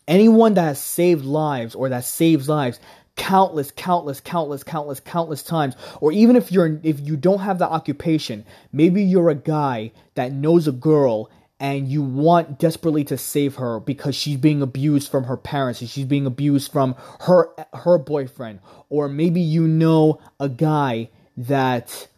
Anyone 0.09 0.55
that 0.55 0.63
has 0.63 0.81
saved 0.81 1.25
lives 1.25 1.75
or 1.75 1.89
that 1.89 2.05
saves 2.05 2.49
lives 2.49 2.81
countless 3.17 3.71
countless 3.71 4.21
countless 4.21 4.63
countless 4.63 5.01
countless 5.01 5.43
times 5.43 5.75
or 6.03 6.13
even 6.13 6.37
if 6.37 6.53
you're 6.53 6.79
if 6.83 7.01
you 7.01 7.17
don't 7.17 7.39
have 7.39 7.59
the 7.59 7.67
occupation 7.67 8.45
maybe 8.73 9.03
you're 9.03 9.31
a 9.31 9.35
guy 9.35 9.91
that 10.17 10.33
knows 10.33 10.69
a 10.69 10.73
girl 10.73 11.31
and 11.59 11.89
you 11.89 12.03
want 12.03 12.59
desperately 12.59 13.05
to 13.05 13.17
save 13.17 13.57
her 13.57 13.81
because 13.81 14.15
she's 14.15 14.37
being 14.37 14.61
abused 14.61 15.11
from 15.11 15.25
her 15.25 15.37
parents 15.37 15.81
and 15.81 15.89
she's 15.89 16.05
being 16.05 16.27
abused 16.27 16.71
from 16.71 16.95
her 17.21 17.49
her 17.73 17.99
boyfriend. 17.99 18.61
Or 18.91 19.09
maybe 19.09 19.41
you 19.41 19.67
know 19.67 20.21
a 20.39 20.49
guy 20.49 21.09
that 21.37 22.09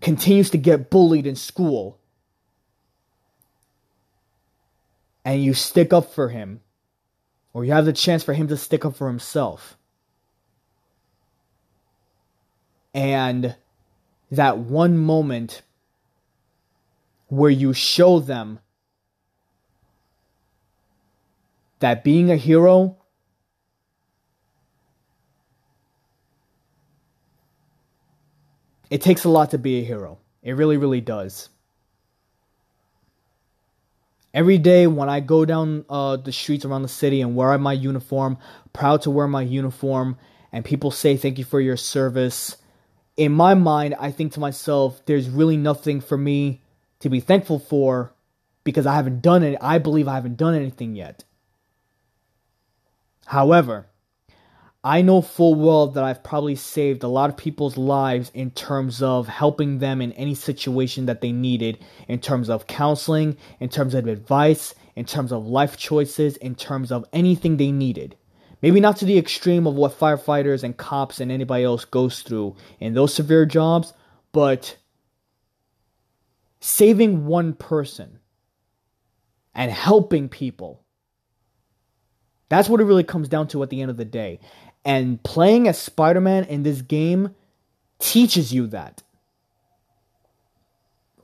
continues 0.00 0.50
to 0.50 0.58
get 0.58 0.90
bullied 0.90 1.26
in 1.26 1.36
school 1.36 1.98
and 5.24 5.42
you 5.42 5.52
stick 5.52 5.92
up 5.92 6.12
for 6.12 6.30
him 6.30 6.60
or 7.52 7.64
you 7.64 7.72
have 7.72 7.84
the 7.84 7.92
chance 7.92 8.22
for 8.22 8.34
him 8.34 8.48
to 8.48 8.56
stick 8.56 8.84
up 8.84 8.96
for 8.96 9.08
himself. 9.08 9.76
And 12.94 13.56
that 14.30 14.58
one 14.58 14.98
moment 14.98 15.62
where 17.28 17.50
you 17.50 17.72
show 17.72 18.18
them 18.18 18.58
that 21.80 22.02
being 22.02 22.30
a 22.30 22.36
hero 22.36 22.96
it 28.90 29.02
takes 29.02 29.24
a 29.24 29.28
lot 29.28 29.50
to 29.50 29.58
be 29.58 29.78
a 29.80 29.84
hero. 29.84 30.18
It 30.42 30.52
really, 30.52 30.76
really 30.76 31.00
does. 31.00 31.50
Every 34.38 34.58
day 34.58 34.86
when 34.86 35.08
I 35.08 35.18
go 35.18 35.44
down 35.44 35.84
uh, 35.90 36.14
the 36.14 36.30
streets 36.30 36.64
around 36.64 36.82
the 36.82 36.88
city 36.88 37.20
and 37.20 37.34
wear 37.34 37.58
my 37.58 37.72
uniform, 37.72 38.38
proud 38.72 39.02
to 39.02 39.10
wear 39.10 39.26
my 39.26 39.42
uniform, 39.42 40.16
and 40.52 40.64
people 40.64 40.92
say 40.92 41.16
thank 41.16 41.38
you 41.38 41.44
for 41.44 41.60
your 41.60 41.76
service, 41.76 42.56
in 43.16 43.32
my 43.32 43.54
mind, 43.54 43.96
I 43.98 44.12
think 44.12 44.34
to 44.34 44.40
myself, 44.40 45.04
there's 45.06 45.28
really 45.28 45.56
nothing 45.56 46.00
for 46.00 46.16
me 46.16 46.62
to 47.00 47.08
be 47.08 47.18
thankful 47.18 47.58
for 47.58 48.14
because 48.62 48.86
I 48.86 48.94
haven't 48.94 49.22
done 49.22 49.42
it. 49.42 49.58
I 49.60 49.78
believe 49.78 50.06
I 50.06 50.14
haven't 50.14 50.36
done 50.36 50.54
anything 50.54 50.94
yet. 50.94 51.24
However, 53.26 53.88
I 54.84 55.02
know 55.02 55.20
full 55.22 55.56
well 55.56 55.88
that 55.88 56.04
I've 56.04 56.22
probably 56.22 56.54
saved 56.54 57.02
a 57.02 57.08
lot 57.08 57.30
of 57.30 57.36
people's 57.36 57.76
lives 57.76 58.30
in 58.32 58.52
terms 58.52 59.02
of 59.02 59.26
helping 59.26 59.78
them 59.78 60.00
in 60.00 60.12
any 60.12 60.34
situation 60.34 61.06
that 61.06 61.20
they 61.20 61.32
needed, 61.32 61.78
in 62.06 62.20
terms 62.20 62.48
of 62.48 62.68
counseling, 62.68 63.36
in 63.58 63.70
terms 63.70 63.94
of 63.94 64.06
advice, 64.06 64.74
in 64.94 65.04
terms 65.04 65.32
of 65.32 65.46
life 65.46 65.76
choices, 65.76 66.36
in 66.36 66.54
terms 66.54 66.92
of 66.92 67.04
anything 67.12 67.56
they 67.56 67.72
needed. 67.72 68.16
Maybe 68.62 68.78
not 68.78 68.96
to 68.98 69.04
the 69.04 69.18
extreme 69.18 69.66
of 69.66 69.74
what 69.74 69.98
firefighters 69.98 70.62
and 70.62 70.76
cops 70.76 71.20
and 71.20 71.32
anybody 71.32 71.64
else 71.64 71.84
goes 71.84 72.22
through 72.22 72.56
in 72.78 72.94
those 72.94 73.14
severe 73.14 73.46
jobs, 73.46 73.92
but 74.32 74.76
saving 76.60 77.26
one 77.26 77.52
person 77.52 78.20
and 79.54 79.72
helping 79.72 80.28
people. 80.28 80.84
That's 82.48 82.68
what 82.68 82.80
it 82.80 82.84
really 82.84 83.04
comes 83.04 83.28
down 83.28 83.48
to 83.48 83.62
at 83.62 83.70
the 83.70 83.82
end 83.82 83.90
of 83.90 83.96
the 83.96 84.04
day. 84.04 84.40
And 84.88 85.22
playing 85.22 85.68
as 85.68 85.76
Spider 85.76 86.22
Man 86.22 86.44
in 86.44 86.62
this 86.62 86.80
game 86.80 87.34
teaches 87.98 88.54
you 88.54 88.66
that. 88.68 89.02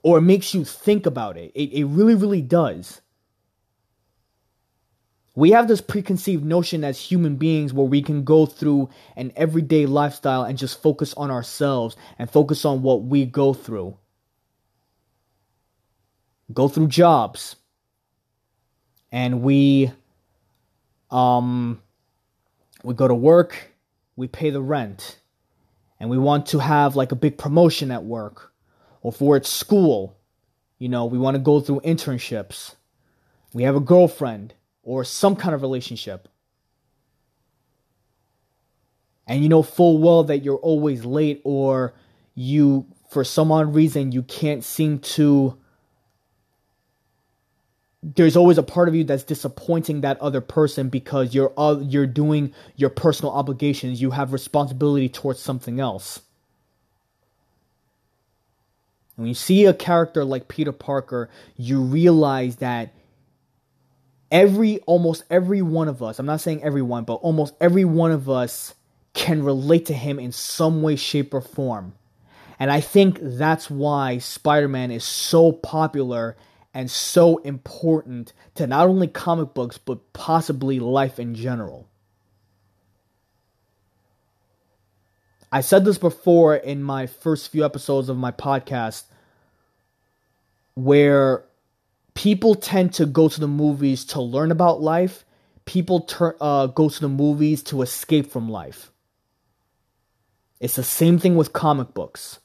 Or 0.02 0.20
makes 0.20 0.52
you 0.52 0.66
think 0.66 1.06
about 1.06 1.38
it. 1.38 1.50
It, 1.54 1.72
it 1.72 1.84
really, 1.86 2.14
really 2.14 2.42
does. 2.42 3.00
We 5.34 5.52
have 5.52 5.66
this 5.66 5.80
preconceived 5.80 6.44
notion 6.44 6.84
as 6.84 7.00
human 7.00 7.36
beings 7.36 7.72
where 7.72 7.86
we 7.86 8.02
can 8.02 8.22
go 8.22 8.44
through 8.44 8.90
an 9.16 9.32
everyday 9.34 9.86
lifestyle 9.86 10.42
and 10.42 10.58
just 10.58 10.82
focus 10.82 11.14
on 11.14 11.30
ourselves 11.30 11.96
and 12.18 12.30
focus 12.30 12.66
on 12.66 12.82
what 12.82 13.04
we 13.04 13.24
go 13.24 13.54
through. 13.54 13.96
Go 16.52 16.68
through 16.68 16.88
jobs. 16.88 17.56
And 19.10 19.40
we 19.40 19.90
um 21.10 21.80
we 22.84 22.94
go 22.94 23.08
to 23.08 23.14
work, 23.14 23.72
we 24.14 24.28
pay 24.28 24.50
the 24.50 24.62
rent, 24.62 25.18
and 25.98 26.10
we 26.10 26.18
want 26.18 26.46
to 26.46 26.58
have 26.58 26.94
like 26.94 27.12
a 27.12 27.16
big 27.16 27.38
promotion 27.38 27.90
at 27.90 28.04
work. 28.04 28.52
Or 29.00 29.12
for 29.12 29.36
at 29.36 29.46
school, 29.46 30.16
you 30.78 30.88
know, 30.88 31.04
we 31.06 31.18
want 31.18 31.34
to 31.34 31.42
go 31.42 31.60
through 31.60 31.80
internships. 31.80 32.74
We 33.52 33.62
have 33.62 33.76
a 33.76 33.80
girlfriend 33.80 34.54
or 34.82 35.04
some 35.04 35.36
kind 35.36 35.54
of 35.54 35.62
relationship. 35.62 36.28
And 39.26 39.42
you 39.42 39.48
know 39.48 39.62
full 39.62 39.98
well 39.98 40.24
that 40.24 40.44
you're 40.44 40.58
always 40.58 41.04
late 41.04 41.40
or 41.44 41.94
you 42.34 42.86
for 43.10 43.24
some 43.24 43.50
odd 43.50 43.74
reason 43.74 44.12
you 44.12 44.22
can't 44.22 44.62
seem 44.62 44.98
to 44.98 45.58
there's 48.04 48.36
always 48.36 48.58
a 48.58 48.62
part 48.62 48.88
of 48.88 48.94
you 48.94 49.04
that's 49.04 49.24
disappointing 49.24 50.02
that 50.02 50.20
other 50.20 50.42
person 50.42 50.90
because 50.90 51.34
you're 51.34 51.52
uh, 51.58 51.78
you're 51.80 52.06
doing 52.06 52.52
your 52.76 52.90
personal 52.90 53.32
obligations. 53.32 54.02
You 54.02 54.12
have 54.12 54.32
responsibility 54.32 55.08
towards 55.08 55.40
something 55.40 55.80
else. 55.80 56.20
When 59.16 59.28
you 59.28 59.34
see 59.34 59.64
a 59.64 59.74
character 59.74 60.24
like 60.24 60.48
Peter 60.48 60.72
Parker 60.72 61.30
you 61.56 61.80
realize 61.80 62.56
that 62.56 62.92
every 64.30 64.80
almost 64.80 65.24
every 65.30 65.62
one 65.62 65.88
of 65.88 66.02
us 66.02 66.18
i'm 66.18 66.26
not 66.26 66.40
saying 66.40 66.62
everyone 66.64 67.04
but 67.04 67.14
almost 67.16 67.54
every 67.60 67.84
one 67.84 68.10
of 68.10 68.28
us 68.28 68.74
can 69.14 69.44
relate 69.44 69.86
to 69.86 69.94
him 69.94 70.18
in 70.18 70.32
some 70.32 70.82
way 70.82 70.96
shape 70.96 71.32
or 71.34 71.40
form. 71.40 71.94
And 72.58 72.70
i 72.72 72.80
think 72.80 73.18
that's 73.22 73.70
why 73.70 74.18
spider-man 74.18 74.90
is 74.90 75.04
so 75.04 75.52
popular 75.52 76.36
and 76.74 76.90
so 76.90 77.38
important 77.38 78.32
to 78.54 78.66
not 78.66 78.88
only 78.88 79.06
comic 79.06 79.54
books 79.54 79.78
but 79.78 80.12
possibly 80.12 80.78
life 80.80 81.18
in 81.18 81.34
general 81.34 81.88
i 85.50 85.60
said 85.60 85.84
this 85.84 85.98
before 85.98 86.54
in 86.54 86.82
my 86.82 87.06
first 87.06 87.50
few 87.50 87.64
episodes 87.64 88.08
of 88.08 88.16
my 88.16 88.32
podcast 88.32 89.04
where 90.74 91.44
people 92.14 92.54
tend 92.54 92.94
to 92.94 93.06
go 93.06 93.28
to 93.28 93.40
the 93.40 93.48
movies 93.48 94.04
to 94.06 94.20
learn 94.20 94.50
about 94.50 94.80
life. 94.80 95.24
People 95.64 96.00
turn 96.00 96.34
uh, 96.40 96.66
go 96.66 96.88
to 96.88 97.00
the 97.00 97.08
movies 97.08 97.62
to 97.64 97.82
escape 97.82 98.30
from 98.30 98.48
life. 98.48 98.90
It's 100.60 100.76
the 100.76 100.82
same 100.84 101.18
thing 101.18 101.36
with 101.36 101.52
comic 101.52 101.94
books. 101.94 102.40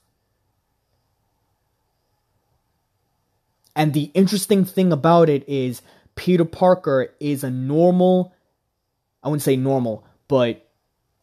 And 3.80 3.94
the 3.94 4.12
interesting 4.14 4.66
thing 4.66 4.92
about 4.92 5.30
it 5.30 5.48
is 5.48 5.82
Peter 6.16 6.44
Parker 6.44 7.14
is 7.22 7.46
a 7.46 7.50
normal, 7.50 8.34
I 9.24 9.30
wouldn't 9.30 9.42
say 9.42 9.56
normal, 9.56 10.06
but 10.28 10.70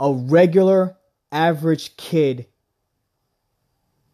a 0.00 0.11
regular, 0.11 0.96
average 1.30 1.98
kid 1.98 2.46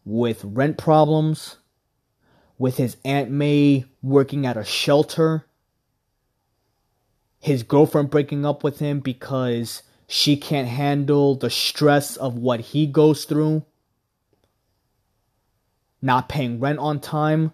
with 0.03 0.43
rent 0.43 0.77
problems, 0.77 1.55
with 2.57 2.75
his 2.75 2.97
Aunt 3.05 3.31
May 3.31 3.85
working 4.01 4.45
at 4.45 4.57
a 4.57 4.65
shelter, 4.65 5.45
his 7.39 7.63
girlfriend 7.63 8.09
breaking 8.09 8.45
up 8.45 8.61
with 8.61 8.79
him 8.79 8.99
because 8.99 9.83
she 10.05 10.35
can't 10.35 10.67
handle 10.67 11.35
the 11.35 11.49
stress 11.49 12.17
of 12.17 12.35
what 12.35 12.59
he 12.59 12.87
goes 12.87 13.23
through, 13.23 13.63
not 16.01 16.27
paying 16.27 16.59
rent 16.59 16.79
on 16.79 16.99
time, 16.99 17.53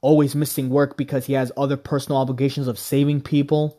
always 0.00 0.34
missing 0.34 0.70
work 0.70 0.96
because 0.96 1.26
he 1.26 1.34
has 1.34 1.52
other 1.56 1.76
personal 1.76 2.20
obligations 2.20 2.68
of 2.68 2.78
saving 2.78 3.20
people. 3.20 3.78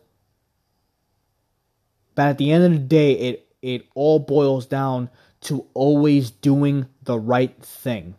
But 2.15 2.27
at 2.27 2.37
the 2.37 2.51
end 2.51 2.63
of 2.63 2.71
the 2.71 2.79
day, 2.79 3.13
it 3.13 3.47
it 3.61 3.85
all 3.95 4.19
boils 4.19 4.65
down 4.65 5.09
to 5.41 5.65
always 5.73 6.31
doing 6.31 6.87
the 7.03 7.19
right 7.19 7.55
thing. 7.63 8.15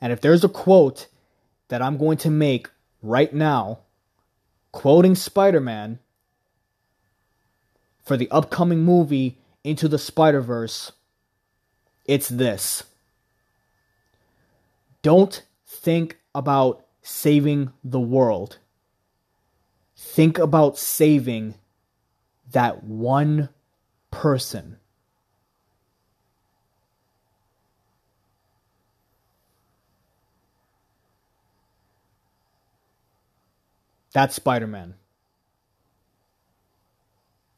And 0.00 0.12
if 0.12 0.20
there's 0.20 0.42
a 0.42 0.48
quote 0.48 1.06
that 1.68 1.80
I'm 1.80 1.96
going 1.96 2.18
to 2.18 2.30
make 2.30 2.68
right 3.02 3.32
now, 3.32 3.78
quoting 4.72 5.14
Spider 5.14 5.60
Man 5.60 6.00
for 8.04 8.16
the 8.16 8.28
upcoming 8.32 8.80
movie 8.80 9.38
Into 9.64 9.86
the 9.88 9.98
Spider 9.98 10.40
Verse, 10.40 10.92
it's 12.04 12.28
this 12.28 12.84
Don't 15.02 15.44
think 15.66 16.18
about 16.34 16.84
saving 17.02 17.72
the 17.84 18.00
world, 18.00 18.58
think 19.96 20.38
about 20.38 20.78
saving 20.78 21.54
that 22.50 22.84
one 22.84 23.48
person. 24.10 24.78
That's 34.12 34.34
Spider 34.34 34.66
Man. 34.66 34.94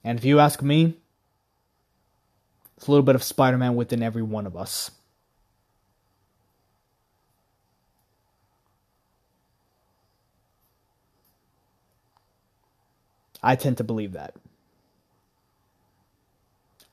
And 0.05 0.19
if 0.19 0.25
you 0.25 0.39
ask 0.39 0.63
me, 0.63 0.99
it's 2.77 2.87
a 2.87 2.91
little 2.91 3.05
bit 3.05 3.15
of 3.15 3.23
Spider 3.23 3.59
Man 3.59 3.77
within 3.77 4.03
every 4.03 4.23
one 4.23 4.47
of 4.47 4.57
us. 4.57 4.91
I 13.43 13.57
tend 13.57 13.77
to 13.77 13.85
believe 13.85 14.13
that. 14.13 14.35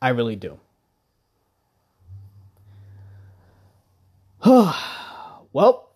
I 0.01 0.09
really 0.09 0.35
do. 0.35 0.59
well, 4.45 5.89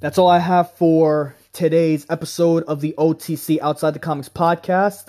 that's 0.00 0.18
all 0.18 0.28
I 0.28 0.38
have 0.38 0.72
for 0.72 1.36
today's 1.52 2.06
episode 2.10 2.64
of 2.64 2.80
the 2.80 2.94
OTC 2.98 3.60
Outside 3.60 3.92
the 3.92 3.98
Comics 3.98 4.28
podcast. 4.28 5.08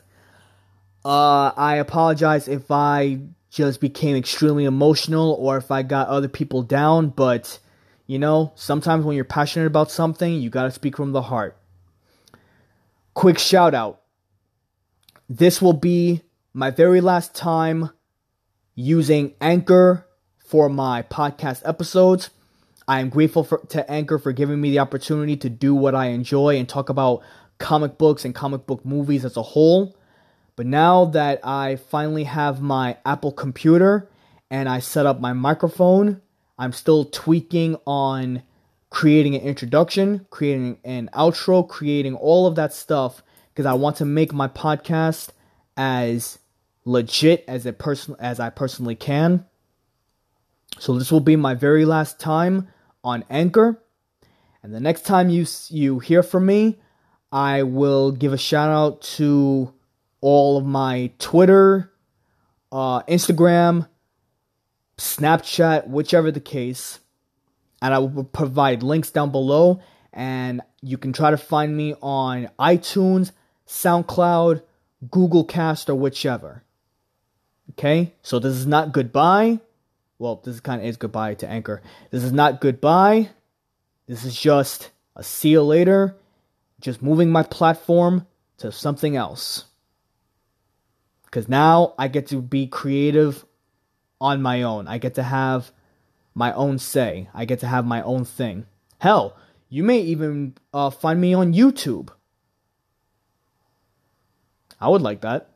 Uh, 1.04 1.52
I 1.56 1.78
apologize 1.78 2.48
if 2.48 2.70
I 2.70 3.20
just 3.58 3.82
became 3.82 4.16
extremely 4.16 4.66
emotional 4.66 5.36
or 5.40 5.58
if 5.58 5.72
I 5.72 5.82
got 5.82 6.08
other 6.08 6.28
people 6.28 6.62
down, 6.62 7.10
but 7.10 7.60
you 8.06 8.20
know, 8.20 8.54
sometimes 8.56 9.04
when 9.04 9.16
you're 9.16 9.26
passionate 9.26 9.66
about 9.66 9.92
something, 9.92 10.36
you 10.36 10.50
gotta 10.50 10.72
speak 10.72 10.96
from 10.96 11.12
the 11.12 11.24
heart. 11.24 11.58
Quick 13.16 13.40
shout 13.40 13.74
out. 13.74 14.02
This 15.28 15.62
will 15.62 15.74
be 15.74 16.22
my 16.54 16.70
very 16.70 17.02
last 17.02 17.36
time 17.36 17.90
using 18.76 19.34
Anchor 19.42 20.08
for 20.38 20.70
my 20.70 21.02
podcast 21.02 21.64
episodes. 21.66 22.30
I 22.88 23.02
am 23.02 23.10
grateful 23.10 23.44
for, 23.44 23.58
to 23.70 23.90
Anchor 23.92 24.20
for 24.20 24.32
giving 24.32 24.62
me 24.62 24.70
the 24.70 24.80
opportunity 24.80 25.36
to 25.38 25.50
do 25.50 25.76
what 25.76 25.96
I 25.96 26.08
enjoy 26.08 26.58
and 26.58 26.70
talk 26.70 26.90
about 26.90 27.22
comic 27.58 27.98
books 27.98 28.24
and 28.24 28.36
comic 28.36 28.66
book 28.68 28.86
movies 28.86 29.26
as 29.26 29.36
a 29.36 29.42
whole. 29.42 29.98
But 30.58 30.66
now 30.66 31.06
that 31.06 31.40
I 31.46 31.76
finally 31.76 32.24
have 32.24 32.62
my 32.62 32.98
Apple 33.06 33.32
computer 33.32 34.10
and 34.50 34.68
I 34.68 34.80
set 34.80 35.06
up 35.06 35.22
my 35.22 35.32
microphone, 35.32 36.20
I'm 36.58 36.74
still 36.74 37.06
tweaking 37.06 37.78
on 37.86 38.42
creating 38.90 39.36
an 39.36 39.42
introduction, 39.42 40.26
creating 40.32 40.80
an 40.84 41.12
outro, 41.14 41.66
creating 41.68 42.16
all 42.16 42.48
of 42.48 42.56
that 42.56 42.74
stuff 42.74 43.22
because 43.54 43.68
I 43.68 43.74
want 43.74 43.98
to 43.98 44.06
make 44.06 44.34
my 44.34 44.48
podcast 44.48 45.30
as 45.78 46.40
legit 46.86 47.46
as 47.48 47.68
it 47.68 47.78
person 47.78 48.16
as 48.20 48.40
I 48.40 48.50
personally 48.50 48.96
can. 48.96 49.46
So 50.80 50.98
this 50.98 51.12
will 51.12 51.20
be 51.20 51.36
my 51.36 51.54
very 51.54 51.86
last 51.86 52.20
time 52.20 52.70
on 53.04 53.24
Anchor. 53.30 53.84
And 54.64 54.74
the 54.74 54.80
next 54.80 55.06
time 55.06 55.30
you 55.30 55.46
you 55.70 56.00
hear 56.00 56.24
from 56.24 56.48
me, 56.48 56.80
I 57.32 57.62
will 57.62 58.12
give 58.12 58.34
a 58.34 58.38
shout 58.40 58.72
out 58.72 59.04
to 59.04 59.72
all 60.22 60.58
of 60.58 60.66
my 60.66 61.12
Twitter, 61.20 61.92
uh, 62.72 63.02
Instagram, 63.04 63.88
Snapchat, 64.98 65.88
whichever 65.88 66.32
the 66.32 66.40
case, 66.40 67.00
and 67.82 67.94
I 67.94 68.00
will 68.00 68.24
provide 68.24 68.84
links 68.84 69.12
down 69.12 69.32
below. 69.32 69.82
And 70.12 70.62
you 70.82 70.98
can 70.98 71.14
try 71.14 71.30
to 71.30 71.38
find 71.38 71.76
me 71.76 71.94
on 72.02 72.50
iTunes, 72.60 73.32
SoundCloud, 73.68 74.64
Google 75.12 75.44
Cast, 75.44 75.90
or 75.90 75.96
whichever. 75.96 76.64
Okay, 77.72 78.14
so 78.24 78.40
this 78.40 78.56
is 78.56 78.66
not 78.66 78.92
goodbye. 78.94 79.60
Well, 80.18 80.42
this 80.44 80.60
kind 80.60 80.82
of 80.82 80.88
is 80.88 80.98
goodbye 80.98 81.36
to 81.36 81.48
Anchor. 81.48 81.84
This 82.10 82.24
is 82.24 82.32
not 82.32 82.60
goodbye. 82.60 83.30
This 84.08 84.24
is 84.24 84.36
just 84.40 84.90
a 85.16 85.24
see 85.24 85.50
you 85.50 85.62
later. 85.62 86.16
Just 86.82 87.04
moving 87.04 87.30
my 87.30 87.44
platform 87.44 88.26
to 88.58 88.72
something 88.72 89.16
else. 89.16 89.66
Because 91.28 91.48
now 91.48 91.94
I 92.00 92.08
get 92.08 92.28
to 92.28 92.42
be 92.42 92.68
creative 92.68 93.46
on 94.20 94.42
my 94.42 94.64
own. 94.64 94.88
I 94.88 94.98
get 94.98 95.14
to 95.16 95.24
have 95.24 95.72
my 96.34 96.52
own 96.54 96.80
say. 96.80 97.30
I 97.34 97.46
get 97.46 97.60
to 97.60 97.68
have 97.68 97.86
my 97.86 98.02
own 98.02 98.26
thing. 98.26 98.66
Hell, 99.00 99.36
you 99.70 99.84
may 99.84 100.00
even 100.00 100.56
uh, 100.74 100.90
find 100.90 101.22
me 101.22 101.34
on 101.34 101.54
YouTube. 101.54 102.10
I 104.80 104.90
would 104.90 105.02
like 105.02 105.22
that. 105.22 105.50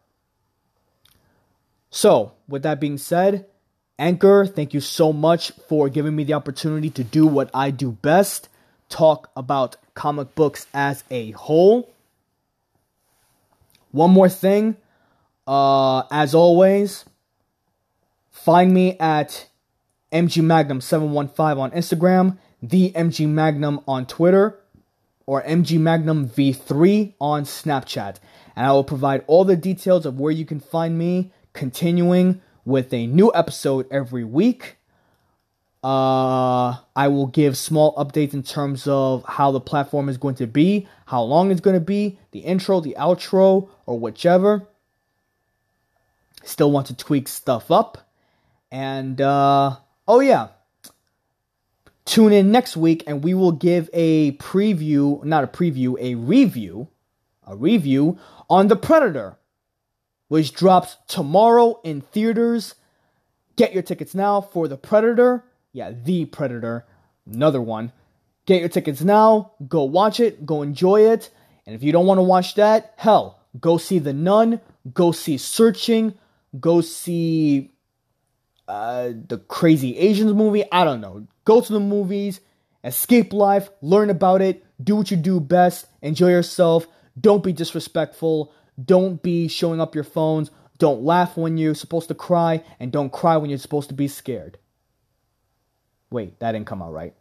So, 1.90 2.34
with 2.48 2.64
that 2.64 2.80
being 2.80 2.98
said, 2.98 3.46
Anchor, 4.00 4.46
thank 4.46 4.74
you 4.74 4.80
so 4.80 5.14
much 5.14 5.52
for 5.68 5.90
giving 5.90 6.16
me 6.16 6.24
the 6.24 6.34
opportunity 6.34 6.90
to 6.90 7.04
do 7.04 7.28
what 7.28 7.50
I 7.54 7.70
do 7.72 7.92
best 7.92 8.50
talk 8.90 9.32
about 9.36 9.78
comic 9.94 10.36
books 10.36 10.68
as 10.74 11.04
a 11.10 11.32
whole. 11.32 11.90
One 13.92 14.12
more 14.12 14.30
thing, 14.30 14.78
uh, 15.52 16.08
as 16.10 16.34
always, 16.34 17.04
find 18.30 18.74
me 18.74 18.98
at 19.00 19.50
MG 20.14 20.42
Magnum 20.42 20.80
715 20.80 21.58
on 21.58 21.72
Instagram, 21.72 22.38
the 22.64 22.94
MG 22.94 23.28
Magnum 23.28 23.82
on 23.86 24.06
Twitter, 24.06 24.58
or 25.26 25.44
MG 25.44 25.78
Magnum 25.78 26.30
V3 26.30 27.16
on 27.20 27.44
Snapchat. 27.44 28.16
And 28.56 28.66
I 28.66 28.72
will 28.72 28.86
provide 28.86 29.26
all 29.28 29.44
the 29.44 29.58
details 29.58 30.06
of 30.06 30.18
where 30.18 30.32
you 30.32 30.46
can 30.46 30.62
find 30.62 30.98
me, 30.98 31.34
continuing 31.52 32.40
with 32.64 32.94
a 32.94 33.06
new 33.08 33.30
episode 33.36 33.88
every 33.92 34.24
week. 34.24 34.78
Uh, 35.84 36.78
I 36.96 37.10
will 37.10 37.28
give 37.28 37.58
small 37.58 37.94
updates 37.96 38.34
in 38.34 38.44
terms 38.44 38.88
of 38.88 39.26
how 39.28 39.52
the 39.52 39.60
platform 39.60 40.08
is 40.08 40.16
going 40.16 40.36
to 40.36 40.48
be, 40.48 40.88
how 41.08 41.24
long 41.24 41.52
it's 41.52 41.60
going 41.60 41.74
to 41.74 41.86
be, 41.86 42.20
the 42.32 42.40
intro, 42.40 42.80
the 42.80 42.96
outro, 42.98 43.68
or 43.86 44.00
whichever. 44.00 44.70
Still 46.44 46.72
want 46.72 46.88
to 46.88 46.96
tweak 46.96 47.28
stuff 47.28 47.72
up. 47.72 48.10
And, 48.72 49.20
uh, 49.20 49.78
oh 50.08 50.20
yeah. 50.20 50.50
Tune 52.06 52.34
in 52.34 52.52
next 52.52 52.76
week 52.76 53.04
and 53.06 53.24
we 53.24 53.34
will 53.34 53.52
give 53.52 53.90
a 53.94 54.32
preview, 54.34 55.24
not 55.24 55.44
a 55.44 55.48
preview, 55.48 55.96
a 56.00 56.16
review, 56.16 56.88
a 57.46 57.56
review 57.56 58.18
on 58.50 58.68
The 58.68 58.76
Predator, 58.76 59.38
which 60.28 60.54
drops 60.54 60.98
tomorrow 61.08 61.80
in 61.84 62.02
theaters. 62.02 62.76
Get 63.56 63.74
your 63.74 63.84
tickets 63.84 64.16
now 64.16 64.42
for 64.42 64.68
The 64.68 64.78
Predator. 64.78 65.44
Yeah, 65.74 65.92
The 65.92 66.26
Predator. 66.26 66.86
Another 67.26 67.62
one. 67.62 67.92
Get 68.46 68.60
your 68.60 68.70
tickets 68.70 69.02
now. 69.02 69.52
Go 69.68 69.84
watch 69.84 70.20
it. 70.20 70.46
Go 70.46 70.64
enjoy 70.64 71.02
it. 71.02 71.30
And 71.66 71.76
if 71.76 71.84
you 71.84 71.92
don't 71.92 72.08
want 72.08 72.18
to 72.18 72.24
watch 72.24 72.56
that, 72.56 72.94
hell, 72.98 73.40
go 73.60 73.78
see 73.78 74.00
The 74.00 74.14
Nun. 74.14 74.60
Go 74.94 75.12
see 75.12 75.38
Searching. 75.38 76.16
Go 76.60 76.82
see 76.82 77.72
uh, 78.68 79.12
the 79.28 79.38
Crazy 79.38 79.98
Asians 79.98 80.34
movie. 80.34 80.64
I 80.72 80.84
don't 80.84 81.02
know. 81.02 81.28
Go 81.46 81.62
to 81.62 81.74
the 81.74 81.80
movies. 81.80 82.42
Escape 82.84 83.34
life. 83.34 83.70
Learn 83.82 84.10
about 84.10 84.42
it. 84.42 84.66
Do 84.84 84.96
what 84.96 85.12
you 85.12 85.18
do 85.18 85.40
best. 85.40 85.88
Enjoy 86.02 86.30
yourself. 86.30 86.88
Don't 87.20 87.44
be 87.44 87.54
disrespectful. 87.54 88.54
Don't 88.84 89.22
be 89.22 89.48
showing 89.48 89.80
up 89.80 89.96
your 89.96 90.04
phones. 90.04 90.52
Don't 90.78 91.04
laugh 91.04 91.38
when 91.38 91.58
you're 91.58 91.76
supposed 91.76 92.08
to 92.08 92.16
cry. 92.16 92.64
And 92.80 92.92
don't 92.92 93.12
cry 93.12 93.38
when 93.38 93.50
you're 93.50 93.60
supposed 93.60 93.90
to 93.90 93.96
be 93.96 94.08
scared. 94.08 94.58
Wait, 96.10 96.40
that 96.40 96.52
didn't 96.52 96.68
come 96.68 96.82
out 96.82 96.92
right. 96.92 97.14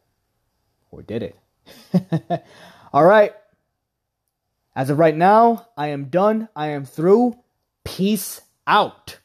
Or 0.91 1.03
did 1.03 1.23
it? 1.23 1.37
All 2.93 3.05
right. 3.05 3.35
As 4.75 4.91
of 4.91 4.99
right 4.99 5.17
now, 5.17 5.69
I 5.77 5.89
am 5.89 6.07
done. 6.07 6.49
I 6.57 6.69
am 6.69 6.85
through. 6.85 7.39
Peace 7.85 8.41
out. 8.67 9.20